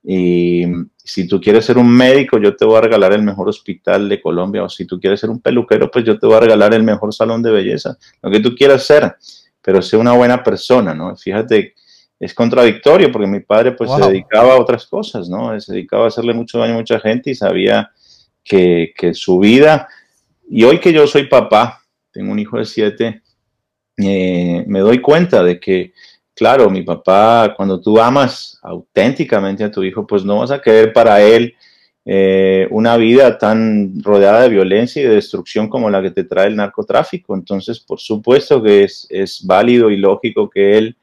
Y 0.02 0.64
si 1.04 1.28
tú 1.28 1.42
quieres 1.42 1.66
ser 1.66 1.78
un 1.78 1.90
médico, 1.90 2.40
yo 2.40 2.56
te 2.56 2.64
voy 2.64 2.78
a 2.78 2.82
regalar 2.82 3.12
el 3.12 3.24
mejor 3.24 3.50
hospital 3.50 4.08
de 4.08 4.22
Colombia. 4.22 4.64
O 4.64 4.70
si 4.70 4.86
tú 4.86 5.02
quieres 5.02 5.20
ser 5.20 5.30
un 5.30 5.42
peluquero, 5.42 5.92
pues 5.92 6.06
yo 6.06 6.18
te 6.18 6.26
voy 6.26 6.38
a 6.38 6.40
regalar 6.40 6.74
el 6.74 6.84
mejor 6.84 7.14
salón 7.14 7.44
de 7.44 7.52
belleza. 7.52 7.98
Lo 8.22 8.32
que 8.32 8.40
tú 8.40 8.56
quieras 8.56 8.86
ser, 8.86 9.18
pero 9.62 9.82
sé 9.82 9.98
una 9.98 10.14
buena 10.14 10.42
persona, 10.42 10.94
¿no? 10.94 11.14
Fíjate, 11.18 11.74
es 12.18 12.34
contradictorio 12.34 13.12
porque 13.12 13.28
mi 13.28 13.42
padre 13.42 13.74
pues 13.74 13.92
se 13.92 14.08
dedicaba 14.08 14.54
a 14.54 14.62
otras 14.62 14.88
cosas, 14.88 15.28
¿no? 15.28 15.60
Se 15.60 15.74
dedicaba 15.74 16.06
a 16.06 16.08
hacerle 16.08 16.34
mucho 16.34 16.60
daño 16.60 16.76
a 16.76 16.78
mucha 16.78 17.02
gente 17.02 17.32
y 17.32 17.36
sabía 17.36 17.92
que, 18.46 18.94
que 18.96 19.14
su 19.14 19.40
vida... 19.40 19.90
Y 20.50 20.64
hoy 20.64 20.80
que 20.80 20.94
yo 20.94 21.06
soy 21.06 21.28
papá, 21.28 21.82
tengo 22.14 22.32
un 22.32 22.40
hijo 22.40 22.58
de 22.58 22.64
siete, 22.64 23.22
eh, 23.98 24.64
me 24.68 24.80
doy 24.80 25.02
cuenta 25.02 25.44
de 25.44 25.60
que, 25.60 25.94
claro, 26.34 26.70
mi 26.70 26.84
papá, 26.84 27.54
cuando 27.56 27.82
tú 27.82 28.00
amas 28.00 28.60
auténticamente 28.62 29.64
a 29.64 29.72
tu 29.72 29.84
hijo, 29.84 30.06
pues 30.06 30.24
no 30.24 30.40
vas 30.40 30.52
a 30.52 30.62
querer 30.62 30.94
para 30.94 31.22
él 31.22 31.56
eh, 32.06 32.68
una 32.72 32.96
vida 32.96 33.38
tan 33.38 34.02
rodeada 34.02 34.44
de 34.44 34.50
violencia 34.50 35.02
y 35.02 35.06
de 35.06 35.16
destrucción 35.16 35.68
como 35.68 35.90
la 35.90 36.02
que 36.02 36.12
te 36.12 36.24
trae 36.24 36.48
el 36.48 36.56
narcotráfico. 36.56 37.36
Entonces, 37.36 37.80
por 37.80 38.00
supuesto 38.00 38.62
que 38.62 38.84
es, 38.84 39.08
es 39.10 39.46
válido 39.46 39.90
y 39.90 39.98
lógico 39.98 40.50
que 40.50 40.78
él 40.78 40.96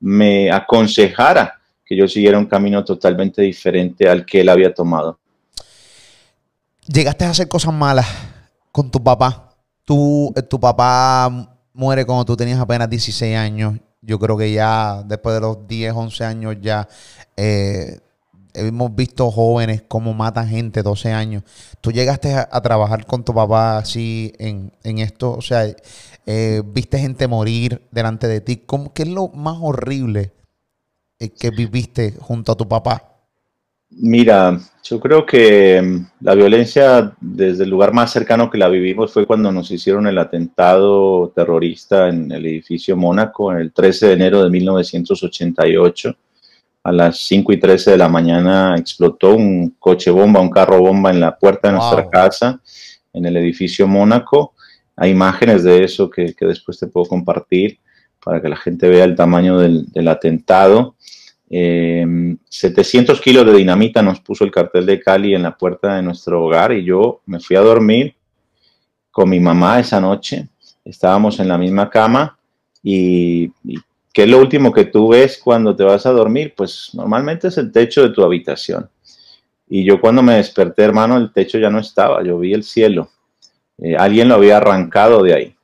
me 0.00 0.50
aconsejara 0.50 1.60
que 1.84 1.96
yo 1.96 2.06
siguiera 2.06 2.38
un 2.38 2.46
camino 2.46 2.84
totalmente 2.84 3.40
diferente 3.40 4.08
al 4.08 4.26
que 4.26 4.42
él 4.42 4.48
había 4.50 4.74
tomado. 4.74 5.18
Llegaste 6.86 7.24
a 7.24 7.30
hacer 7.30 7.48
cosas 7.48 7.72
malas 7.72 8.06
con 8.70 8.90
tu 8.90 9.02
papá. 9.02 9.56
Tu, 9.84 10.32
eh, 10.36 10.42
tu 10.42 10.60
papá 10.60 11.57
muere 11.78 12.04
cuando 12.04 12.24
tú 12.24 12.36
tenías 12.36 12.58
apenas 12.58 12.90
16 12.90 13.36
años. 13.36 13.78
Yo 14.02 14.18
creo 14.18 14.36
que 14.36 14.52
ya 14.52 15.02
después 15.06 15.34
de 15.36 15.40
los 15.40 15.66
10, 15.66 15.94
11 15.94 16.24
años 16.24 16.56
ya 16.60 16.88
eh, 17.36 18.00
hemos 18.52 18.94
visto 18.94 19.30
jóvenes 19.30 19.82
cómo 19.86 20.12
matan 20.12 20.48
gente, 20.48 20.82
12 20.82 21.12
años. 21.12 21.44
Tú 21.80 21.92
llegaste 21.92 22.34
a, 22.34 22.60
trabajar 22.60 23.06
con 23.06 23.24
tu 23.24 23.32
papá 23.32 23.78
así 23.78 24.32
en, 24.38 24.72
esto, 24.82 25.32
o 25.32 25.40
sea, 25.42 25.66
eh, 26.26 26.62
viste 26.66 26.98
gente 26.98 27.28
morir 27.28 27.86
delante 27.92 28.26
de 28.26 28.40
ti. 28.40 28.56
¿Cómo, 28.56 28.92
¿Qué 28.92 29.02
es 29.02 29.08
lo 29.08 29.28
más 29.28 29.58
horrible 29.60 30.32
eh, 31.20 31.30
que 31.30 31.50
viviste 31.50 32.14
junto 32.20 32.52
a 32.52 32.56
tu 32.56 32.68
papá? 32.68 33.17
Mira, 33.90 34.60
yo 34.84 35.00
creo 35.00 35.24
que 35.24 35.80
mm, 35.82 36.06
la 36.20 36.34
violencia 36.34 37.12
desde 37.20 37.64
el 37.64 37.70
lugar 37.70 37.92
más 37.92 38.12
cercano 38.12 38.50
que 38.50 38.58
la 38.58 38.68
vivimos 38.68 39.12
fue 39.12 39.26
cuando 39.26 39.50
nos 39.50 39.70
hicieron 39.70 40.06
el 40.06 40.18
atentado 40.18 41.32
terrorista 41.34 42.08
en 42.08 42.30
el 42.30 42.46
edificio 42.46 42.96
Mónaco 42.96 43.52
el 43.52 43.72
13 43.72 44.08
de 44.08 44.12
enero 44.12 44.44
de 44.44 44.50
1988. 44.50 46.16
A 46.84 46.92
las 46.92 47.18
5 47.18 47.52
y 47.52 47.56
13 47.58 47.92
de 47.92 47.96
la 47.98 48.08
mañana 48.08 48.76
explotó 48.78 49.34
un 49.34 49.76
coche 49.78 50.10
bomba, 50.10 50.40
un 50.40 50.50
carro 50.50 50.80
bomba 50.80 51.10
en 51.10 51.20
la 51.20 51.36
puerta 51.36 51.68
de 51.68 51.74
nuestra 51.74 52.08
casa 52.08 52.60
en 53.12 53.26
el 53.26 53.36
edificio 53.36 53.86
Mónaco. 53.86 54.54
Hay 54.96 55.10
imágenes 55.10 55.64
de 55.64 55.84
eso 55.84 56.08
que, 56.08 56.34
después 56.40 56.78
te 56.78 56.86
puedo 56.86 57.06
compartir 57.06 57.78
para 58.24 58.40
que 58.40 58.48
la 58.48 58.56
gente 58.56 58.88
vea 58.88 59.04
el 59.04 59.16
tamaño 59.16 59.58
del 59.58 60.08
atentado. 60.08 60.94
700 61.50 63.16
em, 63.16 63.22
kilos 63.22 63.46
de 63.46 63.54
dinamita 63.54 64.02
nos 64.02 64.20
puso 64.20 64.44
el 64.44 64.50
cartel 64.50 64.84
de 64.84 65.00
Cali 65.00 65.34
en 65.34 65.42
la 65.42 65.56
puerta 65.56 65.96
de 65.96 66.02
nuestro 66.02 66.44
hogar 66.44 66.72
y 66.72 66.84
yo 66.84 67.22
me 67.24 67.40
fui 67.40 67.56
a 67.56 67.60
dormir 67.60 68.14
con 69.10 69.30
mi 69.30 69.40
mamá 69.40 69.80
esa 69.80 70.00
noche. 70.00 70.48
Estábamos 70.84 71.40
en 71.40 71.48
la 71.48 71.56
misma 71.56 71.88
cama 71.88 72.38
y, 72.82 73.50
¿qué 74.12 74.24
es 74.24 74.28
lo 74.28 74.38
último 74.38 74.72
que 74.72 74.84
tú 74.84 75.08
ves 75.08 75.40
cuando 75.42 75.74
te 75.74 75.84
vas 75.84 76.04
a 76.04 76.12
dormir? 76.12 76.52
Pues 76.56 76.90
normalmente 76.92 77.48
es 77.48 77.56
el 77.56 77.72
techo 77.72 78.02
de 78.02 78.10
tu 78.10 78.22
habitación. 78.22 78.88
Y 79.68 79.84
yo 79.84 80.00
cuando 80.00 80.22
me 80.22 80.34
desperté, 80.34 80.82
hermano, 80.82 81.16
el 81.16 81.32
techo 81.32 81.58
ya 81.58 81.70
no 81.70 81.78
estaba, 81.78 82.22
yo 82.22 82.38
vi 82.38 82.52
el 82.52 82.62
cielo. 82.62 83.10
Eh, 83.78 83.96
alguien 83.96 84.28
lo 84.28 84.34
había 84.34 84.58
arrancado 84.58 85.22
de 85.22 85.34
ahí. 85.34 85.56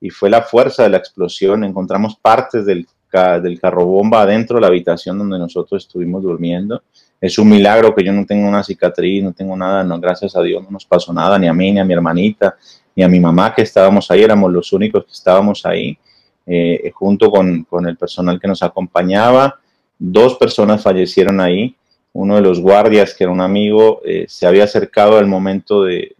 Y 0.00 0.10
fue 0.10 0.30
la 0.30 0.42
fuerza 0.42 0.82
de 0.82 0.90
la 0.90 0.96
explosión. 0.96 1.62
Encontramos 1.62 2.16
partes 2.16 2.64
del, 2.64 2.86
del 3.10 3.60
carro 3.60 3.84
bomba 3.84 4.22
adentro 4.22 4.56
de 4.56 4.62
la 4.62 4.66
habitación 4.68 5.18
donde 5.18 5.38
nosotros 5.38 5.84
estuvimos 5.84 6.22
durmiendo. 6.22 6.82
Es 7.20 7.38
un 7.38 7.48
milagro 7.48 7.94
que 7.94 8.04
yo 8.04 8.12
no 8.12 8.24
tengo 8.24 8.48
una 8.48 8.62
cicatriz, 8.62 9.22
no 9.22 9.32
tengo 9.32 9.56
nada, 9.56 9.84
no, 9.84 10.00
gracias 10.00 10.36
a 10.36 10.42
Dios 10.42 10.62
no 10.62 10.70
nos 10.70 10.86
pasó 10.86 11.12
nada, 11.12 11.38
ni 11.38 11.48
a 11.48 11.52
mí, 11.52 11.72
ni 11.72 11.80
a 11.80 11.84
mi 11.84 11.92
hermanita, 11.92 12.56
ni 12.96 13.02
a 13.02 13.08
mi 13.08 13.20
mamá 13.20 13.54
que 13.54 13.62
estábamos 13.62 14.10
ahí, 14.10 14.22
éramos 14.22 14.50
los 14.52 14.72
únicos 14.72 15.04
que 15.04 15.12
estábamos 15.12 15.66
ahí, 15.66 15.98
eh, 16.46 16.90
junto 16.94 17.30
con, 17.30 17.64
con 17.64 17.86
el 17.86 17.96
personal 17.96 18.40
que 18.40 18.48
nos 18.48 18.62
acompañaba. 18.62 19.60
Dos 19.98 20.36
personas 20.36 20.82
fallecieron 20.82 21.40
ahí 21.40 21.76
uno 22.12 22.36
de 22.36 22.42
los 22.42 22.60
guardias, 22.60 23.14
que 23.14 23.24
era 23.24 23.32
un 23.32 23.40
amigo, 23.40 24.00
eh, 24.04 24.24
se 24.28 24.46
había 24.46 24.64
acercado 24.64 25.18
al 25.18 25.26
momento 25.26 25.84
de, 25.84 26.16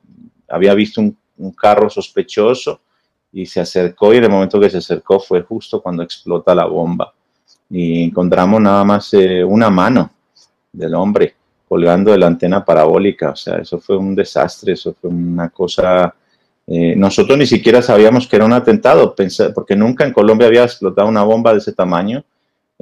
había 0.49 0.75
visto 0.75 1.01
un, 1.01 1.17
carro 1.59 1.89
sospechoso 1.89 2.83
y 3.33 3.47
se 3.47 3.61
acercó 3.61 4.13
y 4.13 4.19
en 4.19 4.25
el 4.25 4.31
momento 4.31 4.61
que 4.61 4.71
se 4.71 4.79
acercó 4.79 5.21
fue 5.21 5.43
justo 5.43 5.81
cuando 5.81 6.03
explota 6.03 6.55
la 6.55 6.67
bomba. 6.67 7.13
Y 7.69 8.05
encontramos 8.05 8.61
nada 8.61 8.85
más 8.85 9.15
eh, 9.15 9.45
una 9.45 9.71
mano 9.71 10.11
del 10.73 10.95
hombre 10.95 11.35
colgando 11.69 12.11
de 12.11 12.19
la 12.19 12.27
antena 12.27 12.65
parabólica. 12.65 13.31
O 13.31 13.37
sea, 13.37 13.59
eso 13.59 13.79
fue 13.79 13.97
un 13.97 14.15
desastre, 14.15 14.73
eso 14.73 14.95
fue 15.01 15.11
una 15.11 15.49
cosa... 15.51 16.15
Eh, 16.67 16.95
nosotros 16.97 17.37
ni 17.37 17.47
siquiera 17.47 17.83
sabíamos 17.83 18.29
que 18.29 18.37
era 18.37 18.45
un 18.45 18.53
atentado, 18.53 19.15
porque 19.55 19.75
nunca 19.77 20.05
en 20.05 20.13
Colombia 20.13 20.47
había 20.47 20.65
explotado 20.65 21.09
una 21.09 21.23
bomba 21.23 21.53
de 21.53 21.59
ese 21.59 21.73
tamaño 21.73 22.25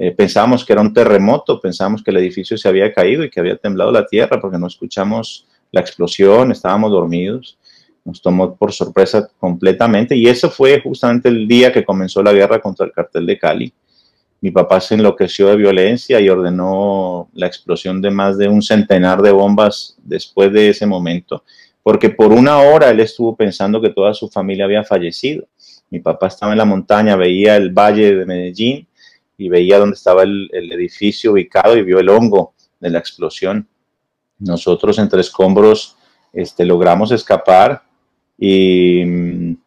eh, 0.01 0.11
pensábamos 0.11 0.63
que 0.63 0.71
era 0.71 0.81
un 0.81 0.93
terremoto, 0.93 1.59
pensábamos 1.59 2.01
que 2.01 2.11
el 2.11 2.17
edificio 2.17 2.57
se 2.57 2.69
había 2.69 2.93
caído 2.93 3.21
y 3.25 3.29
que 3.29 3.41
había 3.41 3.57
temblado 3.57 3.91
la 3.91 4.05
tierra 4.05 4.39
porque 4.39 4.57
no 4.57 4.67
escuchamos 4.67 5.45
la 5.73 5.81
explosión, 5.81 6.53
estábamos 6.53 6.91
dormidos. 6.91 7.57
Nos 8.05 8.21
tomó 8.21 8.55
por 8.55 8.71
sorpresa 8.71 9.29
completamente 9.37 10.15
y 10.15 10.27
eso 10.27 10.49
fue 10.49 10.81
justamente 10.81 11.29
el 11.29 11.47
día 11.47 11.71
que 11.71 11.83
comenzó 11.83 12.23
la 12.23 12.33
guerra 12.33 12.61
contra 12.61 12.85
el 12.85 12.91
cartel 12.91 13.25
de 13.25 13.37
Cali. 13.37 13.73
Mi 14.41 14.51
papá 14.51 14.79
se 14.79 14.95
enloqueció 14.95 15.47
de 15.47 15.57
violencia 15.57 16.19
y 16.19 16.29
ordenó 16.29 17.29
la 17.33 17.47
explosión 17.47 18.01
de 18.01 18.09
más 18.09 18.37
de 18.37 18.47
un 18.47 18.61
centenar 18.61 19.21
de 19.21 19.31
bombas 19.31 19.97
después 20.01 20.53
de 20.53 20.69
ese 20.69 20.85
momento, 20.85 21.43
porque 21.83 22.09
por 22.09 22.31
una 22.31 22.57
hora 22.59 22.89
él 22.89 23.01
estuvo 23.01 23.35
pensando 23.35 23.81
que 23.81 23.89
toda 23.89 24.13
su 24.13 24.29
familia 24.29 24.65
había 24.65 24.85
fallecido. 24.85 25.45
Mi 25.89 25.99
papá 25.99 26.27
estaba 26.27 26.53
en 26.53 26.57
la 26.57 26.65
montaña, 26.65 27.17
veía 27.17 27.57
el 27.57 27.71
valle 27.71 28.15
de 28.15 28.25
Medellín 28.25 28.87
y 29.37 29.49
veía 29.49 29.79
dónde 29.79 29.95
estaba 29.95 30.23
el, 30.23 30.49
edificio 30.51 31.33
ubicado 31.33 31.77
y 31.77 31.83
vio 31.83 31.99
el 31.99 32.09
hongo 32.09 32.53
de 32.79 32.91
la 32.91 32.99
explosión. 32.99 33.67
Nosotros 34.37 34.99
entre 34.99 35.19
escombros 35.19 35.97
este, 36.31 36.63
logramos 36.63 37.11
escapar 37.11 37.81
y 38.39 39.03
mm, 39.05 39.57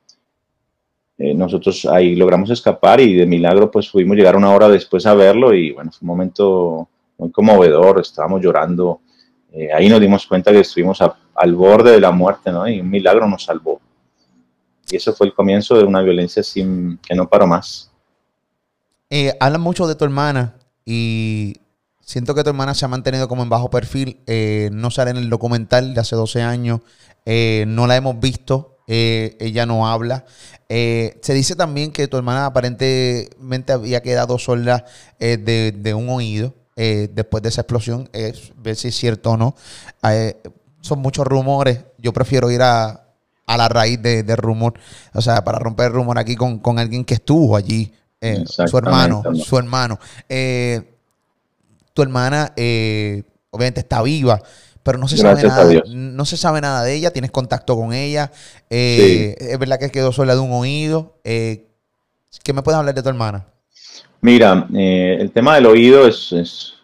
eh, 1.19 1.35
nosotros 1.35 1.85
ahí 1.87 2.17
logramos 2.17 2.49
escapar 2.51 3.01
y 3.01 3.15
de 3.15 3.27
milagro 3.27 3.71
pues 3.71 3.91
fuimos 3.91 4.17
llegar 4.17 4.35
una 4.35 4.51
hora 4.51 4.69
después 4.69 5.05
a 5.07 5.15
verlo 5.15 5.53
y 5.55 5.73
bueno, 5.73 5.93
fue 5.93 6.01
un 6.03 6.09
momento 6.09 6.89
muy 7.19 7.31
conmovedor, 7.31 8.01
estábamos 8.01 8.41
llorando. 8.41 9.01
Eh, 9.53 9.69
ahí 9.73 9.89
nos 9.89 10.01
dimos 10.01 10.27
cuenta 10.27 10.51
que 10.51 10.61
estuvimos 10.61 11.01
al 11.35 11.55
borde 11.55 11.93
de 11.93 12.01
la 12.01 12.11
muerte, 12.11 12.51
¿no? 12.51 12.67
Y 12.67 12.81
un 12.81 12.89
milagro 12.89 13.29
nos 13.29 13.45
salvó. 13.45 13.81
Y 14.91 14.97
eso 14.97 15.13
fue 15.13 15.27
el 15.27 15.35
comienzo 15.35 15.77
de 15.77 15.85
una 15.85 16.01
violencia 16.01 16.43
sin, 16.43 16.99
que 16.99 17.15
no 17.15 17.29
paró 17.29 17.47
más. 17.47 17.91
Eh, 19.11 19.33
mucho 19.59 19.87
de 19.87 19.95
tu 19.95 20.05
hermana 20.05 20.55
y 20.87 21.55
siento 22.05 22.35
que 22.35 22.43
tu 22.43 22.51
hermana 22.51 22.75
se 22.75 22.85
ha 22.85 22.89
mantenido 22.89 23.29
como 23.29 23.43
en 23.43 23.49
bajo 23.49 23.71
perfil. 23.71 24.21
Eh, 24.27 24.71
no 24.73 24.91
sale 24.91 25.11
en 25.11 25.17
el 25.17 25.31
documental 25.31 25.95
de 25.95 26.01
hace 26.01 26.17
12 26.17 26.43
años. 26.43 26.81
Eh, 27.25 27.65
no 27.69 27.87
la 27.87 27.97
hemos 27.97 28.19
visto. 28.21 28.79
ella 28.87 29.65
no 29.65 29.89
habla. 29.89 30.25
se 30.69 31.35
dice 31.35 31.57
también 31.57 31.93
que 31.93 32.09
tu 32.09 32.17
hermana 32.17 32.47
aparentemente 32.47 33.73
había 33.73 34.03
quedado 34.03 34.39
sola 34.39 34.85
de, 35.19 35.95
un 35.97 36.11
oído 36.11 36.55
después 36.77 37.43
de 37.43 37.49
esa 37.49 37.63
explosión. 37.63 38.11
ver 38.13 38.77
si 38.77 38.89
es 38.89 38.97
cierto 38.97 39.31
o 39.31 39.37
no. 39.37 39.55
son 40.81 40.99
muchos 40.99 41.27
rumores. 41.27 41.85
Yo 41.99 42.13
prefiero 42.13 42.51
ir 42.51 42.63
a, 42.63 42.99
la 43.47 43.69
raíz 43.69 44.03
de, 44.03 44.37
rumor. 44.37 44.75
O 45.15 45.23
sea, 45.23 45.43
para 45.45 45.59
romper 45.59 45.87
el 45.87 45.93
rumor 45.93 46.19
aquí 46.19 46.37
con, 46.37 46.59
con 46.59 46.79
alguien 46.79 47.05
que 47.05 47.15
estuvo 47.15 47.57
allí 47.57 47.93
eh, 48.23 48.45
su 48.47 48.79
hermano, 48.79 49.23
su 49.35 49.59
hermano. 49.59 49.99
Eh, 50.29 50.92
tu 51.95 52.03
hermana 52.03 52.53
eh, 52.57 53.23
obviamente 53.51 53.81
está 53.81 54.03
viva, 54.03 54.41
pero 54.83 54.99
no 54.99 55.09
se 55.09 55.17
sabe 55.17 55.43
nada. 55.43 55.83
No 55.89 56.25
se 56.25 56.37
sabe 56.37 56.61
nada 56.61 56.83
de 56.83 56.95
ella. 56.95 57.13
Tienes 57.13 57.31
contacto 57.31 57.77
con 57.77 57.93
ella. 57.93 58.33
Es 58.69 59.59
verdad 59.59 59.79
que 59.79 59.91
quedó 59.91 60.13
sola 60.13 60.35
de 60.35 60.41
un 60.41 60.53
oído. 60.53 61.19
¿Qué 61.23 62.53
me 62.53 62.63
puedes 62.63 62.79
hablar 62.79 62.95
de 62.95 63.03
tu 63.03 63.09
hermana? 63.09 63.47
Mira, 64.21 64.67
el 64.73 65.31
tema 65.31 65.55
del 65.55 65.67
oído 65.67 66.07
es, 66.09 66.33
es, 66.33 66.75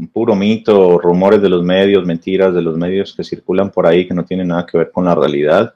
un 0.00 0.08
puro 0.08 0.34
mito, 0.34 0.98
rumores 0.98 1.42
de 1.42 1.48
los 1.48 1.62
medios, 1.62 2.04
mentiras 2.04 2.54
de 2.54 2.62
los 2.62 2.76
medios 2.76 3.14
que 3.14 3.24
circulan 3.24 3.70
por 3.70 3.86
ahí 3.86 4.06
que 4.06 4.14
no 4.14 4.24
tienen 4.24 4.48
nada 4.48 4.66
que 4.66 4.78
ver 4.78 4.90
con 4.90 5.04
la 5.04 5.14
realidad. 5.14 5.74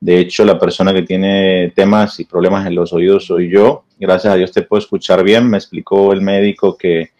De 0.00 0.18
hecho, 0.18 0.44
la 0.44 0.58
persona 0.58 0.92
que 0.92 1.02
tiene 1.02 1.72
temas 1.76 2.18
y 2.18 2.24
problemas 2.24 2.66
en 2.66 2.74
los 2.74 2.92
oídos 2.92 3.26
soy 3.26 3.48
yo. 3.48 3.84
Gracias 4.00 4.32
a 4.32 4.36
Dios 4.36 4.50
te 4.50 4.62
puedo 4.62 4.80
escuchar 4.80 5.22
bien. 5.22 5.48
Me 5.48 5.58
explicó 5.58 6.12
el 6.12 6.20
médico 6.20 6.76
que, 6.76 7.10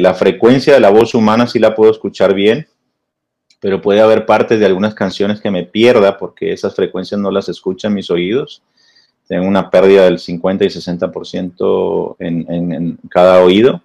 la 0.00 0.14
frecuencia 0.14 0.72
de 0.72 0.80
la 0.80 0.90
voz 0.90 1.14
humana 1.14 1.46
sí 1.46 1.58
la 1.58 1.74
puedo 1.74 1.90
escuchar 1.90 2.34
bien, 2.34 2.66
pero 3.60 3.80
puede 3.80 4.00
haber 4.00 4.26
partes 4.26 4.58
de 4.58 4.66
algunas 4.66 4.94
canciones 4.94 5.40
que 5.40 5.50
me 5.50 5.64
pierda 5.64 6.18
porque 6.18 6.52
esas 6.52 6.74
frecuencias 6.74 7.20
no 7.20 7.30
las 7.30 7.48
escuchan 7.48 7.94
mis 7.94 8.10
oídos. 8.10 8.62
Tengo 9.28 9.46
una 9.46 9.70
pérdida 9.70 10.04
del 10.04 10.18
50 10.18 10.64
y 10.64 10.68
60% 10.68 12.16
en, 12.18 12.46
en, 12.48 12.72
en 12.72 12.98
cada 13.08 13.42
oído. 13.42 13.82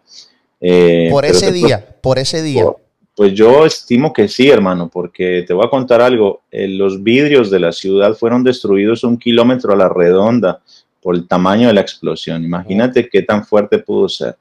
Eh, 0.60 1.10
por 1.12 1.26
ese 1.26 1.52
día, 1.52 1.86
por 2.02 2.17
ese 2.17 2.41
día. 2.41 2.65
Pues 3.15 3.34
yo 3.34 3.65
estimo 3.65 4.13
que 4.13 4.28
sí, 4.28 4.50
hermano, 4.50 4.89
porque 4.89 5.43
te 5.46 5.54
voy 5.54 5.65
a 5.65 5.70
contar 5.70 6.02
algo. 6.02 6.41
Eh, 6.52 6.67
los 6.67 7.04
vidrios 7.04 7.52
de 7.52 7.60
la 7.60 7.72
ciudad 7.72 8.13
fueron 8.13 8.43
destruidos 8.43 9.04
un 9.04 9.17
kilómetro 9.17 9.74
a 9.74 9.76
la 9.76 9.89
redonda 9.89 10.62
por 11.02 11.15
el 11.15 11.28
tamaño 11.28 11.67
de 11.67 11.74
la 11.74 11.82
explosión. 11.82 12.43
Imagínate 12.43 13.10
qué 13.10 13.24
tan 13.24 13.46
fuerte 13.46 13.80
pudo 13.80 14.08
ser 14.10 14.38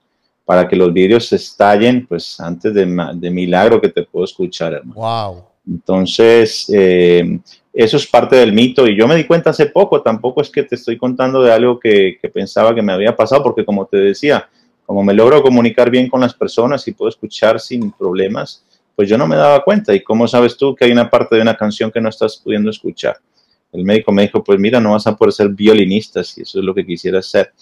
para 0.47 0.67
que 0.67 0.77
los 0.77 0.93
vidrios 0.93 1.27
se 1.27 1.37
estallen, 1.37 2.07
pues 2.07 2.41
antes 2.41 2.73
de, 2.73 2.87
milagro 2.87 3.81
que 3.81 3.89
te 3.89 4.05
puedo 4.05 4.25
escuchar, 4.25 4.73
hermano. 4.73 5.01
Wow. 5.01 5.45
Entonces, 5.69 6.71
eh, 6.73 7.41
eso 7.73 7.97
es 7.97 8.07
parte 8.07 8.37
del 8.37 8.53
mito 8.53 8.87
y 8.87 8.97
yo 8.97 9.09
me 9.09 9.17
di 9.17 9.25
cuenta 9.25 9.51
hace 9.51 9.67
poco, 9.67 10.01
tampoco 10.01 10.41
es 10.41 10.49
que 10.49 10.63
te 10.63 10.77
estoy 10.77 10.97
contando 10.97 11.43
de 11.43 11.53
algo 11.53 11.81
que, 11.81 12.17
que 12.23 12.29
pensaba 12.29 12.73
que 12.75 12.81
me 12.81 12.93
había 12.93 13.15
pasado, 13.17 13.43
porque 13.43 13.65
como 13.65 13.87
te 13.87 13.97
decía, 13.97 14.49
como 14.87 15.03
me 15.03 15.13
logro 15.13 15.43
comunicar 15.43 15.91
bien 15.91 16.09
con 16.09 16.21
las 16.21 16.33
personas 16.33 16.87
y 16.87 16.93
puedo 16.93 17.09
escuchar 17.09 17.59
sin 17.59 17.91
problemas, 17.91 18.65
pues 18.95 19.09
yo 19.09 19.19
no 19.19 19.27
me 19.27 19.37
daba 19.37 19.65
cuenta. 19.65 19.93
¿Y 19.93 20.03
cómo 20.03 20.29
sabes 20.29 20.57
tú 20.57 20.77
que 20.77 20.85
hay 20.85 20.93
una 20.93 21.11
parte 21.11 21.35
de 21.35 21.43
una 21.43 21.57
canción 21.57 21.91
que 21.91 22.01
no 22.01 22.09
estás 22.09 22.41
pudiendo 22.43 22.71
escuchar? 22.71 23.17
El 23.73 23.85
médico 23.85 24.13
me 24.13 24.23
dijo, 24.23 24.43
pues 24.45 24.59
mira, 24.59 24.81
no 24.81 24.93
vas 24.93 25.07
a 25.09 25.17
poder 25.17 25.33
ser 25.33 25.49
violinista 25.49 26.23
si 26.23 26.43
eso 26.43 26.61
es 26.61 26.65
lo 26.65 26.73
que 26.73 26.87
quisieras 26.87 27.27
ser. 27.27 27.53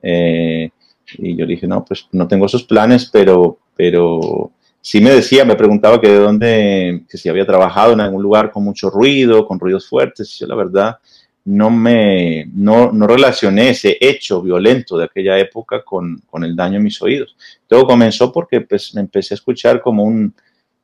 Eh, 0.00 0.70
y 1.16 1.36
yo 1.36 1.46
dije, 1.46 1.66
no, 1.66 1.84
pues 1.84 2.06
no 2.12 2.28
tengo 2.28 2.46
esos 2.46 2.64
planes, 2.64 3.08
pero, 3.12 3.58
pero 3.76 4.52
sí 4.80 5.00
me 5.00 5.10
decía, 5.10 5.44
me 5.44 5.56
preguntaba 5.56 6.00
que 6.00 6.08
de 6.08 6.18
dónde, 6.18 7.04
que 7.08 7.18
si 7.18 7.28
había 7.28 7.46
trabajado 7.46 7.92
en 7.92 8.00
algún 8.00 8.22
lugar 8.22 8.50
con 8.50 8.64
mucho 8.64 8.90
ruido, 8.90 9.46
con 9.46 9.58
ruidos 9.58 9.88
fuertes. 9.88 10.38
Yo 10.38 10.46
la 10.46 10.54
verdad 10.54 10.98
no 11.44 11.70
me, 11.70 12.46
no, 12.52 12.92
no 12.92 13.06
relacioné 13.06 13.70
ese 13.70 13.96
hecho 14.00 14.42
violento 14.42 14.98
de 14.98 15.04
aquella 15.04 15.38
época 15.38 15.82
con, 15.82 16.22
con 16.26 16.44
el 16.44 16.54
daño 16.54 16.76
en 16.76 16.84
mis 16.84 17.00
oídos. 17.00 17.36
Todo 17.66 17.86
comenzó 17.86 18.32
porque 18.32 18.60
pues, 18.60 18.94
me 18.94 19.00
empecé 19.00 19.34
a 19.34 19.36
escuchar 19.36 19.80
como 19.80 20.04
un, 20.04 20.34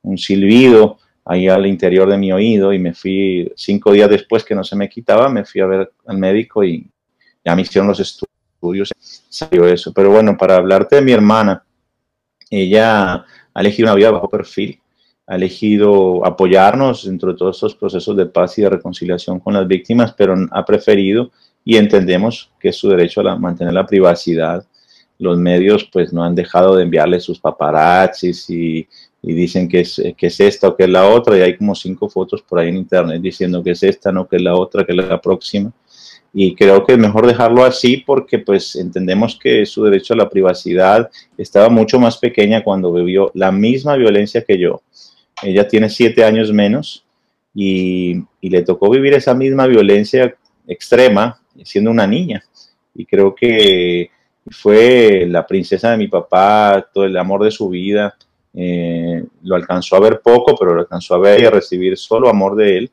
un 0.03 0.19
silbido 0.19 0.99
ahí 1.25 1.49
al 1.49 1.67
interior 1.67 2.09
de 2.09 2.19
mi 2.19 2.33
oído 2.33 2.73
y 2.73 2.79
me 2.79 2.95
fui 2.95 3.51
cinco 3.57 3.93
días 3.93 4.11
después 4.11 4.45
que 4.45 4.55
no 4.55 4.63
se 4.65 4.77
me 4.77 4.89
quitaba, 4.89 5.29
me 5.29 5.45
fui 5.45 5.61
a 5.61 5.67
ver 5.67 5.93
al 6.07 6.19
médico 6.19 6.63
y 6.63 6.87
ya 7.45 7.55
me 7.55 7.63
hicieron 7.63 7.89
los 7.89 8.01
estudios, 8.01 8.34
salió 9.29 9.67
eso. 9.67 9.93
Pero 9.93 10.11
bueno, 10.11 10.37
para 10.37 10.57
hablarte 10.57 10.97
de 10.97 11.03
mi 11.03 11.13
hermana, 11.13 11.65
ella 12.51 13.25
ha 13.53 13.61
elegido 13.61 13.89
una 13.89 13.97
vida 13.97 14.11
bajo 14.11 14.29
perfil, 14.29 14.81
ha 15.27 15.37
elegido 15.37 16.25
apoyarnos 16.25 17.05
dentro 17.05 17.33
de 17.33 17.39
todos 17.39 17.57
estos 17.57 17.75
procesos 17.75 18.17
de 18.17 18.27
paz 18.27 18.59
y 18.59 18.63
de 18.63 18.71
reconciliación 18.71 19.41
con 19.41 19.55
las 19.55 19.67
víctimas, 19.67 20.15
pero 20.17 20.35
ha 20.51 20.65
preferido 20.65 21.31
y 21.65 21.77
entendemos 21.77 22.51
que 22.61 22.69
es 22.69 22.77
su 22.77 22.89
derecho 22.89 23.21
a 23.21 23.37
mantener 23.37 23.73
la 23.73 23.87
privacidad. 23.87 24.65
Los 25.19 25.39
medios 25.39 25.89
pues 25.93 26.13
no 26.13 26.23
han 26.23 26.35
dejado 26.35 26.77
de 26.77 26.83
enviarle 26.83 27.21
sus 27.21 27.39
paparazzis 27.39 28.51
y 28.51 28.87
y 29.27 29.33
dicen 29.33 29.69
que 29.69 29.81
es, 29.81 30.03
que 30.19 30.27
es 30.27 30.39
esta 30.39 30.69
o 30.69 30.77
que 30.77 30.85
es 30.85 30.91
la 30.91 31.09
otra, 31.09 31.39
y 31.39 31.41
hay 31.41 31.57
como 31.57 31.75
cinco 31.75 32.11
fotos 32.11 32.43
por 32.43 32.59
ahí 32.59 32.69
en 32.69 32.77
internet 32.77 33.23
diciendo 33.23 33.63
que 33.63 33.71
es 33.71 33.83
esta, 33.83 34.13
no 34.13 34.29
que 34.29 34.37
es 34.37 34.43
la 34.43 34.55
otra, 34.55 34.85
que 34.85 34.93
es 34.93 34.99
la 34.99 35.19
próxima. 35.19 35.73
Y 36.35 36.57
creo 36.57 36.85
que 36.85 36.95
es 36.95 36.99
mejor 36.99 37.27
dejarlo 37.27 37.65
así 37.65 37.99
porque 37.99 38.41
pues 38.41 38.75
entendemos 38.75 39.39
que 39.41 39.65
su 39.65 39.85
derecho 39.85 40.15
a 40.15 40.17
la 40.17 40.29
privacidad 40.29 41.09
estaba 41.39 41.69
mucho 41.69 42.01
más 42.01 42.19
pequeña 42.19 42.65
cuando 42.65 42.93
vivió 42.93 43.31
la 43.35 43.53
misma 43.53 43.95
violencia 43.97 44.43
que 44.43 44.59
yo. 44.59 44.83
Ella 45.43 45.69
tiene 45.69 45.89
siete 45.89 46.25
años 46.25 46.53
menos 46.53 47.05
y, 47.55 48.17
y 48.41 48.51
le 48.51 48.63
tocó 48.63 48.91
vivir 48.91 49.15
esa 49.15 49.33
misma 49.33 49.69
violencia 49.69 50.35
extrema 50.67 51.41
siendo 51.63 51.93
una 51.93 52.07
niña. 52.07 52.43
Y 52.95 53.07
creo 53.07 53.33
que 53.33 54.11
fue 54.51 55.27
la 55.29 55.47
princesa 55.47 55.93
de 55.93 55.99
mi 55.99 56.09
papá, 56.09 56.85
todo 56.93 57.05
el 57.05 57.17
amor 57.17 57.45
de 57.45 57.51
su 57.51 57.69
vida. 57.69 58.17
Eh, 58.53 59.25
lo 59.43 59.57
alcanzó 59.57 59.97
a 59.97 60.01
ver 60.01 60.21
poco, 60.21 60.57
pero 60.59 60.75
lo 60.75 60.81
alcanzó 60.81 61.15
a 61.15 61.19
ver 61.19 61.41
y 61.41 61.45
a 61.45 61.51
recibir 61.51 61.97
solo 61.97 62.29
amor 62.29 62.57
de 62.57 62.79
él. 62.79 62.91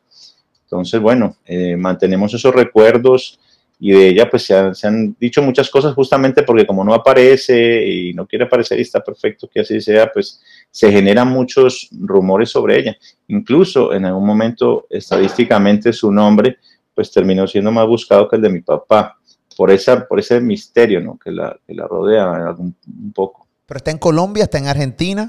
Entonces, 0.71 1.01
bueno, 1.01 1.35
eh, 1.45 1.75
mantenemos 1.75 2.33
esos 2.33 2.55
recuerdos 2.55 3.37
y 3.77 3.91
de 3.91 4.07
ella 4.07 4.29
pues 4.29 4.43
se 4.43 4.87
han, 4.87 5.17
dicho 5.19 5.41
muchas 5.41 5.69
cosas 5.69 5.93
justamente 5.93 6.43
porque 6.43 6.65
como 6.65 6.85
no 6.85 6.93
aparece 6.93 7.85
y 7.85 8.13
no 8.13 8.25
quiere 8.25 8.45
aparecer 8.45 8.79
y 8.79 8.83
está 8.83 9.03
perfecto 9.03 9.49
que 9.49 9.59
así 9.59 9.81
sea, 9.81 10.09
pues 10.09 10.41
se 10.69 10.89
generan 10.89 11.27
muchos 11.27 11.89
rumores 11.91 12.51
sobre 12.51 12.79
ella. 12.79 12.97
Incluso 13.27 13.91
en 13.91 14.05
algún 14.05 14.25
momento 14.25 14.87
estadísticamente 14.89 15.91
su 15.91 16.09
nombre 16.09 16.57
pues 16.95 17.11
terminó 17.11 17.45
siendo 17.47 17.71
más 17.73 17.85
buscado 17.85 18.29
que 18.29 18.37
el 18.37 18.43
de 18.43 18.49
mi 18.49 18.61
papá 18.61 19.19
por, 19.57 19.71
esa, 19.71 20.07
por 20.07 20.21
ese 20.21 20.39
misterio 20.39 21.01
¿no? 21.01 21.19
que, 21.21 21.31
la, 21.31 21.59
que 21.67 21.73
la 21.73 21.85
rodea 21.85 22.55
un, 22.57 22.73
un 22.87 23.11
poco. 23.11 23.45
¿Pero 23.65 23.77
está 23.77 23.91
en 23.91 23.97
Colombia, 23.97 24.45
está 24.45 24.57
en 24.57 24.67
Argentina? 24.67 25.27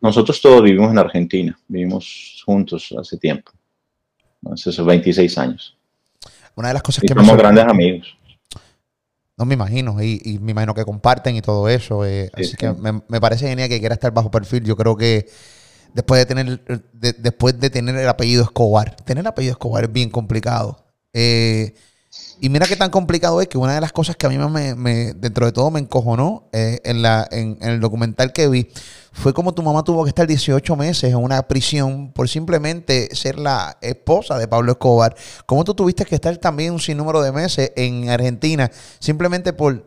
Nosotros 0.00 0.40
todos 0.40 0.62
vivimos 0.62 0.92
en 0.92 0.98
Argentina, 0.98 1.58
vivimos 1.66 2.44
juntos 2.46 2.94
hace 2.96 3.16
tiempo 3.16 3.50
hace 4.52 4.70
esos 4.70 4.86
26 4.86 5.38
años. 5.38 5.76
Una 6.56 6.68
de 6.68 6.74
las 6.74 6.82
cosas 6.82 7.04
y 7.04 7.06
que 7.06 7.14
somos 7.14 7.36
grandes 7.36 7.64
amigos. 7.64 8.16
No 9.36 9.44
me 9.44 9.54
imagino, 9.54 10.00
y, 10.00 10.38
me 10.40 10.52
imagino 10.52 10.74
que 10.74 10.84
comparten 10.84 11.34
y 11.34 11.42
todo 11.42 11.68
eso. 11.68 12.06
Eh, 12.06 12.30
así 12.34 12.56
que 12.56 12.72
me, 12.72 13.20
parece 13.20 13.48
genial 13.48 13.68
que 13.68 13.80
quiera 13.80 13.94
estar 13.94 14.12
bajo 14.12 14.30
perfil. 14.30 14.62
Yo 14.62 14.76
creo 14.76 14.96
que 14.96 15.26
después 15.92 16.20
de 16.20 16.26
tener, 16.26 16.60
después 16.92 17.58
de 17.58 17.70
tener 17.70 17.96
el 17.96 18.08
apellido 18.08 18.44
Escobar, 18.44 18.94
tener 18.96 19.22
el 19.22 19.26
apellido 19.26 19.52
Escobar 19.52 19.84
es 19.84 19.92
bien 19.92 20.10
complicado. 20.10 20.84
Eh, 21.12 21.74
y 22.40 22.48
mira 22.48 22.66
qué 22.66 22.76
tan 22.76 22.90
complicado 22.90 23.40
es 23.40 23.48
que 23.48 23.58
una 23.58 23.74
de 23.74 23.80
las 23.80 23.92
cosas 23.92 24.16
que 24.16 24.26
a 24.26 24.28
mí 24.28 24.38
me, 24.38 25.14
dentro 25.14 25.46
de 25.46 25.52
todo 25.52 25.70
me 25.70 25.80
encojonó 25.80 26.48
eh, 26.52 26.80
en, 26.84 27.58
el 27.60 27.80
documental 27.80 28.32
que 28.32 28.48
vi 28.48 28.68
fue 29.12 29.32
como 29.32 29.54
tu 29.54 29.62
mamá 29.62 29.84
tuvo 29.84 30.02
que 30.04 30.08
estar 30.08 30.26
18 30.26 30.76
meses 30.76 31.10
en 31.10 31.16
una 31.16 31.46
prisión 31.46 32.12
por 32.12 32.28
simplemente 32.28 33.14
ser 33.14 33.38
la 33.38 33.78
esposa 33.80 34.38
de 34.38 34.48
Pablo 34.48 34.72
Escobar. 34.72 35.14
¿Cómo 35.46 35.64
tú 35.64 35.74
tuviste 35.74 36.04
que 36.04 36.16
estar 36.16 36.36
también 36.38 36.72
un 36.72 36.80
sinnúmero 36.80 37.22
de 37.22 37.30
meses 37.30 37.72
en 37.76 38.08
Argentina 38.10 38.70
simplemente 38.98 39.52
por, 39.52 39.86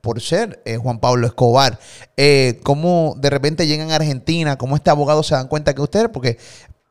por 0.00 0.20
ser 0.20 0.62
eh, 0.64 0.76
Juan 0.76 1.00
Pablo 1.00 1.26
Escobar? 1.26 1.78
Eh, 2.16 2.60
¿Cómo 2.62 3.14
de 3.18 3.30
repente 3.30 3.66
llegan 3.66 3.90
a 3.90 3.96
Argentina? 3.96 4.56
¿Cómo 4.56 4.76
este 4.76 4.90
abogado 4.90 5.22
se 5.22 5.34
dan 5.34 5.48
cuenta 5.48 5.74
que 5.74 5.82
ustedes, 5.82 6.08
porque, 6.12 6.38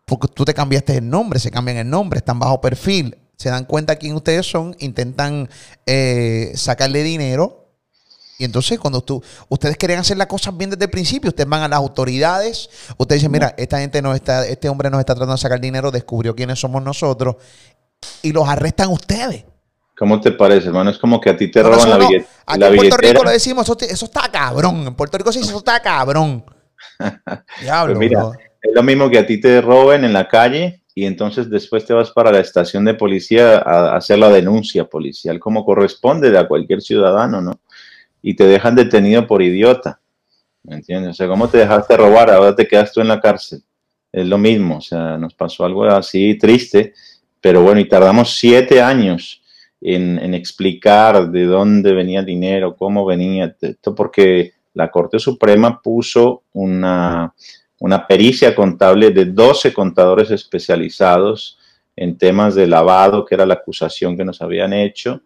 porque 0.06 0.28
tú 0.28 0.44
te 0.44 0.54
cambiaste 0.54 0.98
el 0.98 1.10
nombre, 1.10 1.40
se 1.40 1.52
cambian 1.52 1.78
el 1.78 1.90
nombre, 1.90 2.18
están 2.18 2.40
bajo 2.40 2.60
perfil? 2.60 3.16
Se 3.38 3.50
dan 3.50 3.66
cuenta 3.66 3.96
quién 3.96 4.16
ustedes 4.16 4.50
son, 4.50 4.76
intentan 4.80 5.48
eh, 5.86 6.52
sacarle 6.56 7.04
dinero. 7.04 7.66
Y 8.40 8.46
entonces 8.46 8.80
cuando 8.80 9.02
tú, 9.02 9.24
ustedes 9.50 9.78
quieren 9.78 10.00
hacer 10.00 10.18
las 10.18 10.28
cosas 10.28 10.56
bien 10.58 10.70
desde 10.70 10.86
el 10.86 10.92
principio, 10.92 11.30
ustedes 11.30 11.50
van 11.50 11.62
a 11.64 11.68
las 11.68 11.78
autoridades, 11.78 12.70
ustedes 12.98 13.22
dicen, 13.22 13.32
mira, 13.32 13.54
esta 13.58 13.80
gente 13.80 14.02
no 14.02 14.14
está, 14.14 14.46
este 14.48 14.70
hombre 14.70 14.90
nos 14.90 15.00
está 15.00 15.14
tratando 15.14 15.34
de 15.34 15.42
sacar 15.42 15.60
dinero, 15.60 15.90
descubrió 15.90 16.36
quiénes 16.36 16.60
somos 16.60 16.84
nosotros, 16.84 17.38
y 18.22 18.32
los 18.32 18.48
arrestan 18.48 18.90
ustedes. 18.90 19.46
¿Cómo 19.98 20.22
te 20.22 20.32
parece, 20.32 20.68
hermano? 20.68 20.92
Es 20.92 21.00
como 21.00 21.20
que 21.20 21.32
a 21.32 21.38
ti 21.38 21.50
te 21.50 21.64
roban 21.64 21.90
la, 21.90 21.98
billetera. 21.98 22.30
Aquí 22.46 22.64
en 22.64 22.76
Puerto 22.76 22.98
Rico 22.98 23.24
lo 23.24 23.32
decimos, 23.32 23.68
eso, 23.82 24.06
está 24.06 24.30
cabrón. 24.32 24.88
En 24.88 24.94
Puerto 24.94 25.18
Rico 25.18 25.32
sí, 25.32 25.40
eso 25.40 25.58
está 25.58 25.80
cabrón. 25.80 26.46
Diablo, 27.62 27.96
pues 27.96 28.10
mira, 28.10 28.32
es 28.62 28.76
lo 28.76 28.84
mismo 28.84 29.10
que 29.10 29.18
a 29.18 29.26
ti 29.26 29.40
te 29.42 29.62
roben 29.62 30.06
en 30.06 30.14
la 30.14 30.28
calle 30.28 30.84
y 30.98 31.06
entonces 31.06 31.48
después 31.48 31.86
te 31.86 31.94
vas 31.94 32.10
para 32.10 32.32
la 32.32 32.40
estación 32.40 32.84
de 32.84 32.96
policía 32.96 33.60
a 33.60 33.96
hacer 33.96 34.18
la 34.18 34.32
denuncia 34.32 34.86
policial 34.86 35.40
como 35.40 35.64
corresponde 35.64 36.36
a 36.36 36.48
cualquier 36.48 36.82
ciudadano, 36.82 37.40
¿no? 37.40 37.60
Y 38.24 38.36
te 38.36 38.48
dejan 38.48 38.74
detenido 38.74 39.28
por 39.28 39.44
idiota, 39.44 40.02
¿me 40.64 40.78
entiendes? 40.78 41.12
O 41.12 41.14
sea, 41.14 41.28
¿cómo 41.28 41.50
te 41.50 41.60
dejaste 41.60 41.96
robar? 41.98 42.32
Ahora 42.32 42.56
te 42.56 42.68
quedas 42.68 42.92
tú 42.92 43.02
en 43.02 43.10
la 43.10 43.22
cárcel. 43.22 43.62
Es 44.12 44.26
lo 44.26 44.40
mismo, 44.40 44.78
o 44.78 44.82
sea, 44.82 45.20
nos 45.20 45.36
pasó 45.36 45.66
algo 45.66 45.86
así 45.86 46.36
triste, 46.36 46.96
pero 47.40 47.62
bueno, 47.62 47.80
y 47.80 47.88
tardamos 47.88 48.36
siete 48.36 48.82
años 48.82 49.44
en, 49.80 50.34
explicar 50.34 51.30
de 51.30 51.46
dónde 51.46 51.94
venía 51.94 52.22
el 52.22 52.26
dinero, 52.26 52.76
cómo 52.76 53.06
venía, 53.06 53.56
esto 53.62 53.94
porque 53.94 54.54
la 54.74 54.90
Corte 54.90 55.20
Suprema 55.20 55.80
puso 55.80 56.42
una 56.54 57.36
una 57.80 58.08
pericia 58.08 58.56
contable 58.56 59.12
de 59.12 59.26
12 59.26 59.74
contadores 59.74 60.32
especializados 60.32 61.58
en 61.96 62.18
temas 62.18 62.56
de 62.56 62.68
lavado, 62.68 63.26
que 63.26 63.36
era 63.36 63.46
la 63.46 63.56
acusación 63.56 64.18
que 64.18 64.26
nos 64.26 64.42
habían 64.42 64.74
hecho, 64.74 65.22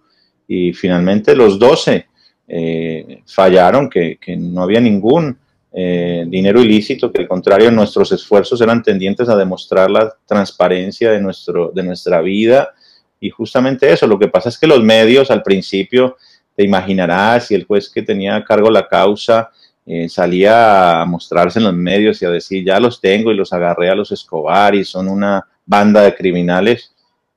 y 0.48 0.74
finalmente 0.74 1.36
los 1.36 1.60
12 1.60 2.08
eh, 2.48 3.22
fallaron, 3.26 3.90
que, 3.90 4.18
no 4.38 4.64
había 4.64 4.82
ningún 4.82 5.38
eh, 5.74 6.26
dinero 6.28 6.62
ilícito, 6.62 7.12
que 7.12 7.22
al 7.22 7.28
contrario 7.28 7.72
nuestros 7.72 8.12
esfuerzos 8.12 8.60
eran 8.62 8.84
tendientes 8.84 9.30
a 9.30 9.38
demostrar 9.38 9.90
la 9.90 10.14
transparencia 10.26 11.12
de, 11.12 11.22
nuestro, 11.22 11.72
de 11.74 11.84
nuestra 11.84 12.22
vida, 12.22 12.74
y 13.20 13.30
justamente 13.30 13.92
eso, 13.92 14.08
lo 14.08 14.18
que 14.18 14.28
pasa 14.28 14.50
es 14.50 14.58
que 14.58 14.68
los 14.68 14.84
medios 14.84 15.30
al 15.30 15.44
principio, 15.44 16.18
te 16.56 16.64
imaginarás, 16.64 17.52
y 17.52 17.56
el 17.56 17.66
juez 17.66 17.90
que 17.90 18.02
tenía 18.02 18.36
a 18.36 18.44
cargo 18.44 18.70
la 18.70 18.88
causa, 18.88 19.52
eh, 19.86 20.08
salía 20.10 21.02
a 21.02 21.06
mostrarse 21.06 21.60
en 21.60 21.66
los 21.66 21.74
medios 21.74 22.22
y 22.22 22.26
a 22.26 22.30
decir, 22.30 22.64
ya 22.64 22.80
los 22.80 23.02
tengo 23.02 23.32
y 23.32 23.36
los 23.36 23.52
agarré 23.52 23.90
a 23.90 23.96
los 23.96 24.12
Escobar 24.12 24.76
y 24.76 24.86
son 24.86 25.08
una 25.08 25.46
banda 25.66 26.04
de 26.04 26.16
criminales. 26.16 26.94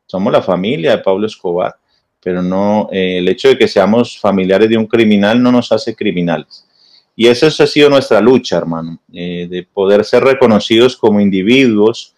Somos 0.06 0.32
la 0.32 0.42
familia 0.42 0.92
de 0.92 0.98
Pablo 1.02 1.26
Escobar, 1.26 1.74
pero 2.22 2.42
no, 2.42 2.88
eh, 2.92 3.18
el 3.18 3.28
hecho 3.28 3.48
de 3.48 3.58
que 3.58 3.68
seamos 3.68 4.18
familiares 4.20 4.68
de 4.68 4.76
un 4.76 4.86
criminal 4.86 5.42
no 5.42 5.50
nos 5.50 5.72
hace 5.72 5.94
criminales. 5.94 6.66
Y 7.16 7.28
esa 7.28 7.46
ha 7.46 7.66
sido 7.66 7.88
nuestra 7.88 8.20
lucha, 8.20 8.58
hermano, 8.58 8.98
eh, 9.12 9.46
de 9.48 9.62
poder 9.62 10.04
ser 10.04 10.24
reconocidos 10.24 10.96
como 10.96 11.20
individuos. 11.20 12.14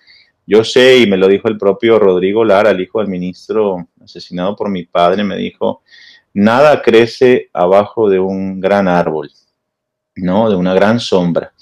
Yo 0.47 0.65
sé, 0.65 0.99
y 0.99 1.07
me 1.07 1.19
lo 1.19 1.29
dijo 1.29 1.49
el 1.49 1.59
propio 1.59 1.99
Rodrigo 1.99 2.45
Lara, 2.45 2.71
el 2.71 2.81
hijo 2.81 2.99
del 2.99 3.09
ministro 3.09 3.87
asesinado 4.03 4.57
por 4.57 4.71
mi 4.71 4.85
padre, 4.85 5.23
me 5.23 5.37
dijo, 5.37 5.83
nada 6.33 6.83
crece 6.83 7.51
abajo 7.53 8.09
de 8.09 8.19
un 8.19 8.61
gran 8.61 8.89
árbol 8.89 9.31
¿no? 10.17 10.51
De 10.51 10.57
una 10.57 10.75
gran 10.75 10.99
sombra. 10.99 11.53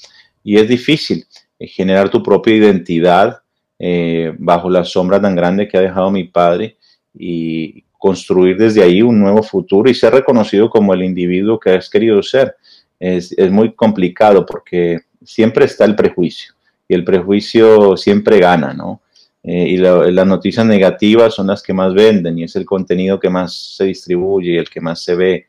Y 0.42 0.56
es 0.56 0.68
difícil 0.68 1.26
eh, 1.58 1.66
generar 1.66 2.08
tu 2.08 2.22
propia 2.22 2.54
identidad 2.54 3.38
eh, 3.78 4.32
bajo 4.38 4.70
la 4.70 4.84
sombra 4.84 5.20
tan 5.20 5.34
grande 5.34 5.68
que 5.68 5.76
ha 5.76 5.80
dejado 5.80 6.10
mi 6.10 6.24
padre 6.24 6.76
y 7.12 7.82
construir 7.98 8.56
desde 8.56 8.82
ahí 8.82 9.02
un 9.02 9.18
nuevo 9.18 9.42
futuro 9.42 9.90
y 9.90 9.94
ser 9.94 10.12
reconocido 10.12 10.68
como 10.68 10.94
el 10.94 11.02
individuo 11.02 11.58
que 11.58 11.70
has 11.70 11.88
querido 11.88 12.22
ser. 12.22 12.56
Es, 13.00 13.34
muy 13.50 13.74
complicado 13.74 14.46
porque 14.46 15.00
siempre 15.22 15.64
está 15.64 15.84
el 15.84 15.96
prejuicio 15.96 16.54
y 16.88 16.94
el 16.94 17.04
prejuicio 17.04 17.96
siempre 17.96 18.38
gana, 18.38 18.72
¿no? 18.72 19.02
Eh, 19.42 19.68
y 19.68 19.76
las 19.76 20.26
noticias 20.26 20.64
negativas 20.64 21.34
son 21.34 21.48
las 21.48 21.62
que 21.62 21.74
más 21.74 21.92
venden 21.92 22.38
y 22.38 22.44
es 22.44 22.56
el 22.56 22.64
contenido 22.64 23.20
que 23.20 23.28
más 23.28 23.76
se 23.76 23.84
distribuye 23.84 24.52
y 24.52 24.56
el 24.56 24.70
que 24.70 24.80
más 24.80 25.02
se 25.02 25.14
ve 25.14 25.46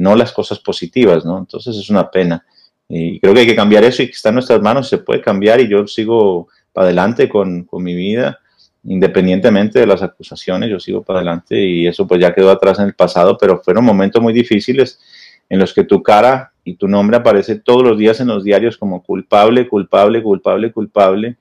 no 0.00 0.16
las 0.16 0.32
cosas 0.32 0.58
positivas, 0.58 1.26
¿no? 1.26 1.38
Entonces 1.38 1.76
es 1.76 1.90
una 1.90 2.10
pena. 2.10 2.44
Y 2.88 3.20
creo 3.20 3.34
que 3.34 3.40
hay 3.40 3.46
que 3.46 3.54
cambiar 3.54 3.84
eso 3.84 4.02
y 4.02 4.06
que 4.06 4.12
está 4.12 4.30
en 4.30 4.36
nuestras 4.36 4.60
manos, 4.60 4.88
se 4.88 4.98
puede 4.98 5.20
cambiar 5.20 5.60
y 5.60 5.68
yo 5.68 5.86
sigo 5.86 6.48
para 6.72 6.86
adelante 6.86 7.28
con, 7.28 7.64
con 7.64 7.82
mi 7.82 7.94
vida, 7.94 8.38
independientemente 8.84 9.78
de 9.78 9.86
las 9.86 10.02
acusaciones, 10.02 10.70
yo 10.70 10.80
sigo 10.80 11.02
para 11.02 11.18
adelante 11.18 11.62
y 11.62 11.86
eso 11.86 12.06
pues 12.06 12.18
ya 12.18 12.34
quedó 12.34 12.50
atrás 12.50 12.78
en 12.78 12.86
el 12.86 12.94
pasado, 12.94 13.36
pero 13.38 13.60
fueron 13.62 13.84
momentos 13.84 14.22
muy 14.22 14.32
difíciles 14.32 14.98
en 15.50 15.58
los 15.58 15.74
que 15.74 15.84
tu 15.84 16.02
cara 16.02 16.52
y 16.64 16.74
tu 16.74 16.88
nombre 16.88 17.18
aparece 17.18 17.56
todos 17.56 17.82
los 17.82 17.98
días 17.98 18.20
en 18.20 18.28
los 18.28 18.42
diarios 18.42 18.78
como 18.78 19.02
culpable, 19.02 19.68
culpable, 19.68 20.22
culpable, 20.22 20.72
culpable. 20.72 21.36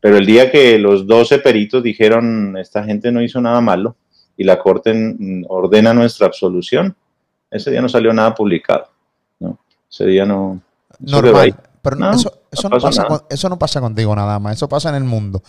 Pero 0.00 0.16
el 0.16 0.26
día 0.26 0.50
que 0.50 0.78
los 0.80 1.06
12 1.06 1.38
peritos 1.38 1.82
dijeron, 1.82 2.56
esta 2.56 2.82
gente 2.82 3.12
no 3.12 3.22
hizo 3.22 3.40
nada 3.40 3.60
malo 3.60 3.96
y 4.36 4.42
la 4.42 4.58
Corte 4.58 4.92
ordena 5.48 5.94
nuestra 5.94 6.26
absolución, 6.26 6.96
ese 7.54 7.70
día 7.70 7.80
no 7.80 7.88
salió 7.88 8.12
nada 8.12 8.34
publicado. 8.34 8.88
¿no? 9.38 9.58
Ese 9.90 10.06
día 10.06 10.26
no... 10.26 10.60
Normal. 10.98 11.54
Pero 11.82 12.10
eso, 12.12 12.68
no 12.68 12.78
pasa 12.78 13.06
eso, 13.28 13.48
no 13.48 13.58
pasa 13.58 13.80
contigo 13.80 14.16
nada 14.16 14.38
más. 14.38 14.56
Eso 14.56 14.68
pasa 14.68 14.88
en 14.88 14.94
el 14.94 15.04
mundo. 15.04 15.42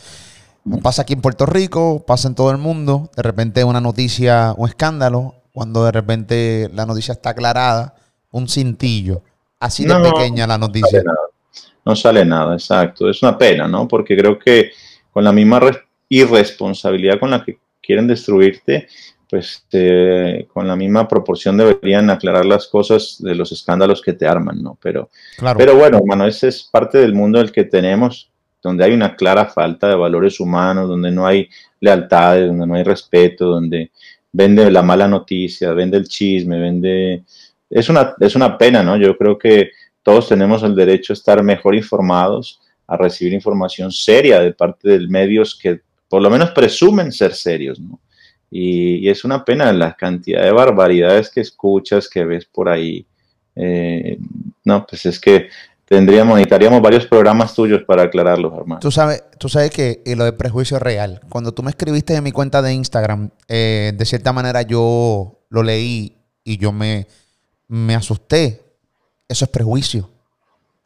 Pasa 0.81 1.03
aquí 1.03 1.13
en 1.13 1.21
Puerto 1.21 1.45
Rico, 1.45 2.03
pasa 2.05 2.27
en 2.27 2.35
todo 2.35 2.51
el 2.51 2.57
mundo. 2.57 3.09
De 3.15 3.23
repente 3.23 3.63
una 3.63 3.79
noticia, 3.79 4.53
un 4.57 4.67
escándalo. 4.67 5.35
Cuando 5.53 5.85
de 5.85 5.91
repente 5.91 6.69
la 6.73 6.85
noticia 6.85 7.13
está 7.13 7.29
aclarada, 7.29 7.95
un 8.31 8.49
cintillo. 8.49 9.21
Así 9.59 9.85
de 9.85 9.95
pequeña 9.95 10.45
la 10.45 10.57
noticia. 10.57 11.01
No 11.85 11.95
sale, 11.95 12.25
nada, 12.25 12.53
exacto. 12.53 13.09
Es 13.09 13.23
una 13.23 13.37
pena, 13.37 13.67
¿no? 13.67 13.87
Porque 13.87 14.17
creo 14.17 14.37
que 14.37 14.71
con 15.11 15.23
la 15.23 15.31
misma 15.31 15.61
irresponsabilidad 16.09 17.19
con 17.19 17.31
la 17.31 17.43
que 17.43 17.57
quieren 17.81 18.07
destruirte, 18.07 18.87
pues 19.29 19.65
eh, 19.71 20.47
con 20.53 20.67
la 20.67 20.75
misma 20.75 21.07
proporción 21.07 21.57
deberían 21.57 22.09
aclarar 22.09 22.45
las 22.45 22.67
cosas 22.67 23.17
de 23.19 23.35
los 23.35 23.51
escándalos 23.51 24.01
que 24.01 24.13
te 24.13 24.27
arman, 24.27 24.61
¿no? 24.61 24.77
Pero, 24.81 25.09
pero 25.57 25.75
bueno, 25.75 25.97
hermano, 25.97 26.27
ese 26.27 26.49
es 26.49 26.63
parte 26.63 26.99
del 26.99 27.13
mundo 27.13 27.39
del 27.39 27.51
que 27.51 27.63
tenemos, 27.63 28.29
donde 28.61 28.83
hay 28.83 28.93
una 28.93 29.15
clara 29.15 29.45
falta 29.45 29.87
de 29.87 29.95
valores 29.95 30.39
humanos, 30.39 30.87
donde 30.87 31.11
no 31.11 31.25
hay 31.25 31.49
lealtades, 31.79 32.47
donde 32.47 32.67
no 32.67 32.75
hay 32.75 32.83
respeto, 32.83 33.45
donde 33.45 33.91
vende 34.31 34.69
la 34.69 34.81
mala 34.81 35.07
noticia, 35.07 35.73
vende 35.73 35.97
el 35.97 36.07
chisme, 36.07 36.59
vende... 36.59 37.23
Es 37.69 37.89
una, 37.89 38.13
es 38.19 38.35
una 38.35 38.57
pena, 38.57 38.83
¿no? 38.83 38.95
Yo 38.97 39.17
creo 39.17 39.37
que 39.37 39.71
todos 40.03 40.29
tenemos 40.29 40.61
el 40.63 40.75
derecho 40.75 41.13
a 41.13 41.15
estar 41.15 41.41
mejor 41.41 41.75
informados, 41.75 42.59
a 42.87 42.95
recibir 42.95 43.33
información 43.33 43.91
seria 43.91 44.39
de 44.39 44.53
parte 44.53 44.87
de 44.87 45.07
medios 45.07 45.57
que 45.59 45.81
por 46.07 46.21
lo 46.21 46.29
menos 46.29 46.51
presumen 46.51 47.11
ser 47.11 47.33
serios, 47.33 47.79
¿no? 47.79 47.99
Y, 48.57 49.09
es 49.09 49.25
una 49.25 49.43
pena 49.43 49.73
la 49.73 49.95
cantidad 49.95 50.41
de 50.41 50.51
barbaridades 50.51 51.29
que 51.29 51.41
escuchas, 51.41 52.07
que 52.07 52.23
ves 52.23 52.45
por 52.45 52.69
ahí. 52.69 53.05
Eh, 53.53 54.17
no, 54.63 54.87
pues 54.87 55.05
es 55.05 55.19
que 55.19 55.49
tendríamos, 55.83 56.35
necesitaríamos 56.35 56.81
varios 56.81 57.05
programas 57.05 57.53
tuyos 57.53 57.83
para 57.83 58.03
aclararlos, 58.03 58.53
hermano. 58.53 58.79
Tú 58.79 58.91
sabes, 58.91 59.25
tú 59.37 59.49
sabes 59.49 59.71
que 59.71 60.01
lo 60.15 60.23
de 60.23 60.31
prejuicio 60.31 60.77
es 60.77 60.83
real. 60.83 61.19
Cuando 61.27 61.53
tú 61.53 61.63
me 61.63 61.69
escribiste 61.69 62.15
en 62.15 62.23
mi 62.23 62.31
cuenta 62.31 62.61
de 62.61 62.71
Instagram, 62.71 63.29
eh, 63.49 63.91
de 63.93 64.05
cierta 64.05 64.31
manera 64.31 64.61
yo 64.61 65.37
lo 65.49 65.61
leí 65.61 66.15
y 66.45 66.57
yo 66.57 66.71
me, 66.71 67.07
me 67.67 67.93
asusté. 67.93 68.61
Eso 69.27 69.43
es 69.43 69.51
prejuicio. 69.51 70.09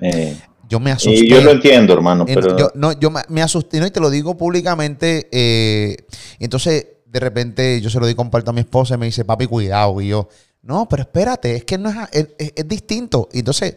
Eh, 0.01 0.36
yo 0.67 0.80
me 0.80 0.89
asusté. 0.89 1.24
Y 1.24 1.30
yo 1.30 1.39
lo 1.41 1.51
entiendo, 1.51 1.93
hermano, 1.93 2.26
pero... 2.26 2.57
Yo, 2.57 2.72
no, 2.74 2.99
yo 2.99 3.11
me, 3.11 3.41
asusté, 3.43 3.80
¿no? 3.80 3.86
y 3.86 3.91
te 3.91 3.99
lo 3.99 4.09
digo 4.09 4.36
públicamente. 4.38 5.28
entonces 6.39 6.88
de 7.12 7.20
repente 7.20 7.82
yo 7.82 7.89
se 7.89 7.99
lo 7.99 8.05
di 8.05 8.16
comparto 8.16 8.51
a 8.51 8.53
mi 8.53 8.62
esposa 8.62 8.95
y 8.95 8.97
me 8.97 9.05
dice, 9.07 9.26
papi, 9.26 9.47
cuidado. 9.47 9.99
Y 10.01 10.10
yo, 10.10 10.28
no, 10.62 10.88
pero 10.88 11.03
espérate, 11.03 11.55
es 11.55 11.66
que 11.66 11.78
no 11.78 11.89
es, 12.12 12.28
es, 12.38 12.68
distinto. 12.68 13.30
Y 13.32 13.39
entonces 13.39 13.76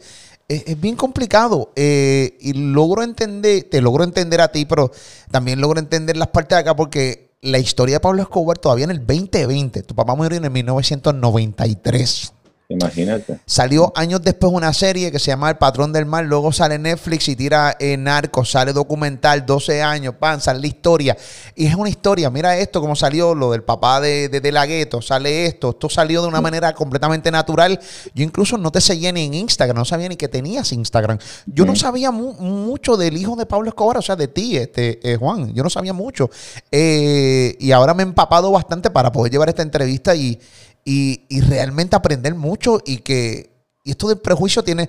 es, 0.49 0.81
bien 0.81 0.97
complicado. 0.97 1.73
Eh, 1.77 2.37
y 2.41 2.53
logro 2.53 3.03
entender, 3.03 3.65
te 3.65 3.81
logro 3.81 4.05
entender 4.05 4.41
a 4.41 4.49
ti, 4.49 4.67
pero 4.67 4.91
también 5.31 5.61
logro 5.61 5.81
entender 5.81 6.17
las 6.17 6.29
partes 6.29 6.57
de 6.57 6.61
acá 6.61 6.77
porque 6.77 7.33
la 7.41 7.59
historia 7.59 7.97
de 7.97 8.01
Pablo 8.01 8.23
Escobar 8.23 8.59
todavía 8.59 8.85
en 8.85 8.91
el 8.91 8.99
2020, 8.99 9.83
tu 9.83 9.95
papá 9.95 10.15
murió 10.15 10.39
en 10.39 10.45
el 10.45 10.51
1993. 10.51 12.33
Imagínate. 12.73 13.39
Salió 13.47 13.93
años 13.95 14.23
después 14.23 14.53
una 14.53 14.73
serie 14.73 15.11
que 15.11 15.19
se 15.19 15.27
llama 15.27 15.51
El 15.51 15.57
Patrón 15.57 15.93
del 15.93 16.07
Mal. 16.07 16.27
Luego 16.27 16.53
sale 16.53 16.79
Netflix 16.79 17.29
y 17.29 17.37
tira 17.37 17.77
en 17.79 18.05
Narcos. 18.05 18.51
Sale 18.51 18.73
documental, 18.73 19.45
12 19.47 19.83
años, 19.83 20.15
pan, 20.19 20.41
sale 20.41 20.61
la 20.61 20.67
historia. 20.67 21.17
Y 21.55 21.67
es 21.67 21.75
una 21.75 21.89
historia. 21.89 22.31
Mira 22.31 22.57
esto, 22.57 22.81
cómo 22.81 22.97
salió 22.97 23.35
lo 23.35 23.53
del 23.53 23.63
papá 23.63 24.01
de, 24.01 24.29
de, 24.29 24.53
la 24.53 24.67
gueto. 24.67 25.03
Sale 25.03 25.47
esto. 25.47 25.71
Esto 25.71 25.89
salió 25.89 26.23
de 26.23 26.29
una 26.29 26.41
manera 26.41 26.73
completamente 26.75 27.31
natural. 27.31 27.79
Yo 28.15 28.25
incluso 28.25 28.59
no 28.59 28.71
te 28.71 28.81
seguía 28.81 29.13
ni 29.13 29.27
en 29.27 29.35
Instagram. 29.35 29.77
No 29.77 29.85
sabía 29.85 30.09
ni 30.09 30.17
que 30.17 30.29
tenías 30.29 30.73
Instagram. 30.73 31.19
Yo 31.47 31.65
no 31.65 31.77
sabía 31.77 32.11
mucho 32.11 32.97
del 32.97 33.17
hijo 33.17 33.37
de 33.37 33.47
Pablo 33.47 33.69
Escobar, 33.69 33.99
o 33.99 34.03
sea, 34.03 34.17
de 34.17 34.29
ti, 34.29 34.57
este, 34.57 34.99
eh, 35.03 35.17
Juan. 35.17 35.53
Yo 35.55 35.63
no 35.63 35.71
sabía 35.71 35.93
mucho. 35.93 36.31
Eh, 36.71 37.57
y 37.59 37.73
ahora 37.73 37.95
me 37.95 38.03
he 38.03 38.07
empapado 38.07 38.51
bastante 38.51 38.91
para 38.91 39.13
poder 39.13 39.33
llevar 39.33 39.49
esta 39.49 39.63
entrevista 39.63 40.15
y 40.15 40.39
y, 40.85 41.41
realmente 41.41 41.97
aprender 41.97 42.35
mucho 42.35 42.81
y 42.85 42.99
que 42.99 43.51
esto 43.85 44.09
del 44.09 44.19
prejuicio 44.19 44.63
tiene... 44.63 44.89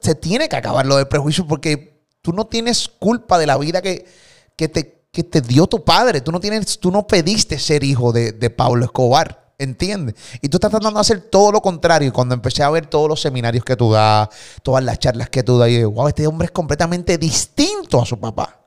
se 0.00 0.14
tiene 0.14 0.48
que 0.48 0.56
acabar 0.56 0.86
lo 0.86 0.96
del 0.96 1.08
prejuicio 1.08 1.46
porque 1.46 2.02
tú 2.22 2.32
no 2.32 2.46
tienes 2.46 2.88
culpa 2.88 3.38
de 3.38 3.46
la 3.46 3.56
vida 3.56 3.80
que, 3.80 4.04
que, 4.56 4.68
te, 4.68 5.06
que 5.12 5.22
te 5.22 5.40
dio 5.40 5.66
tu 5.66 5.84
padre. 5.84 6.20
Tú 6.20 6.32
no, 6.32 6.40
tienes, 6.40 6.78
tú 6.78 6.90
no 6.90 7.06
pediste 7.06 7.58
ser 7.58 7.84
hijo 7.84 8.12
de, 8.12 8.32
de 8.32 8.50
Pablo 8.50 8.84
Escobar. 8.84 9.46
¿Entiendes? 9.58 10.16
Y 10.42 10.48
tú 10.50 10.58
estás 10.58 10.70
tratando 10.70 10.98
de 10.98 11.00
hacer 11.00 11.20
todo 11.20 11.50
lo 11.50 11.62
contrario. 11.62 12.08
Y 12.08 12.10
cuando 12.10 12.34
empecé 12.34 12.62
a 12.62 12.68
ver 12.68 12.86
todos 12.86 13.08
los 13.08 13.20
seminarios 13.20 13.64
que 13.64 13.74
tú 13.74 13.92
das, 13.92 14.28
todas 14.62 14.84
las 14.84 14.98
charlas 14.98 15.30
que 15.30 15.42
tú 15.42 15.58
das, 15.58 15.70
y 15.70 15.82
wow, 15.82 16.08
este 16.08 16.26
hombre 16.26 16.46
es 16.46 16.50
completamente 16.50 17.16
distinto 17.16 18.02
a 18.02 18.04
su 18.04 18.20
papá. 18.20 18.60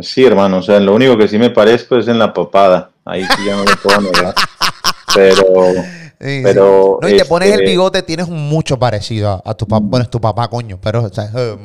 Sí, 0.00 0.24
hermano. 0.24 0.58
O 0.58 0.62
sea, 0.62 0.80
lo 0.80 0.94
único 0.94 1.16
que 1.16 1.28
sí 1.28 1.38
me 1.38 1.50
parezco 1.50 1.96
es 1.96 2.08
en 2.08 2.18
la 2.18 2.32
papada. 2.32 2.90
Ahí 3.04 3.24
sí 3.24 3.44
ya 3.46 3.56
no 3.56 3.64
lo 3.64 3.76
puedo 3.76 4.00
negar. 4.00 4.34
Pero. 5.14 5.44
pero 6.18 6.98
No, 7.00 7.08
y 7.08 7.16
te 7.16 7.24
pones 7.24 7.48
el 7.48 7.60
este, 7.60 7.70
bigote, 7.70 8.02
tienes 8.02 8.28
mucho 8.28 8.78
parecido 8.78 9.42
a, 9.44 9.54
tu 9.54 9.66
papá. 9.66 9.84
Bueno, 9.86 10.04
es 10.04 10.10
tu 10.10 10.20
papá, 10.20 10.48
coño, 10.48 10.78
pero. 10.80 11.06
Eh, 11.06 11.56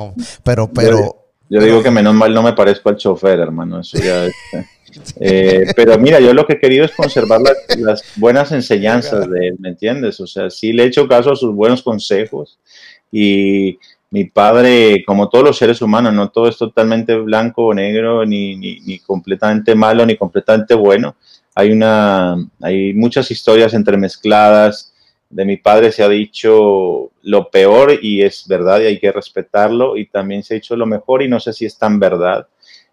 pero, 0.43 0.71
pero. 0.71 1.23
Yo, 1.49 1.61
digo 1.61 1.81
que 1.81 1.91
menos 1.91 2.13
mal 2.13 2.33
no 2.33 2.43
me 2.43 2.53
parezco 2.53 2.89
al 2.89 2.97
chofer, 2.97 3.39
hermano. 3.39 3.79
Eso 3.79 3.97
ya 3.99 4.25
eh, 5.19 5.65
pero 5.75 5.97
mira, 5.97 6.19
yo 6.19 6.33
lo 6.33 6.45
que 6.45 6.53
he 6.53 6.59
querido 6.59 6.83
es 6.83 6.91
conservar 6.91 7.39
las, 7.77 8.03
buenas 8.17 8.51
enseñanzas 8.51 9.29
de 9.29 9.49
él, 9.49 9.55
¿me 9.59 9.69
entiendes? 9.69 10.19
O 10.19 10.27
sea, 10.27 10.49
sí 10.49 10.73
le 10.73 10.83
he 10.83 10.87
hecho 10.87 11.07
caso 11.07 11.31
a 11.31 11.35
sus 11.35 11.53
buenos 11.53 11.81
consejos 11.83 12.59
y 13.11 13.79
mi 14.09 14.25
padre, 14.25 15.03
como 15.05 15.29
todos 15.29 15.45
los 15.45 15.57
seres 15.57 15.81
humanos, 15.81 16.13
no 16.13 16.29
todo 16.29 16.47
es 16.47 16.57
totalmente 16.57 17.15
blanco 17.15 17.67
o 17.67 17.73
negro, 17.73 18.25
ni, 18.25 18.55
ni, 18.55 18.79
ni 18.81 18.99
completamente 18.99 19.75
malo, 19.75 20.05
ni 20.05 20.17
completamente 20.17 20.73
bueno 20.73 21.15
hay, 21.57 21.71
una, 21.71 22.35
hay 22.61 22.93
muchas 22.93 23.31
historias 23.31 23.73
entremezcladas. 23.73 24.93
De 25.27 25.43
mi 25.43 25.57
padre 25.57 25.91
se 25.91 26.03
ha 26.03 26.07
dicho 26.07 27.09
lo 27.23 27.49
peor 27.49 27.97
y 27.99 28.21
es 28.21 28.47
verdad 28.47 28.79
y 28.81 28.85
hay 28.85 28.99
que 28.99 29.11
respetarlo. 29.11 29.97
Y 29.97 30.05
también 30.05 30.43
se 30.43 30.53
ha 30.53 30.59
dicho 30.59 30.75
lo 30.75 30.85
mejor 30.85 31.23
y 31.23 31.27
no 31.27 31.39
sé 31.39 31.53
si 31.53 31.65
es 31.65 31.75
tan 31.75 31.99
verdad. 31.99 32.47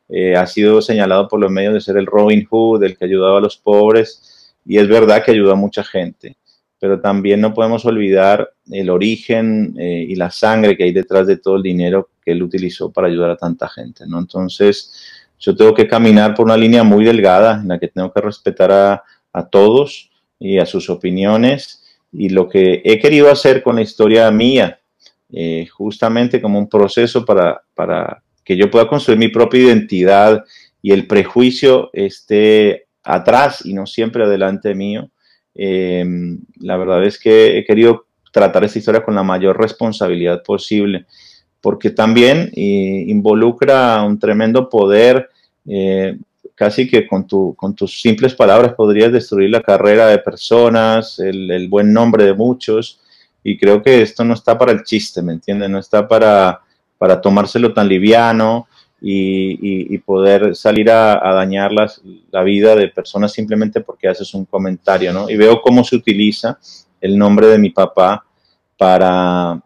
Eh, 0.09 0.35
ha 0.35 0.47
sido 0.47 0.81
señalado 0.81 1.29
por 1.29 1.41
los 1.41 1.51
medios 1.51 1.75
de 1.75 1.83
ser 1.83 1.99
el 1.99 2.07
Robin 2.07 2.47
Hood, 2.47 2.83
el 2.85 2.97
que 2.97 3.05
ayudaba 3.05 3.37
a 3.37 3.43
los 3.43 3.59
pobres. 3.59 4.55
Y 4.65 4.79
es 4.79 4.89
verdad 4.89 5.23
que 5.23 5.33
ayudó 5.33 5.53
a 5.53 5.57
mucha 5.57 5.85
gente. 5.85 6.39
Pero 6.81 6.99
también 7.03 7.43
no 7.43 7.53
podemos 7.53 7.85
olvidar 7.85 8.51
el 8.71 8.89
origen 8.89 9.77
eh, 9.79 10.07
y 10.09 10.15
la 10.15 10.31
sangre 10.31 10.75
que 10.75 10.85
hay 10.85 10.93
detrás 10.93 11.27
de 11.27 11.37
todo 11.37 11.57
el 11.57 11.63
dinero 11.63 12.09
que 12.25 12.33
él 12.33 12.43
utilizó 12.43 12.91
para 12.91 13.09
ayudar 13.09 13.33
a 13.33 13.37
tanta 13.37 13.69
gente. 13.69 14.05
¿no? 14.07 14.19
Entonces, 14.19 15.24
yo 15.45 15.57
tengo 15.57 15.75
que 15.75 15.87
caminar 15.87 16.35
por 16.35 16.47
una 16.47 16.57
línea 16.57 16.83
muy 16.83 17.05
delgada 17.05 17.61
en 17.61 17.69
la 17.69 17.79
que 17.79 17.89
tengo 17.89 18.13
que 18.13 18.21
respetar 18.21 18.73
a, 18.73 19.49
todos 19.51 20.11
y 20.39 20.59
a 20.59 20.67
sus 20.67 20.89
opiniones. 20.89 21.83
Y 22.13 22.29
lo 22.29 22.49
que 22.49 22.81
he 22.85 22.99
querido 22.99 23.31
hacer 23.31 23.63
con 23.63 23.77
la 23.77 23.83
historia 23.83 24.31
mía, 24.31 24.81
eh, 25.33 25.67
justamente 25.67 26.41
como 26.41 26.59
un 26.59 26.69
proceso 26.69 27.25
para, 27.25 27.63
para 27.75 28.23
que 28.45 28.57
yo 28.57 28.71
pueda 28.71 28.89
construir 28.89 29.19
mi 29.19 29.29
propia 29.29 29.61
identidad 29.61 30.45
y 30.81 30.93
el 30.93 31.07
prejuicio 31.07 31.91
esté 31.93 32.87
atrás 33.03 33.67
y 33.67 33.75
no 33.75 33.87
siempre 33.87 34.25
adelante 34.25 34.75
mío. 34.75 35.11
Em, 35.55 36.41
la 36.61 36.77
verdad 36.77 37.05
es 37.05 37.19
que 37.19 37.59
he 37.59 37.65
querido 37.65 38.07
tratar 38.33 38.65
esta 38.65 38.79
historia 38.79 39.05
con 39.05 39.15
la 39.15 39.23
mayor 39.23 39.61
responsabilidad 39.61 40.43
posible 40.43 41.07
porque 41.65 41.89
también 41.89 42.51
eh, 42.55 43.05
involucra 43.09 44.03
un 44.03 44.19
tremendo 44.19 44.69
poder, 44.69 45.31
eh, 45.67 46.19
casi 46.55 46.89
que 46.89 47.07
con, 47.07 47.27
tu, 47.27 47.57
tus 47.77 48.01
simples 48.01 48.35
palabras 48.35 48.75
podrías 48.75 49.13
destruir 49.13 49.51
la 49.51 49.63
carrera 49.63 50.07
de 50.07 50.19
personas, 50.19 51.19
el, 51.19 51.69
buen 51.69 51.93
nombre 51.93 52.25
de 52.25 52.35
muchos, 52.35 53.01
y 53.43 53.59
creo 53.59 53.83
que 53.83 54.03
esto 54.03 54.25
no 54.25 54.35
está 54.35 54.57
para 54.57 54.73
el 54.73 54.85
chiste, 54.85 55.21
¿me 55.21 55.33
entiendes? 55.33 55.69
No 55.69 55.79
está 55.79 56.07
para, 56.09 56.61
para 56.97 57.21
tomárselo 57.21 57.75
tan 57.75 57.89
liviano 57.89 58.69
y, 59.01 59.99
poder 59.99 60.57
salir 60.57 60.91
a, 60.91 61.17
dañar 61.35 61.73
la 61.73 62.43
vida 62.43 62.75
de 62.75 62.89
personas 62.89 63.33
simplemente 63.33 63.81
porque 63.81 64.09
haces 64.09 64.33
un 64.33 64.47
comentario, 64.47 65.13
¿no? 65.13 65.29
Y 65.29 65.37
veo 65.37 65.61
cómo 65.61 65.85
se 65.85 65.97
utiliza 65.97 66.59
el 67.01 67.19
nombre 67.19 67.49
de 67.49 67.59
mi 67.59 67.71
papá 67.71 68.25
para 68.79 69.61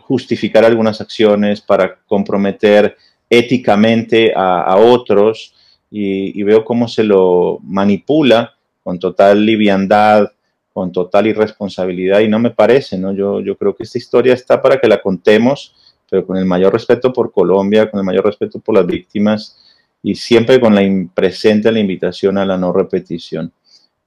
justificar 0.00 0.64
algunas 0.64 1.00
acciones, 1.00 1.60
para 1.60 1.98
comprometer 2.06 2.96
éticamente 3.30 4.32
a, 4.34 4.76
otros 4.76 5.54
y, 5.90 6.42
veo 6.42 6.64
cómo 6.64 6.88
se 6.88 7.04
lo 7.04 7.58
manipula 7.62 8.54
con 8.82 8.98
total 8.98 9.44
liviandad, 9.44 10.28
con 10.72 10.92
total 10.92 11.26
irresponsabilidad 11.26 12.20
y 12.20 12.28
no 12.28 12.38
me 12.38 12.50
parece, 12.50 12.96
¿no? 12.98 13.12
Yo, 13.12 13.40
yo 13.40 13.56
creo 13.56 13.74
que 13.74 13.82
esta 13.82 13.98
historia 13.98 14.34
está 14.34 14.62
para 14.62 14.78
que 14.78 14.88
la 14.88 15.00
contemos, 15.00 15.74
pero 16.08 16.26
con 16.26 16.36
el 16.36 16.46
mayor 16.46 16.72
respeto 16.72 17.12
por 17.12 17.32
Colombia, 17.32 17.90
con 17.90 18.00
el 18.00 18.06
mayor 18.06 18.24
respeto 18.24 18.60
por 18.60 18.74
las 18.74 18.86
víctimas 18.86 19.58
y 20.02 20.14
siempre 20.14 20.60
con 20.60 20.74
la 20.74 20.82
presente 21.14 21.72
la 21.72 21.80
invitación 21.80 22.38
a 22.38 22.46
la 22.46 22.56
no 22.56 22.72
repetición. 22.72 23.52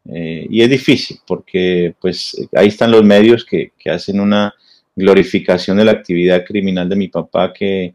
Eh, 0.06 0.48
y 0.50 0.62
es 0.62 0.70
difícil 0.70 1.20
porque 1.28 1.94
pues 2.00 2.36
ahí 2.56 2.70
están 2.70 2.90
los 2.90 3.04
medios 3.04 3.46
que, 3.46 3.74
que 3.78 3.92
hacen 3.92 4.20
una 4.20 4.52
glorificación 4.96 5.78
de 5.78 5.86
la 5.86 5.92
actividad 5.92 6.44
criminal 6.44 6.90
de 6.90 6.96
mi 6.96 7.08
papá 7.08 7.54
que, 7.54 7.94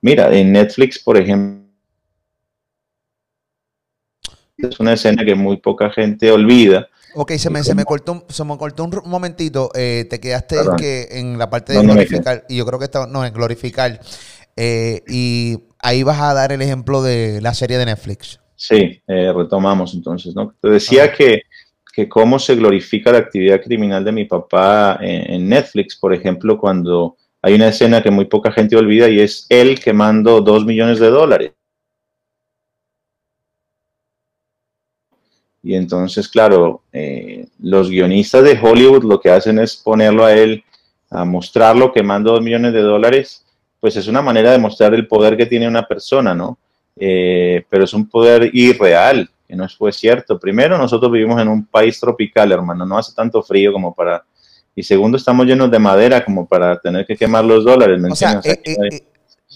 mira, 0.00 0.34
en 0.34 0.52
Netflix, 0.52 0.98
por 0.98 1.16
ejemplo, 1.16 1.68
es 4.56 4.80
una 4.80 4.94
escena 4.94 5.24
que 5.24 5.34
muy 5.34 5.58
poca 5.58 5.90
gente 5.90 6.30
olvida. 6.32 6.88
Ok, 7.14 7.32
se 7.32 7.48
me, 7.50 7.62
se 7.62 7.74
me 7.74 7.84
cortó, 7.84 8.24
se 8.28 8.44
me 8.44 8.56
cortó 8.58 8.84
un 8.84 8.92
momentito. 9.06 9.70
Eh, 9.74 10.06
te 10.10 10.20
quedaste 10.20 10.56
en, 10.56 10.76
que, 10.76 11.08
en 11.10 11.38
la 11.38 11.48
parte 11.48 11.72
de 11.72 11.82
glorificar, 11.82 12.44
y 12.48 12.56
yo 12.56 12.66
creo 12.66 12.78
que 12.78 12.86
está, 12.86 13.06
no, 13.06 13.24
en 13.24 13.32
glorificar. 13.32 14.00
Eh, 14.56 15.02
y 15.08 15.58
ahí 15.80 16.02
vas 16.02 16.20
a 16.20 16.34
dar 16.34 16.52
el 16.52 16.60
ejemplo 16.60 17.02
de 17.02 17.40
la 17.40 17.54
serie 17.54 17.78
de 17.78 17.86
Netflix. 17.86 18.40
Sí, 18.56 19.00
eh, 19.06 19.32
retomamos 19.32 19.94
entonces, 19.94 20.34
¿no? 20.34 20.54
Te 20.60 20.68
decía 20.68 21.12
que, 21.12 21.42
que, 21.94 22.08
cómo 22.08 22.40
se 22.40 22.56
glorifica 22.56 23.12
la 23.12 23.18
actividad 23.18 23.62
criminal 23.62 24.04
de 24.04 24.12
mi 24.12 24.24
papá 24.24 24.98
en, 25.00 25.48
Netflix, 25.48 25.96
por 25.96 26.12
ejemplo, 26.12 26.58
cuando 26.58 27.16
hay 27.42 27.54
una 27.54 27.68
escena 27.68 28.02
que 28.02 28.10
muy 28.10 28.24
poca 28.24 28.52
gente 28.52 28.76
olvida 28.76 29.08
y 29.08 29.20
es 29.20 29.46
él 29.48 29.80
quemando 29.80 30.40
dos 30.40 30.64
millones 30.64 30.98
de 30.98 31.10
dólares. 31.10 31.52
Y 35.62 35.74
entonces, 35.74 36.28
claro, 36.28 36.82
eh, 36.92 37.46
los 37.58 37.90
guionistas 37.90 38.44
de 38.44 38.58
Hollywood 38.60 39.04
lo 39.04 39.20
que 39.20 39.30
hacen 39.30 39.58
es 39.58 39.76
ponerlo 39.76 40.24
a 40.24 40.32
él, 40.32 40.64
a 41.10 41.24
mostrarlo 41.24 41.92
quemando 41.92 42.32
dos 42.32 42.42
millones 42.42 42.72
de 42.72 42.80
dólares, 42.80 43.44
pues 43.80 43.96
es 43.96 44.08
una 44.08 44.22
manera 44.22 44.52
de 44.52 44.58
mostrar 44.58 44.94
el 44.94 45.06
poder 45.06 45.36
que 45.36 45.46
tiene 45.46 45.68
una 45.68 45.86
persona, 45.86 46.34
¿no? 46.34 46.58
Eh, 46.96 47.64
pero 47.68 47.84
es 47.84 47.92
un 47.92 48.08
poder 48.08 48.50
irreal, 48.52 49.28
que 49.46 49.56
no 49.56 49.68
fue 49.68 49.92
cierto. 49.92 50.38
Primero, 50.38 50.76
nosotros 50.76 51.10
vivimos 51.12 51.40
en 51.40 51.48
un 51.48 51.66
país 51.66 51.98
tropical, 52.00 52.50
hermano, 52.52 52.84
no 52.84 52.98
hace 52.98 53.14
tanto 53.14 53.42
frío 53.42 53.72
como 53.72 53.94
para... 53.94 54.24
Y 54.78 54.84
segundo, 54.84 55.16
estamos 55.16 55.44
llenos 55.44 55.72
de 55.72 55.80
madera 55.80 56.24
como 56.24 56.46
para 56.46 56.78
tener 56.78 57.04
que 57.04 57.16
quemar 57.16 57.44
los 57.44 57.64
dólares. 57.64 58.00
o 58.08 58.14
sea, 58.14 58.40
eh, 58.44 58.60
eh, 58.64 59.02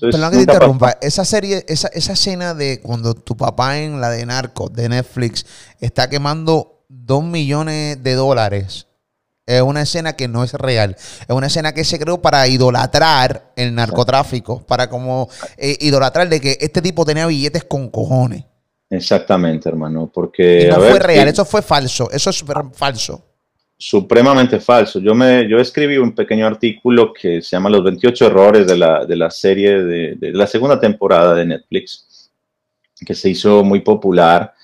perdón 0.00 0.30
que 0.32 0.36
te 0.38 0.42
interrumpa, 0.42 0.98
esa 1.00 1.24
serie, 1.24 1.64
esa, 1.68 1.86
esa 1.94 2.14
escena 2.14 2.54
de 2.54 2.80
cuando 2.80 3.14
tu 3.14 3.36
papá 3.36 3.78
en 3.78 4.00
la 4.00 4.10
de 4.10 4.26
Narco, 4.26 4.68
de 4.68 4.88
Netflix, 4.88 5.46
está 5.80 6.10
quemando 6.10 6.82
dos 6.88 7.22
millones 7.22 8.02
de 8.02 8.14
dólares 8.14 8.88
es 9.46 9.62
una 9.62 9.82
escena 9.82 10.14
que 10.14 10.26
no 10.26 10.42
es 10.42 10.54
real. 10.54 10.96
Es 10.96 11.30
una 11.30 11.46
escena 11.46 11.72
que 11.72 11.84
se 11.84 12.00
creó 12.00 12.20
para 12.20 12.48
idolatrar 12.48 13.52
el 13.54 13.74
narcotráfico, 13.76 14.62
para 14.66 14.88
como 14.88 15.28
eh, 15.56 15.76
idolatrar 15.80 16.28
de 16.28 16.40
que 16.40 16.58
este 16.60 16.82
tipo 16.82 17.04
tenía 17.04 17.26
billetes 17.26 17.62
con 17.64 17.90
cojones. 17.90 18.44
Exactamente, 18.90 19.68
hermano, 19.68 20.10
porque... 20.12 20.68
no 20.68 20.76
fue 20.76 20.98
real, 20.98 21.28
eso 21.28 21.44
fue 21.44 21.62
falso, 21.62 22.10
eso 22.10 22.30
es 22.30 22.44
falso. 22.74 23.31
Supremamente 23.84 24.60
falso. 24.60 25.00
Yo, 25.00 25.12
me, 25.12 25.48
yo 25.48 25.58
escribí 25.58 25.96
un 25.96 26.14
pequeño 26.14 26.46
artículo 26.46 27.12
que 27.12 27.42
se 27.42 27.56
llama 27.56 27.68
Los 27.68 27.82
28 27.82 28.26
errores 28.26 28.64
de 28.64 28.76
la, 28.76 29.04
de 29.04 29.16
la 29.16 29.28
serie 29.28 29.82
de, 29.82 30.32
la 30.32 30.46
segunda 30.46 30.78
temporada 30.78 31.34
de 31.34 31.46
Netflix, 31.46 32.30
que 33.04 33.12
se 33.12 33.30
hizo 33.30 33.64
muy 33.64 33.80
popular, 33.80 34.54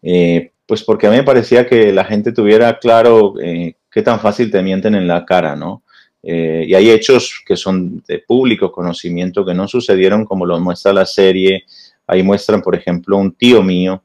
eh, 0.00 0.52
pues 0.64 0.84
porque 0.84 1.08
a 1.08 1.10
mí 1.10 1.16
me 1.16 1.24
parecía 1.24 1.66
que 1.66 1.92
la 1.92 2.04
gente 2.04 2.30
tuviera 2.30 2.78
claro 2.78 3.34
eh, 3.42 3.74
qué 3.90 4.00
tan 4.00 4.20
fácil 4.20 4.48
te 4.48 4.62
mienten 4.62 4.94
en 4.94 5.08
la 5.08 5.26
cara, 5.26 5.56
¿no? 5.56 5.82
Eh, 6.22 6.66
y 6.68 6.74
hay 6.76 6.90
hechos 6.90 7.42
que 7.44 7.56
son 7.56 8.00
de 8.06 8.20
público 8.20 8.70
conocimiento 8.70 9.44
que 9.44 9.54
no 9.54 9.66
sucedieron 9.66 10.24
como 10.24 10.46
lo 10.46 10.60
muestra 10.60 10.92
la 10.92 11.04
serie. 11.04 11.64
Ahí 12.06 12.22
muestran, 12.22 12.62
por 12.62 12.76
ejemplo, 12.76 13.16
un 13.16 13.32
tío 13.32 13.60
mío, 13.60 14.04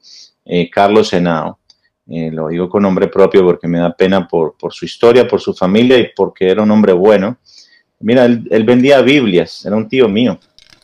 Carlos 0.72 1.14
Henao. 1.14 1.60
Eh, 2.10 2.30
lo 2.32 2.50
digo 2.50 2.68
con 2.70 2.84
nombre 2.84 3.08
propio 3.08 3.44
porque 3.44 3.68
me 3.68 3.80
da 3.80 3.96
pena 3.96 4.28
por, 4.28 4.56
su 4.70 4.86
historia, 4.86 5.28
por 5.28 5.40
su 5.40 5.54
familia 5.54 5.98
y 5.98 6.10
porque 6.16 6.50
era 6.50 6.64
un 6.64 6.72
hombre 6.72 6.94
bueno. 6.94 7.38
Mira, 8.00 8.26
él, 8.26 8.64
vendía 8.66 9.02
Biblias, 9.02 9.66
era 9.66 9.76
un 9.76 9.88
tío 9.88 10.10
mío. 10.10 10.38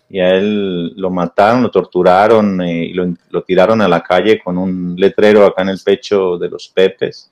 Y 0.10 0.20
a 0.20 0.30
él 0.36 0.94
lo 0.96 1.10
mataron, 1.10 1.62
lo 1.62 1.70
torturaron 1.70 2.62
y 2.62 2.94
lo, 2.94 3.44
tiraron 3.44 3.82
a 3.82 3.88
la 3.88 4.02
calle 4.02 4.40
con 4.40 4.58
un 4.58 4.96
letrero 4.98 5.46
acá 5.46 5.62
en 5.62 5.70
el 5.70 5.80
pecho 5.84 6.38
de 6.38 6.50
los 6.50 6.70
Pepes 6.70 7.30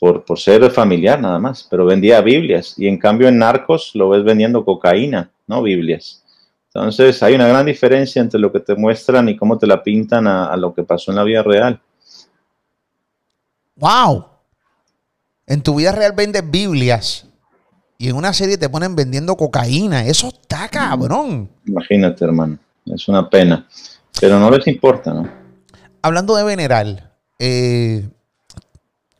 por, 0.00 0.24
por 0.24 0.38
ser 0.38 0.68
familiar 0.70 1.20
nada 1.20 1.38
más, 1.38 1.68
pero 1.70 1.84
vendía 1.84 2.22
Biblias 2.22 2.74
y 2.78 2.88
en 2.88 2.98
cambio 2.98 3.28
en 3.28 3.38
Narcos 3.38 3.92
lo 3.94 4.08
ves 4.08 4.24
vendiendo 4.24 4.64
cocaína, 4.64 5.30
no 5.46 5.62
Biblias. 5.62 6.24
Entonces 6.72 7.22
hay 7.22 7.34
una 7.34 7.46
gran 7.46 7.66
diferencia 7.66 8.22
entre 8.22 8.40
lo 8.40 8.50
que 8.50 8.60
te 8.60 8.74
muestran 8.74 9.28
y 9.28 9.36
cómo 9.36 9.58
te 9.58 9.66
la 9.66 9.82
pintan 9.82 10.26
a, 10.26 10.56
lo 10.56 10.72
que 10.72 10.84
pasó 10.84 11.12
en 11.12 11.16
la 11.16 11.24
vida 11.24 11.42
real. 11.42 11.80
¡Wow! 13.80 14.26
En 15.46 15.62
tu 15.62 15.74
vida 15.74 15.90
real 15.90 16.12
vendes 16.12 16.48
Biblias 16.48 17.26
y 17.98 18.08
en 18.08 18.16
una 18.16 18.32
serie 18.32 18.56
te 18.56 18.68
ponen 18.68 18.94
vendiendo 18.94 19.36
cocaína. 19.36 20.06
Eso 20.06 20.28
está 20.28 20.68
cabrón. 20.68 21.50
Imagínate, 21.66 22.24
hermano. 22.24 22.58
Es 22.86 23.08
una 23.08 23.28
pena. 23.28 23.66
Pero 24.20 24.38
no 24.38 24.50
les 24.50 24.66
importa, 24.68 25.12
¿no? 25.12 25.28
Hablando 26.02 26.36
de 26.36 26.44
veneral, 26.44 27.10
eh, 27.38 28.08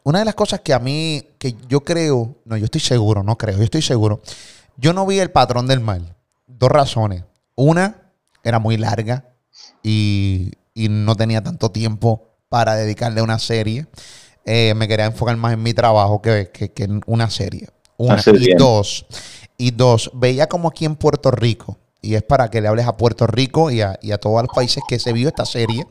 una 0.04 0.20
de 0.20 0.24
las 0.24 0.34
cosas 0.34 0.60
que 0.60 0.72
a 0.72 0.78
mí, 0.78 1.22
que 1.38 1.56
yo 1.68 1.80
creo, 1.80 2.36
no, 2.44 2.56
yo 2.56 2.64
estoy 2.64 2.80
seguro, 2.80 3.22
no 3.22 3.36
creo, 3.36 3.58
yo 3.58 3.64
estoy 3.64 3.82
seguro, 3.82 4.22
yo 4.76 4.92
no 4.92 5.06
vi 5.06 5.18
el 5.18 5.30
patrón 5.30 5.66
del 5.66 5.80
mal. 5.80 6.16
Dos 6.46 6.70
razones. 6.70 7.24
Una, 7.54 8.12
era 8.42 8.58
muy 8.58 8.76
larga 8.76 9.24
y, 9.82 10.52
no 10.74 11.14
tenía 11.14 11.42
tanto 11.42 11.70
tiempo 11.70 12.38
para 12.48 12.74
dedicarle 12.74 13.20
a 13.20 13.24
una 13.24 13.38
serie. 13.38 13.86
Eh, 14.52 14.74
me 14.74 14.88
quería 14.88 15.06
enfocar 15.06 15.36
más 15.36 15.52
en 15.52 15.62
mi 15.62 15.74
trabajo 15.74 16.20
que, 16.20 16.50
en 16.78 17.00
una 17.06 17.30
serie. 17.30 17.68
Una. 17.96 18.20
y 18.26 18.54
dos, 18.54 19.06
y 19.56 19.70
dos, 19.70 20.10
veía 20.12 20.48
como 20.48 20.66
aquí 20.66 20.86
en 20.86 20.96
Puerto 20.96 21.30
Rico, 21.30 21.78
y 22.02 22.16
es 22.16 22.24
para 22.24 22.50
que 22.50 22.60
le 22.60 22.66
hables 22.66 22.88
a 22.88 22.96
Puerto 22.96 23.28
Rico 23.28 23.70
y 23.70 23.80
a, 23.80 23.96
y 24.02 24.10
a 24.10 24.18
todos 24.18 24.42
los 24.42 24.52
países 24.52 24.82
que 24.88 24.98
se 24.98 25.12
vio 25.12 25.28
esta 25.28 25.44
serie, 25.44 25.86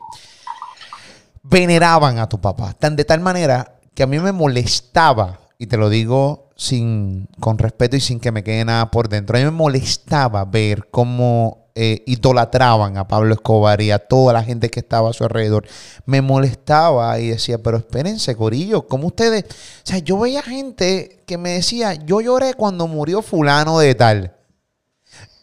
veneraban 1.42 2.18
a 2.18 2.28
tu 2.28 2.38
papá. 2.38 2.74
Tan 2.74 2.96
de 2.96 3.06
tal 3.06 3.20
manera 3.20 3.76
que 3.94 4.02
a 4.02 4.06
mí 4.06 4.18
me 4.18 4.32
molestaba, 4.32 5.40
y 5.56 5.66
te 5.66 5.78
lo 5.78 5.88
digo 5.88 6.50
sin, 6.54 7.28
con 7.40 7.56
respeto 7.56 7.96
y 7.96 8.00
sin 8.00 8.20
que 8.20 8.30
me 8.30 8.44
quede 8.44 8.66
nada 8.66 8.90
por 8.90 9.08
dentro, 9.08 9.38
a 9.38 9.40
mí 9.40 9.46
me 9.46 9.52
molestaba 9.52 10.44
ver 10.44 10.88
cómo 10.90 11.59
eh, 11.82 12.02
idolatraban 12.06 12.98
a 12.98 13.08
Pablo 13.08 13.32
Escobar 13.32 13.80
y 13.80 13.90
a 13.90 13.98
toda 13.98 14.32
la 14.32 14.42
gente 14.42 14.68
que 14.68 14.80
estaba 14.80 15.10
a 15.10 15.12
su 15.12 15.24
alrededor. 15.24 15.66
Me 16.04 16.20
molestaba 16.20 17.18
y 17.18 17.28
decía, 17.28 17.58
pero 17.58 17.78
espérense, 17.78 18.36
Corillo, 18.36 18.86
¿cómo 18.86 19.06
ustedes? 19.06 19.44
O 19.44 19.86
sea, 19.86 19.98
yo 19.98 20.18
veía 20.18 20.42
gente 20.42 21.22
que 21.26 21.38
me 21.38 21.50
decía, 21.50 21.94
yo 21.94 22.20
lloré 22.20 22.54
cuando 22.54 22.86
murió 22.86 23.22
fulano 23.22 23.78
de 23.78 23.94
tal. 23.94 24.36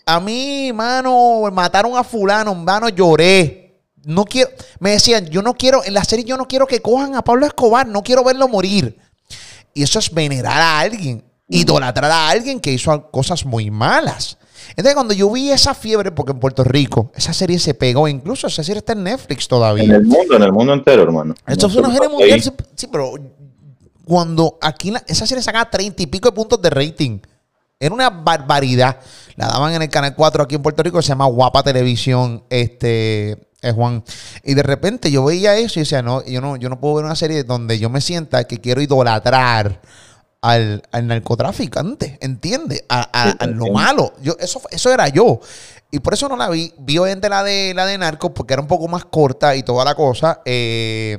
A 0.06 0.20
mí, 0.20 0.72
mano, 0.74 1.42
mataron 1.52 1.98
a 1.98 2.04
fulano, 2.04 2.54
mano, 2.54 2.90
lloré 2.90 3.68
no 4.08 4.24
quiero, 4.24 4.50
me 4.80 4.92
decían, 4.92 5.26
yo 5.26 5.42
no 5.42 5.54
quiero, 5.54 5.84
en 5.84 5.94
la 5.94 6.04
serie 6.06 6.24
yo 6.24 6.38
no 6.38 6.48
quiero 6.48 6.66
que 6.66 6.82
cojan 6.82 7.16
a 7.16 7.24
Pablo 7.24 7.46
Escobar, 7.46 7.86
no 7.86 8.04
quiero 8.04 8.24
verlo 8.24 8.48
morir. 8.48 8.98
Y 9.74 9.84
eso 9.84 10.00
es 10.00 10.14
venerar 10.14 10.62
a 10.62 10.80
alguien, 10.80 11.26
idolatrar 11.50 12.10
a 12.10 12.30
alguien 12.30 12.62
que 12.62 12.72
hizo 12.72 13.12
cosas 13.12 13.46
muy 13.46 13.70
malas. 13.70 14.37
Entonces, 14.70 14.94
cuando 14.94 15.14
yo 15.14 15.32
vi 15.32 15.52
esa 15.52 15.74
fiebre, 15.74 16.12
porque 16.12 16.32
en 16.32 16.40
Puerto 16.40 16.64
Rico 16.64 17.12
esa 17.16 17.34
serie 17.34 17.60
se 17.60 17.74
pegó, 17.74 18.08
incluso 18.08 18.48
esa 18.48 18.64
serie 18.64 18.80
está 18.80 18.94
en 18.94 19.04
Netflix 19.04 19.48
todavía. 19.48 19.84
En 19.84 19.92
el 19.92 20.04
mundo, 20.04 20.36
en 20.36 20.44
el 20.44 20.52
mundo 20.52 20.74
entero, 20.74 21.04
hermano. 21.04 21.36
Esto 21.46 21.68
es 21.68 21.76
una 21.76 21.92
serie 21.94 22.10
mundial, 22.10 22.42
sí, 22.76 22.88
pero 22.92 23.14
cuando 24.06 24.58
aquí 24.62 24.94
esa 25.08 25.26
serie 25.26 25.44
sacaba 25.44 25.70
treinta 25.70 26.02
y 26.02 26.08
pico 26.08 26.30
de 26.30 26.36
puntos 26.36 26.62
de 26.62 26.70
rating, 26.70 27.20
era 27.80 27.94
una 27.94 28.10
barbaridad. 28.10 29.00
La 29.36 29.48
daban 29.48 29.74
en 29.74 29.82
el 29.82 29.90
canal 29.90 30.16
4 30.16 30.44
aquí 30.44 30.56
en 30.56 30.62
Puerto 30.62 30.82
Rico, 30.82 31.02
se 31.02 31.10
llama 31.10 31.26
Guapa 31.26 31.62
Televisión, 31.62 32.44
este, 32.50 33.50
es 33.62 33.74
Juan. 33.74 34.04
Y 34.44 34.54
de 34.54 34.64
repente 34.64 35.12
yo 35.12 35.26
veía 35.26 35.56
eso 35.58 35.80
y 35.80 35.84
decía, 35.84 36.02
no, 36.02 36.26
yo 36.26 36.42
no, 36.42 36.56
yo 36.56 36.70
no 36.70 36.80
puedo 36.80 36.96
ver 36.96 37.06
una 37.06 37.16
serie 37.16 37.44
donde 37.44 37.78
yo 37.78 37.90
me 37.90 38.02
sienta 38.02 38.46
que 38.46 38.60
quiero 38.60 38.82
idolatrar 38.82 39.82
al, 40.42 40.84
narcotraficante, 41.04 42.18
¿entiendes? 42.22 42.84
A, 42.90 43.36
lo 43.48 43.72
malo. 43.72 44.14
Yo, 44.22 44.36
eso, 44.40 44.62
eso 44.72 44.92
era 44.92 45.08
yo. 45.10 45.40
Y 45.92 46.00
por 46.00 46.14
eso 46.14 46.28
no 46.28 46.36
la 46.36 46.50
vi. 46.50 46.74
Vi 46.80 46.98
obviamente 46.98 47.30
la 47.30 47.44
de 47.44 47.74
la 47.74 47.86
de 47.86 47.98
Narcos 47.98 48.32
porque 48.32 48.54
era 48.54 48.62
un 48.62 48.68
poco 48.68 48.88
más 48.88 49.06
corta 49.06 49.56
y 49.56 49.64
toda 49.64 49.86
la 49.86 49.96
cosa. 49.96 50.42
Eh, 50.46 51.18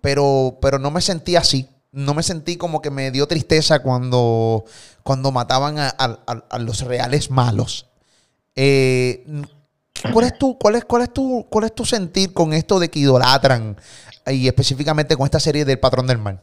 pero, 0.00 0.58
pero 0.60 0.78
no 0.78 0.90
me 0.90 1.00
sentí 1.00 1.36
así. 1.36 1.68
No 1.92 2.14
me 2.14 2.22
sentí 2.22 2.56
como 2.56 2.80
que 2.80 2.90
me 2.90 3.10
dio 3.10 3.28
tristeza 3.28 3.80
cuando, 3.80 4.64
cuando 5.02 5.30
mataban 5.30 5.76
a, 5.78 6.58
los 6.58 6.80
reales 6.80 7.30
malos. 7.30 7.86
Eh, 8.56 9.24
¿Cuál 10.12 10.26
es 10.26 10.38
tu, 10.38 10.58
cuál 10.58 10.76
es, 10.76 10.84
cuál 10.84 11.02
es 11.02 11.12
tu, 11.12 11.46
cuál 11.50 11.66
es 11.66 11.74
tu 11.74 11.84
sentir 11.84 12.32
con 12.32 12.54
esto 12.54 12.80
de 12.80 12.90
que 12.90 12.98
idolatran 12.98 13.76
y 14.26 14.48
específicamente 14.48 15.16
con 15.16 15.26
esta 15.26 15.38
serie 15.38 15.64
del 15.64 15.78
Patrón 15.78 16.06
del 16.06 16.18
Mal? 16.18 16.40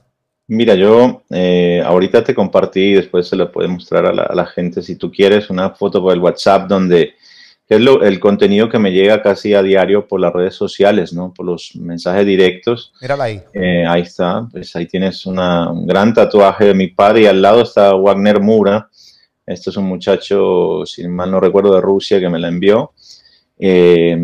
Mira, 0.50 0.74
yo 0.74 1.22
eh, 1.30 1.80
ahorita 1.86 2.24
te 2.24 2.34
compartí 2.34 2.80
y 2.80 2.94
después 2.96 3.28
se 3.28 3.36
lo 3.36 3.52
puede 3.52 3.68
mostrar 3.68 4.08
a 4.08 4.34
la, 4.34 4.46
gente 4.48 4.82
si 4.82 4.96
tú 4.96 5.12
quieres 5.12 5.52
una 5.52 5.70
foto 5.70 6.02
por 6.02 6.12
el 6.12 6.20
WhatsApp 6.20 6.68
donde 6.68 7.14
es 7.68 7.80
lo, 7.80 8.02
el 8.02 8.20
contenido 8.20 8.68
que 8.68 8.80
me 8.80 8.92
llega 8.92 9.22
casi 9.22 9.54
a 9.54 9.62
diario 9.62 10.08
por 10.08 10.20
las 10.20 10.34
redes 10.34 10.56
sociales, 10.56 11.14
¿no? 11.14 11.32
Por 11.36 11.46
los 11.46 11.76
mensajes 11.76 12.26
directos. 12.26 12.92
Mírala 13.00 13.26
ahí. 13.26 13.44
Eh, 13.54 13.86
ahí 13.88 14.02
está, 14.02 14.48
pues 14.52 14.76
ahí 14.76 14.88
tienes 14.88 15.28
una, 15.28 15.70
un 15.70 15.86
gran 15.86 16.16
tatuaje 16.16 16.66
de 16.66 16.74
mi 16.74 16.88
padre 16.88 17.22
y 17.22 17.26
al 17.28 17.44
lado 17.44 17.62
está 17.62 17.94
Wagner 17.94 18.40
Mura. 18.40 18.90
Este 19.46 19.70
es 19.70 19.78
un 19.78 19.86
muchacho, 19.86 20.84
si 20.84 21.08
mal 21.08 21.30
no 21.30 21.40
recuerdo, 21.40 21.76
de 21.76 21.82
Rusia 21.82 22.20
que 22.20 22.30
me 22.30 22.40
la 22.40 22.48
envió 22.48 22.94
eh, 23.60 24.18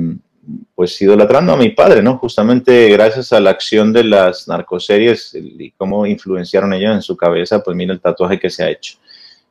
pues 0.73 1.01
idolatrando 1.01 1.53
a 1.53 1.57
mi 1.57 1.69
padre, 1.69 2.01
¿no? 2.01 2.17
Justamente 2.17 2.89
gracias 2.89 3.33
a 3.33 3.39
la 3.39 3.49
acción 3.49 3.91
de 3.91 4.03
las 4.03 4.47
narcoseries 4.47 5.33
y 5.35 5.71
cómo 5.71 6.05
influenciaron 6.05 6.73
ellos 6.73 6.93
en 6.93 7.01
su 7.01 7.17
cabeza, 7.17 7.63
pues 7.63 7.75
mira 7.75 7.93
el 7.93 8.01
tatuaje 8.01 8.39
que 8.39 8.49
se 8.49 8.63
ha 8.63 8.69
hecho. 8.69 8.97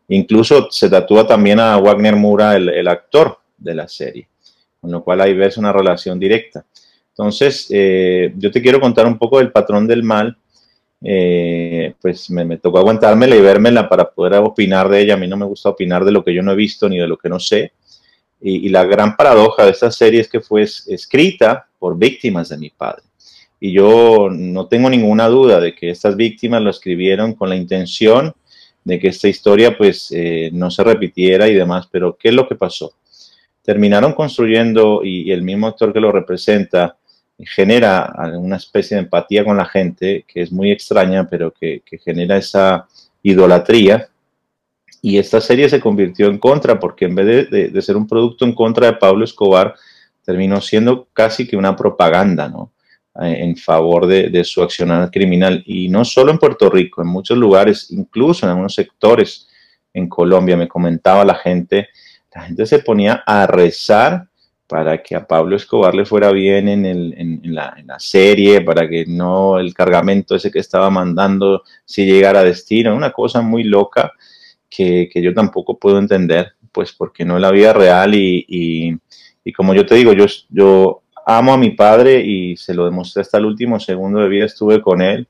Incluso 0.08 0.70
se 0.70 0.90
tatúa 0.90 1.26
también 1.26 1.60
a 1.60 1.76
Wagner 1.78 2.14
Mura, 2.14 2.56
el, 2.56 2.86
actor 2.88 3.38
de 3.56 3.74
la 3.74 3.88
serie, 3.88 4.28
con 4.80 4.90
lo 4.90 5.02
cual 5.02 5.22
ahí 5.22 5.34
ves 5.34 5.56
una 5.56 5.72
relación 5.72 6.18
directa. 6.18 6.64
Entonces, 7.08 7.68
eh, 7.70 8.32
yo 8.36 8.50
te 8.50 8.60
quiero 8.60 8.80
contar 8.80 9.06
un 9.06 9.18
poco 9.18 9.38
del 9.38 9.50
patrón 9.50 9.86
del 9.86 10.02
mal. 10.02 10.36
Eh, 11.06 11.94
pues 12.00 12.30
me, 12.30 12.56
tocó 12.58 12.78
aguantármela 12.78 13.36
y 13.36 13.40
vérmela 13.40 13.88
para 13.88 14.10
poder 14.10 14.34
opinar 14.34 14.88
de 14.88 15.00
ella. 15.00 15.14
A 15.14 15.16
mí 15.16 15.26
no 15.26 15.36
me 15.36 15.46
gusta 15.46 15.70
opinar 15.70 16.04
de 16.04 16.12
lo 16.12 16.24
que 16.24 16.34
yo 16.34 16.42
no 16.42 16.52
he 16.52 16.56
visto 16.56 16.88
ni 16.88 16.98
de 16.98 17.06
lo 17.06 17.16
que 17.16 17.28
no 17.28 17.38
sé. 17.38 17.72
Y, 18.46 18.68
la 18.68 18.84
gran 18.84 19.16
paradoja 19.16 19.64
de 19.64 19.70
esta 19.70 19.90
serie 19.90 20.20
es 20.20 20.28
que 20.28 20.40
fue 20.40 20.60
escrita 20.62 21.66
por 21.78 21.96
víctimas 21.96 22.50
de 22.50 22.58
mi 22.58 22.68
padre. 22.68 23.02
Y 23.58 23.72
yo 23.72 24.28
no 24.30 24.66
tengo 24.66 24.90
ninguna 24.90 25.28
duda 25.28 25.60
de 25.60 25.74
que 25.74 25.88
estas 25.88 26.14
víctimas 26.14 26.60
lo 26.60 26.68
escribieron 26.68 27.32
con 27.32 27.48
la 27.48 27.56
intención 27.56 28.34
de 28.84 28.98
que 28.98 29.08
esta 29.08 29.28
historia 29.28 29.78
pues 29.78 30.12
eh, 30.12 30.50
no 30.52 30.70
se 30.70 30.84
repitiera 30.84 31.48
y 31.48 31.54
demás. 31.54 31.88
Pero 31.90 32.18
¿qué 32.18 32.28
es 32.28 32.34
lo 32.34 32.46
que 32.46 32.54
pasó? 32.54 32.92
Terminaron 33.62 34.12
construyendo 34.12 35.00
y 35.02 35.32
el 35.32 35.40
mismo 35.40 35.66
actor 35.66 35.94
que 35.94 36.00
lo 36.00 36.12
representa 36.12 36.98
genera 37.38 38.12
una 38.36 38.56
especie 38.56 38.96
de 38.96 39.04
empatía 39.04 39.44
con 39.44 39.56
la 39.56 39.64
gente 39.64 40.24
que 40.28 40.42
es 40.42 40.52
muy 40.52 40.70
extraña, 40.70 41.26
pero 41.28 41.50
que, 41.50 41.82
genera 42.04 42.36
esa 42.36 42.86
idolatría. 43.22 44.08
Y 45.04 45.18
esta 45.18 45.38
serie 45.38 45.68
se 45.68 45.80
convirtió 45.80 46.28
en 46.28 46.38
contra, 46.38 46.80
porque 46.80 47.04
en 47.04 47.14
vez 47.14 47.50
de, 47.50 47.82
ser 47.82 47.94
un 47.94 48.08
producto 48.08 48.46
en 48.46 48.54
contra 48.54 48.86
de 48.86 48.94
Pablo 48.94 49.22
Escobar, 49.22 49.74
terminó 50.24 50.62
siendo 50.62 51.08
casi 51.12 51.46
que 51.46 51.58
una 51.58 51.76
propaganda, 51.76 52.48
¿no? 52.48 52.72
Eh, 53.20 53.36
en 53.40 53.54
favor 53.54 54.06
de, 54.06 54.42
su 54.44 54.62
accionar 54.62 55.10
criminal. 55.10 55.62
Y 55.66 55.90
no 55.90 56.06
solo 56.06 56.32
en 56.32 56.38
Puerto 56.38 56.70
Rico, 56.70 57.02
en 57.02 57.08
muchos 57.08 57.36
lugares, 57.36 57.88
incluso 57.90 58.46
en 58.46 58.52
algunos 58.52 58.74
sectores 58.74 59.46
en 59.92 60.08
Colombia, 60.08 60.56
me 60.56 60.68
comentaba 60.68 61.22
la 61.22 61.34
gente, 61.34 61.90
la 62.34 62.44
gente 62.44 62.64
se 62.64 62.78
ponía 62.78 63.22
a 63.26 63.46
rezar 63.46 64.28
para 64.66 65.02
que 65.02 65.14
a 65.16 65.26
Pablo 65.26 65.56
Escobar 65.56 65.94
le 65.94 66.06
fuera 66.06 66.32
bien 66.32 66.66
en, 66.66 66.86
el, 66.86 67.40
la, 67.44 67.74
en, 67.76 67.88
la, 67.88 67.98
serie, 67.98 68.62
para 68.62 68.88
que 68.88 69.04
no 69.06 69.58
el 69.58 69.74
cargamento 69.74 70.34
ese 70.34 70.50
que 70.50 70.60
estaba 70.60 70.88
mandando 70.88 71.62
si 71.84 72.06
llegara 72.06 72.40
a 72.40 72.44
destino, 72.44 72.96
una 72.96 73.12
cosa 73.12 73.42
muy 73.42 73.64
loca 73.64 74.10
que, 74.74 75.10
yo 75.14 75.32
tampoco 75.34 75.78
puedo 75.78 75.98
entender, 75.98 76.52
pues 76.72 76.92
porque 76.92 77.24
no 77.24 77.36
es 77.36 77.42
la 77.42 77.50
vida 77.50 77.72
real 77.72 78.14
y, 78.14 78.44
y, 79.44 79.52
como 79.52 79.74
yo 79.74 79.86
te 79.86 79.94
digo, 79.94 80.12
yo, 80.12 80.26
yo 80.48 81.02
amo 81.26 81.52
a 81.52 81.58
mi 81.58 81.70
padre 81.70 82.20
y 82.20 82.56
se 82.56 82.74
lo 82.74 82.84
demostré 82.84 83.22
hasta 83.22 83.38
el 83.38 83.46
último 83.46 83.78
segundo 83.78 84.20
de 84.20 84.28
vida, 84.28 84.46
estuve 84.46 84.80
con 84.80 85.02
él. 85.02 85.28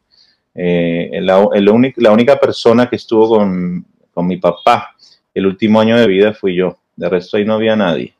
Eh, 0.54 1.18
la, 1.20 1.48
la 1.96 2.12
única 2.12 2.38
persona 2.38 2.88
que 2.88 2.96
estuvo 2.96 3.28
con, 3.28 3.84
con 4.12 4.26
mi 4.26 4.36
papá 4.36 4.94
el 5.34 5.46
último 5.46 5.80
año 5.80 5.98
de 5.98 6.06
vida 6.06 6.32
fui 6.32 6.54
yo, 6.54 6.78
de 6.94 7.08
resto 7.08 7.36
ahí 7.36 7.44
no 7.44 7.54
había 7.54 7.74
nadie 7.74 8.14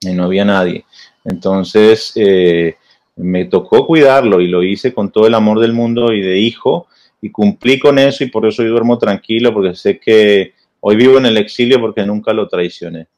y 0.00 0.12
no 0.12 0.24
había 0.24 0.44
nadie. 0.44 0.84
Entonces 1.24 2.12
eh, 2.14 2.76
me 3.16 3.46
tocó 3.46 3.86
cuidarlo 3.86 4.40
y 4.40 4.48
lo 4.48 4.62
hice 4.62 4.92
con 4.92 5.10
todo 5.10 5.26
el 5.26 5.34
amor 5.34 5.60
del 5.60 5.72
mundo 5.72 6.12
y 6.12 6.20
de 6.20 6.38
hijo 6.38 6.86
y 7.20 7.30
cumplí 7.30 7.78
con 7.78 7.98
eso 7.98 8.24
y 8.24 8.28
por 8.28 8.46
eso 8.46 8.62
yo 8.62 8.70
duermo 8.70 8.98
tranquilo 8.98 9.52
porque 9.52 9.74
sé 9.74 9.98
que 9.98 10.52
hoy 10.80 10.96
vivo 10.96 11.18
en 11.18 11.26
el 11.26 11.36
exilio 11.36 11.80
porque 11.80 12.04
nunca 12.04 12.32
lo 12.32 12.48
traicioné. 12.48 13.08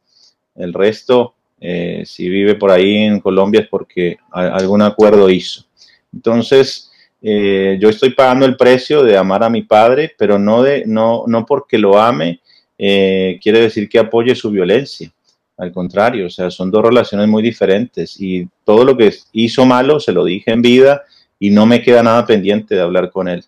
El 0.54 0.72
resto, 0.72 1.34
eh, 1.60 2.02
si 2.06 2.28
vive 2.28 2.54
por 2.54 2.70
ahí 2.70 2.96
en 2.96 3.20
Colombia 3.20 3.60
es 3.60 3.68
porque 3.68 4.18
algún 4.30 4.82
acuerdo 4.82 5.28
hizo. 5.28 5.64
Entonces, 6.12 6.90
eh, 7.22 7.78
yo 7.80 7.88
estoy 7.88 8.10
pagando 8.10 8.46
el 8.46 8.56
precio 8.56 9.02
de 9.02 9.16
amar 9.16 9.44
a 9.44 9.50
mi 9.50 9.62
padre, 9.62 10.12
pero 10.16 10.38
no, 10.38 10.62
de, 10.62 10.84
no, 10.86 11.24
no 11.26 11.44
porque 11.44 11.78
lo 11.78 11.98
ame, 12.00 12.40
quiere 12.76 13.60
decir 13.60 13.88
que 13.88 13.98
apoye 13.98 14.34
su 14.34 14.50
violencia. 14.50 15.12
Al 15.60 15.72
contrario, 15.72 16.26
o 16.26 16.30
sea, 16.30 16.50
son 16.50 16.70
dos 16.70 16.82
relaciones 16.82 17.28
muy 17.28 17.42
diferentes 17.42 18.18
y 18.18 18.48
todo 18.64 18.82
lo 18.82 18.96
que 18.96 19.12
hizo 19.32 19.66
malo 19.66 20.00
se 20.00 20.10
lo 20.10 20.24
dije 20.24 20.52
en 20.52 20.62
vida 20.62 21.02
y 21.38 21.50
no 21.50 21.66
me 21.66 21.82
queda 21.82 22.02
nada 22.02 22.24
pendiente 22.24 22.74
de 22.74 22.80
hablar 22.80 23.10
con 23.10 23.28
él, 23.28 23.44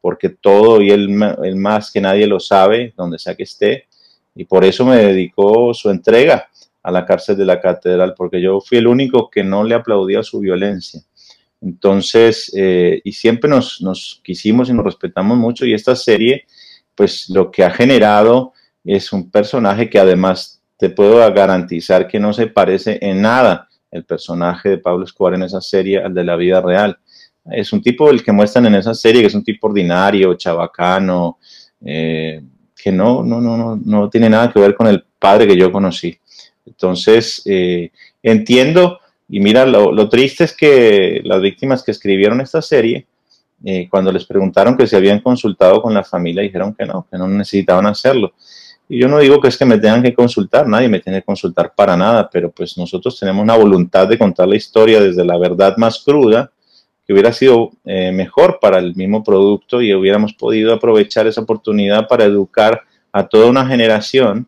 porque 0.00 0.28
todo 0.28 0.80
y 0.80 0.90
él, 0.90 1.08
más 1.08 1.90
que 1.90 2.00
nadie 2.00 2.26
lo 2.26 2.40
sabe, 2.40 2.92
donde 2.96 3.18
sea 3.18 3.34
que 3.34 3.42
esté, 3.42 3.86
y 4.34 4.44
por 4.44 4.64
eso 4.64 4.84
me 4.84 4.96
dedicó 4.96 5.74
su 5.74 5.90
entrega 5.90 6.48
a 6.82 6.90
la 6.90 7.04
cárcel 7.04 7.36
de 7.36 7.44
la 7.44 7.60
catedral, 7.60 8.14
porque 8.16 8.40
yo 8.40 8.60
fui 8.60 8.78
el 8.78 8.86
único 8.86 9.30
que 9.30 9.42
no 9.42 9.64
le 9.64 9.74
aplaudía 9.74 10.22
su 10.22 10.40
violencia. 10.40 11.02
Entonces, 11.60 12.52
eh, 12.56 13.00
y 13.02 13.12
siempre 13.12 13.50
nos, 13.50 13.82
nos 13.82 14.20
quisimos 14.22 14.70
y 14.70 14.72
nos 14.72 14.84
respetamos 14.84 15.36
mucho, 15.36 15.66
y 15.66 15.74
esta 15.74 15.96
serie, 15.96 16.46
pues 16.94 17.28
lo 17.30 17.50
que 17.50 17.64
ha 17.64 17.70
generado 17.70 18.52
es 18.84 19.12
un 19.12 19.30
personaje 19.30 19.90
que 19.90 19.98
además 19.98 20.62
te 20.76 20.90
puedo 20.90 21.18
garantizar 21.34 22.06
que 22.06 22.20
no 22.20 22.32
se 22.32 22.46
parece 22.46 22.98
en 23.02 23.20
nada 23.20 23.68
el 23.90 24.04
personaje 24.04 24.68
de 24.70 24.78
Pablo 24.78 25.04
Escobar 25.04 25.34
en 25.34 25.42
esa 25.42 25.60
serie 25.60 25.98
al 25.98 26.14
de 26.14 26.24
la 26.24 26.36
vida 26.36 26.60
real. 26.60 26.98
Es 27.50 27.72
un 27.72 27.82
tipo 27.82 28.10
el 28.10 28.22
que 28.22 28.32
muestran 28.32 28.66
en 28.66 28.74
esa 28.76 28.94
serie 28.94 29.22
que 29.22 29.28
es 29.28 29.34
un 29.34 29.44
tipo 29.44 29.68
ordinario, 29.68 30.34
chabacano, 30.34 31.38
eh, 31.84 32.42
que 32.76 32.92
no, 32.92 33.22
no, 33.22 33.40
no, 33.40 33.56
no, 33.56 33.80
no 33.82 34.10
tiene 34.10 34.30
nada 34.30 34.52
que 34.52 34.60
ver 34.60 34.74
con 34.74 34.86
el 34.86 35.04
padre 35.18 35.46
que 35.46 35.56
yo 35.56 35.72
conocí. 35.72 36.18
Entonces, 36.66 37.42
eh, 37.46 37.90
entiendo, 38.22 39.00
y 39.28 39.40
mira, 39.40 39.66
lo, 39.66 40.08
triste 40.08 40.44
es 40.44 40.56
que 40.56 41.20
las 41.24 41.40
víctimas 41.40 41.82
que 41.82 41.90
escribieron 41.90 42.40
esta 42.40 42.62
serie, 42.62 43.06
eh, 43.64 43.88
cuando 43.90 44.12
les 44.12 44.24
preguntaron 44.24 44.76
que 44.76 44.86
se 44.86 44.96
habían 44.96 45.20
consultado 45.20 45.82
con 45.82 45.92
la 45.92 46.04
familia, 46.04 46.42
dijeron 46.42 46.74
que 46.74 46.86
no, 46.86 47.06
que 47.10 47.18
no 47.18 47.26
necesitaban 47.28 47.86
hacerlo. 47.86 48.32
Y 48.88 48.98
yo 48.98 49.08
no 49.08 49.18
digo 49.18 49.40
que 49.40 49.48
es 49.48 49.58
que 49.58 49.66
me 49.66 49.78
tengan 49.78 50.02
que 50.02 50.14
consultar, 50.14 50.66
nadie 50.66 50.88
me 50.88 51.00
tiene 51.00 51.18
que 51.18 51.26
consultar 51.26 51.74
para 51.76 51.94
nada, 51.94 52.30
pero 52.30 52.50
pues 52.50 52.78
nosotros 52.78 53.18
tenemos 53.20 53.42
una 53.42 53.56
voluntad 53.56 54.08
de 54.08 54.16
contar 54.16 54.48
la 54.48 54.56
historia 54.56 55.00
desde 55.00 55.24
la 55.24 55.36
verdad 55.36 55.76
más 55.76 56.02
cruda, 56.02 56.50
que 57.08 57.14
hubiera 57.14 57.32
sido 57.32 57.70
eh, 57.86 58.12
mejor 58.12 58.58
para 58.60 58.78
el 58.78 58.94
mismo 58.94 59.24
producto 59.24 59.80
y 59.80 59.94
hubiéramos 59.94 60.34
podido 60.34 60.74
aprovechar 60.74 61.26
esa 61.26 61.40
oportunidad 61.40 62.06
para 62.06 62.24
educar 62.24 62.82
a 63.12 63.26
toda 63.26 63.46
una 63.46 63.66
generación, 63.66 64.46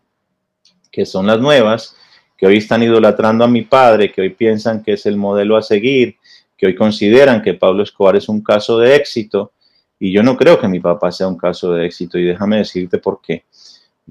que 0.92 1.06
son 1.06 1.26
las 1.26 1.40
nuevas, 1.40 1.96
que 2.36 2.46
hoy 2.46 2.58
están 2.58 2.82
idolatrando 2.82 3.44
a 3.44 3.48
mi 3.48 3.62
padre, 3.62 4.12
que 4.12 4.20
hoy 4.20 4.28
piensan 4.28 4.82
que 4.82 4.92
es 4.92 5.06
el 5.06 5.16
modelo 5.16 5.56
a 5.56 5.62
seguir, 5.62 6.16
que 6.58 6.66
hoy 6.66 6.74
consideran 6.74 7.40
que 7.40 7.54
Pablo 7.54 7.82
Escobar 7.82 8.16
es 8.16 8.28
un 8.28 8.42
caso 8.42 8.78
de 8.78 8.94
éxito, 8.94 9.52
y 9.98 10.12
yo 10.12 10.22
no 10.22 10.36
creo 10.36 10.60
que 10.60 10.68
mi 10.68 10.80
papá 10.80 11.10
sea 11.12 11.28
un 11.28 11.38
caso 11.38 11.72
de 11.72 11.86
éxito, 11.86 12.18
y 12.18 12.24
déjame 12.24 12.58
decirte 12.58 12.98
por 12.98 13.22
qué. 13.22 13.44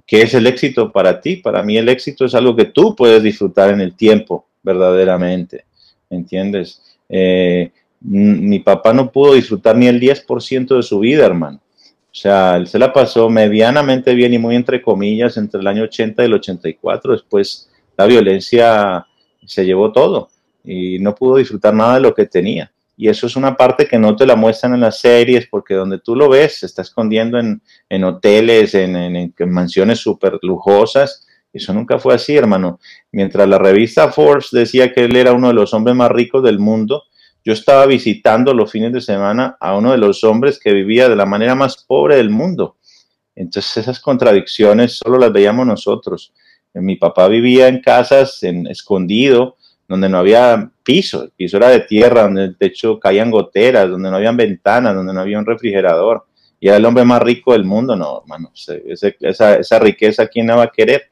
¿Qué 0.07 0.23
es 0.23 0.33
el 0.33 0.47
éxito 0.47 0.91
para 0.91 1.21
ti? 1.21 1.35
Para 1.35 1.61
mí 1.61 1.77
el 1.77 1.87
éxito 1.87 2.25
es 2.25 2.33
algo 2.33 2.55
que 2.55 2.65
tú 2.65 2.95
puedes 2.95 3.21
disfrutar 3.21 3.69
en 3.69 3.81
el 3.81 3.95
tiempo, 3.95 4.47
verdaderamente. 4.63 5.65
¿Entiendes? 6.09 6.81
Eh, 7.07 7.71
mi 8.01 8.59
papá 8.59 8.93
no 8.93 9.11
pudo 9.11 9.33
disfrutar 9.33 9.75
ni 9.75 9.87
el 9.87 9.99
10% 9.99 10.75
de 10.75 10.83
su 10.83 10.99
vida, 10.99 11.25
hermano. 11.25 11.59
O 12.11 12.15
sea, 12.15 12.55
él 12.55 12.67
se 12.67 12.79
la 12.79 12.91
pasó 12.91 13.29
medianamente 13.29 14.13
bien 14.15 14.33
y 14.33 14.39
muy 14.39 14.55
entre 14.55 14.81
comillas 14.81 15.37
entre 15.37 15.61
el 15.61 15.67
año 15.67 15.83
80 15.83 16.23
y 16.23 16.25
el 16.25 16.33
84. 16.33 17.13
Después 17.13 17.69
la 17.97 18.05
violencia 18.07 19.05
se 19.45 19.65
llevó 19.65 19.91
todo 19.91 20.29
y 20.63 20.99
no 20.99 21.13
pudo 21.13 21.37
disfrutar 21.37 21.73
nada 21.73 21.95
de 21.95 22.01
lo 22.01 22.13
que 22.13 22.25
tenía. 22.25 22.71
Y 22.97 23.07
eso 23.07 23.27
es 23.27 23.35
una 23.35 23.55
parte 23.55 23.87
que 23.87 23.97
no 23.97 24.15
te 24.15 24.25
la 24.25 24.35
muestran 24.35 24.73
en 24.73 24.81
las 24.81 24.99
series, 24.99 25.47
porque 25.47 25.73
donde 25.73 25.99
tú 25.99 26.15
lo 26.15 26.27
ves, 26.27 26.59
se 26.59 26.65
está 26.65 26.81
escondiendo 26.81 27.39
en, 27.39 27.61
en 27.87 28.03
hoteles, 28.03 28.75
en, 28.75 28.95
en, 28.95 29.33
mansiones 29.47 29.99
súper 29.99 30.37
lujosas. 30.41 31.25
Eso 31.53 31.73
nunca 31.73 31.97
fue 31.97 32.15
así, 32.15 32.35
hermano. 32.35 32.79
Mientras 33.13 33.47
la 33.47 33.57
revista 33.57 34.11
Forbes 34.11 34.49
decía 34.51 34.93
que 34.93 35.05
él 35.05 35.15
era 35.15 35.31
uno 35.31 35.47
de 35.47 35.53
los 35.53 35.73
hombres 35.73 35.95
más 35.95 36.11
ricos 36.11 36.43
del 36.43 36.59
mundo, 36.59 37.03
yo 37.43 37.53
estaba 37.53 37.85
visitando 37.85 38.53
los 38.53 38.71
fines 38.71 38.91
de 38.93 39.01
semana 39.01 39.57
a 39.59 39.75
uno 39.77 39.91
de 39.91 39.97
los 39.97 40.23
hombres 40.23 40.59
que 40.59 40.73
vivía 40.73 41.09
de 41.09 41.15
la 41.15 41.25
manera 41.25 41.55
más 41.55 41.83
pobre 41.83 42.17
del 42.17 42.29
mundo. 42.29 42.77
Entonces 43.35 43.77
esas 43.77 43.99
contradicciones 43.99 44.97
solo 44.97 45.17
las 45.17 45.31
veíamos 45.31 45.65
nosotros. 45.65 46.33
Mi 46.73 46.97
papá 46.97 47.27
vivía 47.27 47.67
en 47.67 47.81
casas, 47.81 48.43
en 48.43 48.67
escondido, 48.67 49.57
donde 49.87 50.07
no 50.07 50.19
había 50.19 50.71
piso, 50.83 51.23
el 51.23 51.31
piso 51.31 51.57
era 51.57 51.69
de 51.69 51.79
tierra, 51.79 52.23
donde 52.23 52.43
el 52.43 52.57
techo 52.57 52.99
caían 52.99 53.31
goteras, 53.31 53.89
donde 53.89 54.09
no 54.11 54.17
habían 54.17 54.37
ventanas, 54.37 54.93
donde 54.93 55.13
no 55.13 55.21
había 55.21 55.39
un 55.39 55.45
refrigerador. 55.45 56.27
Y 56.59 56.67
era 56.67 56.77
el 56.77 56.85
hombre 56.85 57.05
más 57.05 57.21
rico 57.21 57.53
del 57.53 57.63
mundo, 57.63 57.95
no, 57.95 58.21
hermano, 58.21 58.51
esa, 58.53 59.07
esa, 59.57 59.79
riqueza, 59.79 60.27
¿quién 60.27 60.47
la 60.47 60.57
va 60.57 60.63
a 60.63 60.71
querer? 60.71 61.09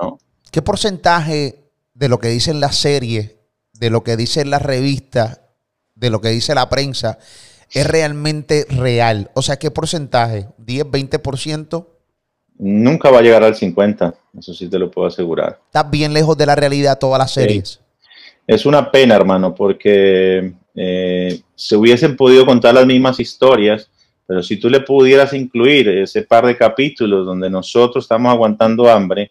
¿No? 0.00 0.18
¿Qué 0.50 0.62
porcentaje 0.62 1.70
de 1.92 2.08
lo 2.08 2.18
que 2.18 2.28
dicen 2.28 2.60
las 2.60 2.76
series, 2.76 3.36
de 3.72 3.90
lo 3.90 4.04
que 4.04 4.16
dicen 4.16 4.50
las 4.50 4.62
revistas, 4.62 5.40
de 5.94 6.10
lo 6.10 6.20
que 6.20 6.28
dice 6.28 6.54
la 6.54 6.68
prensa, 6.68 7.18
es 7.70 7.86
realmente 7.86 8.66
real? 8.68 9.30
O 9.34 9.42
sea, 9.42 9.56
¿qué 9.56 9.70
porcentaje? 9.70 10.48
¿10, 10.64 10.90
20%? 10.90 11.86
Nunca 12.56 13.10
va 13.10 13.18
a 13.18 13.22
llegar 13.22 13.42
al 13.42 13.56
50, 13.56 14.14
eso 14.38 14.54
sí 14.54 14.68
te 14.68 14.78
lo 14.78 14.90
puedo 14.90 15.08
asegurar. 15.08 15.60
Estás 15.66 15.90
bien 15.90 16.12
lejos 16.12 16.36
de 16.36 16.46
la 16.46 16.54
realidad 16.54 16.98
todas 16.98 17.18
las 17.18 17.32
series. 17.32 17.80
Es 18.46 18.64
una 18.66 18.90
pena, 18.90 19.16
hermano, 19.16 19.54
porque 19.54 20.52
eh, 20.74 21.40
se 21.54 21.76
hubiesen 21.76 22.16
podido 22.16 22.46
contar 22.46 22.74
las 22.74 22.86
mismas 22.86 23.18
historias, 23.18 23.90
pero 24.26 24.42
si 24.42 24.56
tú 24.56 24.70
le 24.70 24.80
pudieras 24.80 25.32
incluir 25.32 25.88
ese 25.88 26.22
par 26.22 26.46
de 26.46 26.56
capítulos 26.56 27.26
donde 27.26 27.50
nosotros 27.50 28.04
estamos 28.04 28.32
aguantando 28.32 28.88
hambre 28.88 29.30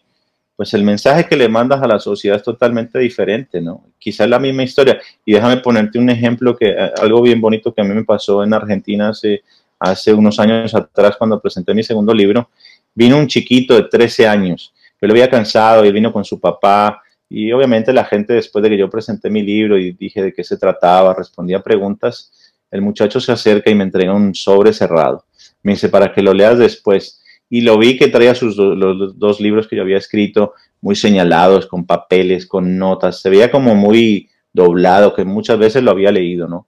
pues 0.56 0.72
el 0.74 0.84
mensaje 0.84 1.26
que 1.26 1.36
le 1.36 1.48
mandas 1.48 1.82
a 1.82 1.88
la 1.88 1.98
sociedad 1.98 2.36
es 2.36 2.42
totalmente 2.42 2.98
diferente, 2.98 3.60
¿no? 3.60 3.84
Quizás 3.98 4.28
la 4.28 4.38
misma 4.38 4.62
historia. 4.62 5.00
Y 5.24 5.32
déjame 5.32 5.56
ponerte 5.56 5.98
un 5.98 6.08
ejemplo 6.10 6.56
que 6.56 6.68
eh, 6.68 6.92
algo 7.00 7.22
bien 7.22 7.40
bonito 7.40 7.74
que 7.74 7.80
a 7.80 7.84
mí 7.84 7.92
me 7.92 8.04
pasó 8.04 8.44
en 8.44 8.54
Argentina 8.54 9.10
hace, 9.10 10.14
unos 10.14 10.38
años 10.38 10.74
atrás 10.74 11.16
cuando 11.16 11.40
presenté 11.40 11.74
mi 11.74 11.82
segundo 11.82 12.14
libro. 12.14 12.50
Vino 12.94 13.18
un 13.18 13.26
chiquito 13.26 13.74
de 13.74 13.84
13 13.84 14.28
años. 14.28 14.72
Yo 15.00 15.08
lo 15.08 15.12
había 15.12 15.28
cansado 15.28 15.84
y 15.84 15.90
vino 15.90 16.12
con 16.12 16.24
su 16.24 16.38
papá. 16.38 17.02
Y 17.28 17.50
obviamente 17.50 17.92
la 17.92 18.04
gente 18.04 18.34
después 18.34 18.62
de 18.62 18.70
que 18.70 18.78
yo 18.78 18.88
presenté 18.88 19.30
mi 19.30 19.42
libro 19.42 19.76
y 19.76 19.92
dije 19.92 20.22
de 20.22 20.32
qué 20.32 20.44
se 20.44 20.56
trataba, 20.56 21.14
respondía 21.14 21.60
preguntas, 21.60 22.54
el 22.70 22.80
muchacho 22.80 23.18
se 23.18 23.32
acerca 23.32 23.70
y 23.70 23.74
me 23.74 23.82
entrega 23.82 24.14
un 24.14 24.34
sobre 24.34 24.72
cerrado. 24.72 25.24
Me 25.64 25.72
dice, 25.72 25.88
para 25.88 26.12
que 26.12 26.22
lo 26.22 26.32
leas 26.32 26.58
después 26.58 27.23
y 27.54 27.60
lo 27.60 27.78
vi 27.78 27.96
que 27.96 28.08
traía 28.08 28.34
sus 28.34 28.56
los 28.56 29.16
dos 29.16 29.40
libros 29.40 29.68
que 29.68 29.76
yo 29.76 29.82
había 29.82 29.98
escrito 29.98 30.54
muy 30.80 30.96
señalados, 30.96 31.68
con 31.68 31.86
papeles, 31.86 32.48
con 32.48 32.76
notas. 32.76 33.20
Se 33.20 33.30
veía 33.30 33.48
como 33.48 33.76
muy 33.76 34.28
doblado, 34.52 35.14
que 35.14 35.24
muchas 35.24 35.56
veces 35.56 35.84
lo 35.84 35.92
había 35.92 36.10
leído, 36.10 36.48
¿no? 36.48 36.66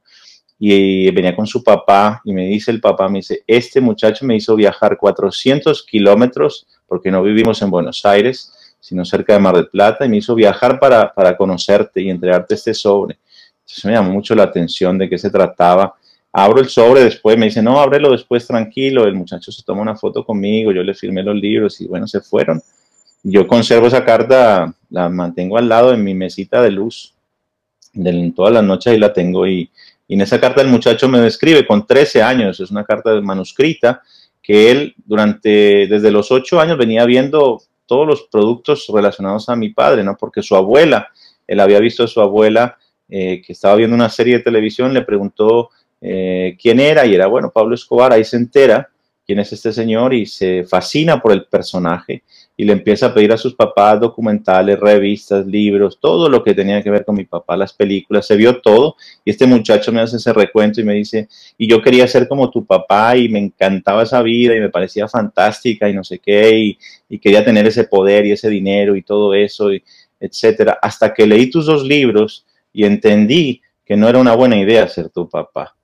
Y 0.61 1.11
venía 1.11 1.35
con 1.35 1.49
su 1.49 1.65
papá 1.65 2.23
y 2.25 2.33
me 2.33 2.47
dice 2.47 2.71
el 2.71 2.81
papá, 2.81 3.09
me 3.09 3.19
dice, 3.19 3.43
este 3.49 3.81
muchacho 3.81 4.25
me 4.25 4.37
hizo 4.37 4.55
viajar 4.55 4.97
400 4.97 5.83
kilómetros, 5.83 6.69
porque 6.87 7.11
no 7.11 7.21
vivimos 7.21 7.61
en 7.63 7.71
Buenos 7.73 8.07
Aires, 8.07 8.77
sino 8.79 9.05
cerca 9.05 9.33
de 9.33 9.41
Mar 9.41 9.57
del 9.57 9.67
Plata, 9.67 10.07
y 10.07 10.09
me 10.09 10.19
hizo 10.19 10.37
viajar 10.37 10.79
para, 10.79 11.13
para 11.13 11.37
conocerte 11.37 12.01
y 12.01 12.11
entregarte 12.11 12.55
este 12.55 12.73
sobre. 12.73 13.19
Entonces 13.59 13.85
me 13.87 13.91
llamó 13.91 14.13
mucho 14.13 14.37
la 14.37 14.45
atención 14.45 14.99
de 14.99 15.09
qué 15.09 15.19
se 15.19 15.31
trataba 15.31 15.97
abro 16.39 16.61
el 16.61 16.69
sobre 16.69 17.03
después, 17.03 17.39
me 17.39 17.47
dice, 17.47 17.63
no, 17.63 17.81
ábrelo 17.81 18.11
después 18.11 18.47
tranquilo, 18.47 19.07
el 19.07 19.15
muchacho 19.15 19.51
se 19.51 19.63
toma 19.63 19.81
una 19.81 19.97
foto 19.97 20.23
conmigo, 20.23 20.71
yo 20.71 20.83
le 20.83 20.93
firmé 20.93 21.23
los 21.23 21.35
libros 21.35 21.81
y 21.81 21.87
bueno, 21.87 22.07
se 22.07 22.21
fueron. 22.21 22.61
Yo 23.23 23.47
conservo 23.47 23.87
esa 23.87 24.05
carta, 24.05 24.75
la 24.91 25.09
mantengo 25.09 25.57
al 25.57 25.67
lado 25.67 25.95
en 25.95 26.05
mi 26.05 26.13
mesita 26.13 26.61
de 26.61 26.71
luz, 26.73 27.15
de, 27.95 28.33
todas 28.37 28.53
las 28.53 28.63
noches 28.63 28.93
ahí 28.93 28.99
la 28.99 29.15
tengo 29.15 29.47
y, 29.47 29.71
y 30.07 30.15
en 30.15 30.21
esa 30.21 30.39
carta 30.39 30.61
el 30.61 30.69
muchacho 30.69 31.09
me 31.09 31.21
describe 31.21 31.67
con 31.67 31.87
13 31.87 32.23
años, 32.23 32.61
es 32.61 32.71
una 32.71 32.85
carta 32.85 33.19
manuscrita, 33.23 34.03
que 34.43 34.71
él 34.71 34.95
durante, 35.07 35.87
desde 35.89 36.11
los 36.11 36.31
8 36.31 36.61
años 36.61 36.77
venía 36.77 37.07
viendo 37.07 37.63
todos 37.87 38.07
los 38.07 38.25
productos 38.25 38.87
relacionados 38.93 39.49
a 39.49 39.57
mi 39.57 39.71
padre, 39.71 40.05
¿no? 40.05 40.19
Porque 40.19 40.43
su 40.43 40.55
abuela, 40.55 41.09
él 41.47 41.61
había 41.61 41.81
visto 41.81 42.05
a 42.05 42.09
su 42.09 42.21
abuela 42.21 42.77
eh, 43.09 43.41
que 43.41 43.55
estaba 43.55 43.77
viendo 43.77 43.97
una 43.97 44.11
serie 44.11 44.37
de 44.37 44.45
televisión, 44.45 44.93
le 44.93 45.01
preguntó 45.01 45.71
eh, 46.09 46.57
quién 46.63 46.79
era 46.79 47.05
y 47.05 47.17
era, 47.17 47.27
bueno, 47.27 47.51
Pablo 47.53 47.75
Escobar, 47.75 48.13
ahí 48.13 48.25
se 48.25 48.37
entera 48.37 48.89
quién 49.27 49.41
es 49.41 49.53
este 49.53 49.73
señor 49.73 50.15
y 50.15 50.25
se 50.25 50.63
fascina 50.63 51.21
por 51.21 51.33
el 51.33 51.47
personaje 51.47 52.23
y 52.57 52.65
le 52.65 52.75
empieza 52.75 53.07
a 53.07 53.15
pedir 53.15 53.33
a 53.33 53.37
sus 53.37 53.57
papás 53.57 53.99
documentales, 53.99 54.79
revistas, 54.79 55.45
libros, 55.45 55.99
todo 56.01 56.29
lo 56.29 56.45
que 56.45 56.55
tenía 56.55 56.81
que 56.81 56.91
ver 56.91 57.05
con 57.05 57.17
mi 57.17 57.25
papá, 57.25 57.57
las 57.57 57.73
películas, 57.73 58.25
se 58.25 58.37
vio 58.37 58.61
todo 58.61 58.95
y 59.25 59.33
este 59.33 59.49
muchacho 59.49 59.91
me 59.91 60.01
hace 60.01 60.19
ese 60.19 60.33
recuento 60.33 60.81
y 60.81 60.85
me 60.85 60.95
dice, 60.95 61.29
y 61.59 61.69
yo 61.69 61.83
quería 61.83 62.07
ser 62.07 62.29
como 62.29 62.51
tu 62.51 62.65
papá 62.65 63.17
y 63.17 63.29
me 63.29 63.41
encantaba 63.41 64.05
esa 64.05 64.23
vida 64.23 64.55
y 64.55 64.61
me 64.61 64.71
parecía 64.71 65.09
fantástica 65.09 65.89
y 65.89 65.93
no 65.93 66.05
sé 66.05 66.21
qué 66.21 66.57
y, 67.11 67.19
quería 67.19 67.45
tener 67.45 67.67
ese 67.67 67.83
poder 67.83 68.27
y 68.27 68.33
ese 68.33 68.49
dinero 68.49 68.95
y 68.95 69.03
todo 69.03 69.35
eso, 69.35 69.73
y 69.73 69.83
etcétera, 70.21 70.79
hasta 70.81 71.13
que 71.13 71.27
leí 71.27 71.51
tus 71.51 71.67
dos 71.67 71.85
libros 71.85 72.47
y 72.73 72.85
entendí 72.85 73.61
que 73.85 73.97
no 73.97 74.09
era 74.09 74.21
una 74.21 74.37
buena 74.37 74.57
idea 74.57 74.87
ser 74.87 75.09
tu 75.09 75.29
papá 75.29 75.76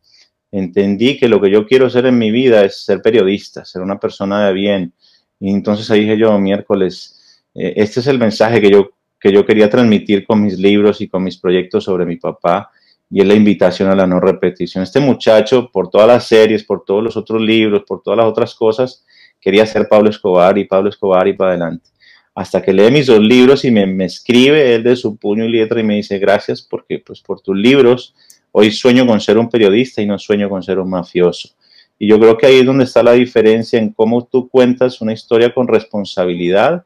entendí 0.53 1.16
que 1.18 1.28
lo 1.28 1.40
que 1.40 1.50
yo 1.50 1.66
quiero 1.66 1.88
ser 1.88 2.07
en 2.07 2.18
mi 2.18 2.30
vida 2.30 2.64
es 2.64 2.84
ser 2.84 3.00
periodista, 3.00 3.64
ser 3.64 3.82
una 3.82 3.98
persona 3.98 4.46
de 4.46 4.53
bien. 4.53 4.92
Y 5.40 5.50
entonces 5.50 5.90
ahí 5.90 6.00
dije 6.00 6.18
yo, 6.18 6.38
miércoles, 6.38 7.42
eh, 7.55 7.72
este 7.76 8.00
es 8.00 8.07
el 8.07 8.18
mensaje 8.18 8.61
que 8.61 8.70
yo, 8.70 8.90
que 9.18 9.32
yo 9.32 9.44
quería 9.46 9.70
transmitir 9.70 10.26
con 10.26 10.42
mis 10.42 10.59
libros 10.59 11.00
y 11.00 11.09
con 11.09 11.24
mis 11.24 11.38
proyectos 11.38 11.84
sobre 11.84 12.05
mi 12.05 12.16
papá. 12.16 12.70
Y 13.11 13.20
es 13.20 13.26
la 13.26 13.34
invitación 13.34 13.90
a 13.90 13.96
la 13.96 14.07
no 14.07 14.20
repetición. 14.20 14.84
Este 14.84 15.00
muchacho, 15.00 15.70
por 15.72 15.90
todas 15.90 16.07
las 16.07 16.26
series, 16.26 16.64
por 16.64 16.84
todos 16.84 17.03
los 17.03 17.16
otros 17.16 17.40
libros, 17.40 17.82
por 17.86 18.03
todas 18.03 18.18
las 18.18 18.26
otras 18.26 18.55
cosas, 18.55 19.05
quería 19.40 19.66
ser 19.66 19.88
Pablo 19.88 20.11
Escobar 20.11 20.57
y 20.57 20.64
Pablo 20.64 20.90
Escobar 20.90 21.26
y 21.28 21.32
para 21.32 21.50
adelante. 21.50 21.90
Hasta 22.34 22.62
que 22.62 22.72
lee 22.72 22.90
mis 22.90 23.07
dos 23.07 23.20
libros 23.20 23.64
y 23.64 23.70
me, 23.70 23.86
me 23.86 24.07
escribe 24.07 24.74
él 24.74 24.82
de 24.82 24.96
su 24.96 25.16
puño 25.16 25.44
y 25.44 25.50
letra 25.50 25.80
y 25.80 25.82
me 25.82 25.96
dice 25.96 26.18
gracias 26.18 26.62
porque 26.62 27.03
pues 27.05 27.20
por 27.20 27.40
tus 27.40 27.57
libros 27.57 28.14
Hoy 28.53 28.70
sueño 28.70 29.07
con 29.07 29.20
ser 29.20 29.38
un 29.38 29.48
periodista 29.48 30.03
y 30.03 30.07
no 30.07 30.18
sueño 30.18 30.48
con 30.48 30.62
ser 30.62 30.78
un 30.78 30.90
mafioso. 30.90 31.48
Y 31.98 32.09
yo 32.09 32.18
creo 32.20 32.36
que 32.36 32.46
ahí 32.46 32.59
es 32.59 32.66
donde 32.66 32.84
está 32.84 33.03
la 33.03 33.12
diferencia 33.12 33.78
en 33.78 33.92
cómo 33.92 34.24
tú 34.24 34.48
cuentas 34.48 35.00
una 35.00 35.12
historia 35.12 35.55
con 35.55 35.66
responsabilidad 35.68 36.84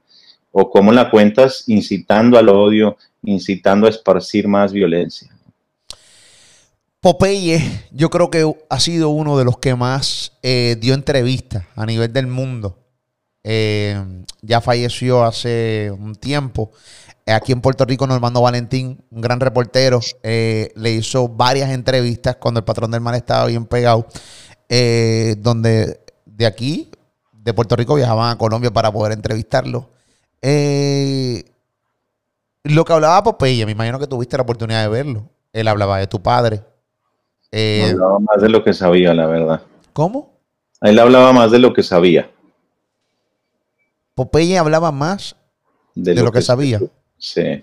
o 0.52 0.70
cómo 0.70 0.92
la 0.92 1.10
cuentas 1.10 1.64
incitando 1.66 2.38
al 2.38 2.48
odio, 2.48 2.96
incitando 3.22 3.86
a 3.86 3.90
esparcir 3.90 4.46
más 4.46 4.72
violencia. 4.72 5.30
Popeye, 7.00 7.60
yo 7.92 8.10
creo 8.10 8.30
que 8.30 8.52
ha 8.68 8.80
sido 8.80 9.10
uno 9.10 9.36
de 9.38 9.44
los 9.44 9.58
que 9.58 9.74
más 9.74 10.32
eh, 10.42 10.76
dio 10.80 10.94
entrevistas 10.94 11.64
a 11.74 11.86
nivel 11.86 12.12
del 12.12 12.26
mundo. 12.26 12.85
Eh, 13.48 13.96
ya 14.42 14.60
falleció 14.60 15.22
hace 15.22 15.92
un 15.96 16.16
tiempo. 16.16 16.72
Aquí 17.26 17.52
en 17.52 17.60
Puerto 17.60 17.84
Rico, 17.84 18.04
Normando 18.04 18.42
Valentín, 18.42 19.04
un 19.08 19.20
gran 19.20 19.38
reportero, 19.38 20.00
eh, 20.24 20.72
le 20.74 20.90
hizo 20.90 21.28
varias 21.28 21.70
entrevistas 21.70 22.36
cuando 22.36 22.58
el 22.58 22.64
patrón 22.64 22.90
del 22.90 23.00
mal 23.00 23.14
estaba 23.14 23.46
bien 23.46 23.66
pegado, 23.66 24.08
eh, 24.68 25.36
donde 25.38 26.00
de 26.24 26.46
aquí, 26.46 26.90
de 27.32 27.54
Puerto 27.54 27.76
Rico, 27.76 27.94
viajaban 27.94 28.32
a 28.32 28.38
Colombia 28.38 28.72
para 28.72 28.90
poder 28.90 29.12
entrevistarlo. 29.12 29.90
Lo 32.64 32.84
que 32.84 32.92
hablaba 32.92 33.22
Popeye, 33.22 33.64
me 33.64 33.72
imagino 33.72 34.00
que 34.00 34.08
tuviste 34.08 34.36
la 34.36 34.42
oportunidad 34.42 34.82
de 34.82 34.88
verlo. 34.88 35.30
Él 35.52 35.68
hablaba 35.68 35.98
de 35.98 36.08
tu 36.08 36.20
padre. 36.20 36.64
hablaba 37.52 38.18
más 38.18 38.42
de 38.42 38.48
lo 38.48 38.64
que 38.64 38.72
sabía, 38.72 39.14
la 39.14 39.26
verdad. 39.26 39.62
¿Cómo? 39.92 40.40
Él 40.80 40.98
hablaba 40.98 41.32
más 41.32 41.52
de 41.52 41.60
lo 41.60 41.72
que 41.72 41.84
sabía. 41.84 42.28
Popeye 44.16 44.58
hablaba 44.58 44.90
más 44.90 45.36
de, 45.94 46.14
lo, 46.14 46.32
que 46.32 46.42
sabía. 46.42 46.80
Sí. 47.18 47.62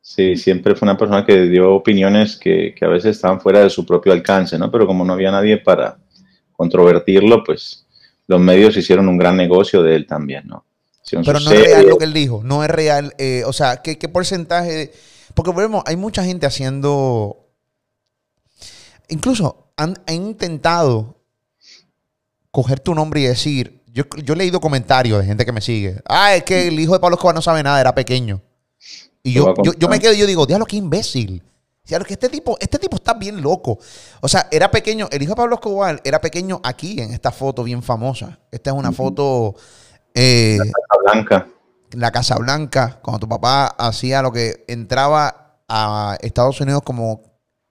Sí, 0.00 0.36
siempre 0.36 0.74
fue 0.74 0.86
una 0.86 0.96
persona 0.96 1.26
que 1.26 1.42
dio 1.42 1.74
opiniones 1.74 2.34
que, 2.34 2.74
a 2.80 2.88
veces 2.88 3.16
estaban 3.16 3.38
fuera 3.38 3.60
de 3.60 3.68
su 3.68 3.84
propio 3.84 4.10
alcance, 4.12 4.58
¿no? 4.58 4.70
Pero 4.70 4.86
como 4.86 5.04
no 5.04 5.12
había 5.12 5.30
nadie 5.30 5.58
para 5.58 5.98
controvertirlo, 6.52 7.44
pues 7.44 7.86
los 8.26 8.40
medios 8.40 8.74
hicieron 8.78 9.06
un 9.06 9.18
gran 9.18 9.36
negocio 9.36 9.82
de 9.82 9.96
él 9.96 10.06
también, 10.06 10.46
¿no? 10.46 10.64
Pero 11.10 11.40
no 11.40 11.50
es 11.52 11.62
real 11.62 11.88
lo 11.88 11.98
que 11.98 12.04
él 12.04 12.12
dijo, 12.14 12.40
no 12.42 12.64
es 12.64 12.70
real. 12.70 13.14
Eh, 13.18 13.42
o 13.46 13.52
sea, 13.52 13.82
¿qué, 13.82 13.96
porcentaje? 14.08 14.92
Porque 15.34 15.52
vemos, 15.52 15.82
hay 15.86 15.96
mucha 15.96 16.24
gente 16.24 16.46
haciendo. 16.46 17.50
Incluso 19.08 19.72
han, 19.76 19.94
intentado 20.08 21.16
coger 22.50 22.80
tu 22.80 22.94
nombre 22.94 23.20
y 23.20 23.24
decir, 23.24 23.77
yo, 23.92 24.04
he 24.34 24.36
leído 24.36 24.60
comentarios 24.60 25.20
de 25.20 25.26
gente 25.26 25.44
que 25.44 25.52
me 25.52 25.60
sigue. 25.60 26.00
Ah, 26.08 26.34
es 26.34 26.44
que 26.44 26.68
el 26.68 26.78
hijo 26.78 26.92
de 26.92 27.00
Pablo 27.00 27.16
Escobar 27.16 27.34
no 27.34 27.42
sabe 27.42 27.62
nada, 27.62 27.80
era 27.80 27.94
pequeño. 27.94 28.40
Y 29.22 29.32
yo, 29.32 29.54
yo, 29.78 29.88
me 29.88 29.98
quedo 30.00 30.12
y 30.12 30.18
yo 30.18 30.26
digo, 30.26 30.46
diablo, 30.46 30.66
qué 30.66 30.76
imbécil. 30.76 31.42
Diablo, 31.84 32.06
que 32.06 32.14
este 32.14 32.28
tipo, 32.28 32.56
este 32.60 32.78
tipo 32.78 32.96
está 32.96 33.14
bien 33.14 33.40
loco. 33.40 33.78
O 34.20 34.28
sea, 34.28 34.46
era 34.50 34.70
pequeño, 34.70 35.08
el 35.10 35.22
hijo 35.22 35.32
de 35.32 35.36
Pablo 35.36 35.54
Escobar 35.56 36.00
era 36.04 36.20
pequeño 36.20 36.60
aquí 36.62 37.00
en 37.00 37.12
esta 37.12 37.30
foto 37.30 37.64
bien 37.64 37.82
famosa. 37.82 38.38
Esta 38.50 38.70
es 38.70 38.76
una 38.76 38.92
foto. 38.92 39.54
Eh, 40.14 40.58
la 40.58 40.64
Casa 40.64 41.02
Blanca. 41.02 41.48
La 41.92 42.10
Casa 42.10 42.36
Blanca, 42.36 43.00
cuando 43.02 43.20
tu 43.20 43.28
papá 43.28 43.66
hacía 43.66 44.22
lo 44.22 44.30
que 44.32 44.64
entraba 44.68 45.62
a 45.68 46.16
Estados 46.20 46.60
Unidos 46.60 46.82
como 46.84 47.22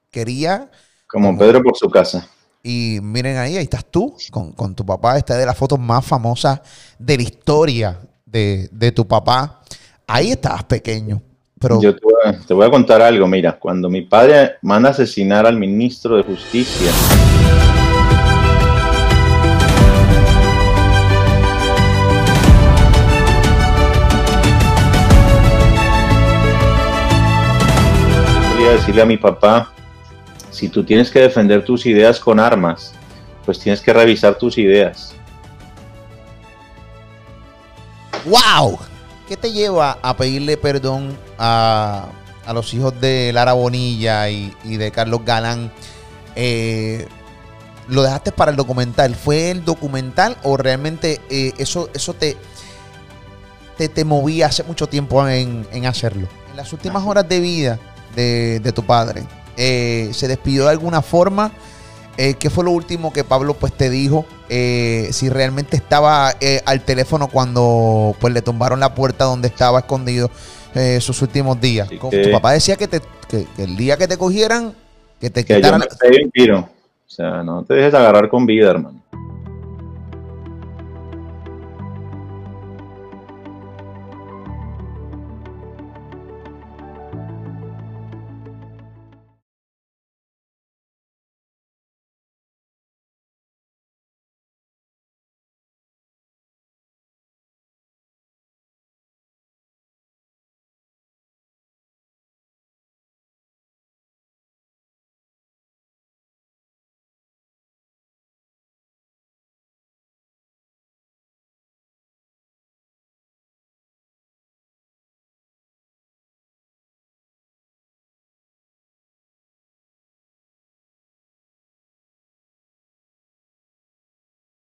quería. 0.09 0.71
como 1.07 1.37
Pedro 1.37 1.61
por 1.61 1.77
su 1.77 1.89
casa. 1.89 2.27
Y 2.63 2.99
miren 3.01 3.37
ahí, 3.37 3.55
ahí 3.57 3.63
estás 3.63 3.85
tú 3.85 4.15
con, 4.31 4.75
tu 4.75 4.85
papá. 4.85 5.17
Esta 5.17 5.33
es 5.33 5.39
de 5.39 5.45
las 5.45 5.57
fotos 5.57 5.79
más 5.79 6.05
famosas 6.05 6.61
de 6.99 7.17
la 7.17 7.23
historia 7.23 7.99
de, 8.25 8.91
tu 8.95 9.07
papá. 9.07 9.61
Ahí 10.05 10.31
estabas 10.31 10.63
pequeño. 10.65 11.21
Pero... 11.59 11.81
Yo 11.81 11.95
te 11.95 12.53
voy, 12.53 12.67
a, 12.67 12.69
contar 12.69 13.01
algo. 13.01 13.27
Mira, 13.27 13.57
cuando 13.57 13.89
mi 13.89 14.01
padre 14.01 14.55
manda 14.61 14.89
a 14.89 14.91
asesinar 14.91 15.45
al 15.45 15.57
ministro 15.57 16.17
de 16.17 16.23
Justicia. 16.23 16.91
Decirle 28.67 29.01
a 29.01 29.05
mi 29.05 29.15
papá 29.15 29.71
si 30.57 30.69
tú 30.69 30.83
tienes 30.83 31.11
que 31.11 31.19
defender 31.19 31.63
tus 31.63 31.85
ideas 31.85 32.19
con 32.19 32.39
armas, 32.39 32.91
pues 33.45 33.59
tienes 33.59 33.79
que 33.79 33.93
revisar 33.93 34.39
tus 34.39 34.57
ideas. 34.57 35.13
¡Wow! 38.25 38.79
¿Qué 39.27 39.37
te 39.37 39.51
lleva 39.51 39.99
a 40.01 40.17
pedirle 40.17 40.57
perdón 40.57 41.15
a, 41.37 42.07
los 42.51 42.73
hijos 42.73 42.99
de 42.99 43.31
Lara 43.33 43.53
Bonilla 43.53 44.29
y, 44.29 44.51
de 44.63 44.89
Carlos 44.89 45.21
Galán? 45.23 45.71
Eh, 46.35 47.07
¿Lo 47.87 48.01
dejaste 48.01 48.31
para 48.31 48.49
el 48.49 48.57
documental? 48.57 49.13
¿Fue 49.15 49.51
el 49.51 49.63
documental 49.63 50.37
o 50.41 50.57
realmente 50.57 51.21
eh, 51.29 51.53
eso, 51.59 51.89
eso 51.93 52.15
te, 52.15 52.35
te, 53.77 53.89
te 53.89 54.03
movía 54.03 54.47
hace 54.47 54.63
mucho 54.63 54.87
tiempo 54.87 55.25
en, 55.27 55.67
en 55.71 55.85
hacerlo. 55.85 56.27
En 56.49 56.57
las 56.57 56.73
últimas 56.73 57.05
horas 57.05 57.29
de 57.29 57.39
vida 57.39 57.79
de, 58.15 58.59
de 58.59 58.71
tu 58.71 58.83
padre, 58.83 59.23
eh, 59.57 60.09
¿se 60.13 60.27
despidió 60.27 60.65
de 60.65 60.71
alguna 60.71 61.01
forma? 61.01 61.51
Eh, 62.17 62.33
¿Qué 62.33 62.49
fue 62.49 62.63
lo 62.63 62.71
último 62.71 63.13
que 63.13 63.23
Pablo 63.23 63.53
pues 63.53 63.73
te 63.73 63.89
dijo? 63.89 64.25
Eh, 64.49 65.09
si 65.11 65.29
realmente 65.29 65.75
estaba 65.75 66.33
eh, 66.39 66.61
al 66.65 66.81
teléfono 66.81 67.27
cuando 67.27 68.15
pues 68.19 68.33
le 68.33 68.41
tumbaron 68.41 68.79
la 68.79 68.95
puerta 68.95 69.25
donde 69.25 69.49
estaba 69.49 69.79
escondido 69.79 70.31
eh, 70.73 70.99
sus 71.01 71.21
últimos 71.21 71.59
días. 71.59 71.89
Tu 71.89 72.31
papá 72.31 72.53
decía 72.53 72.75
que, 72.75 72.87
te, 72.87 73.01
que, 73.29 73.45
que 73.55 73.63
el 73.63 73.75
día 73.75 73.97
que 73.97 74.07
te 74.07 74.17
cogieran, 74.17 74.73
que 75.19 75.29
te 75.29 75.43
Que 75.43 75.53
yo 75.53 75.57
quitaran... 75.59 75.79
me 75.81 75.87
pegué 75.87 76.23
un 76.23 76.31
tiro. 76.31 76.59
O 76.59 77.09
sea, 77.09 77.43
no 77.43 77.63
te 77.63 77.73
dejes 77.73 77.93
agarrar 77.93 78.29
con 78.29 78.45
vida, 78.45 78.71
hermano. 78.71 79.01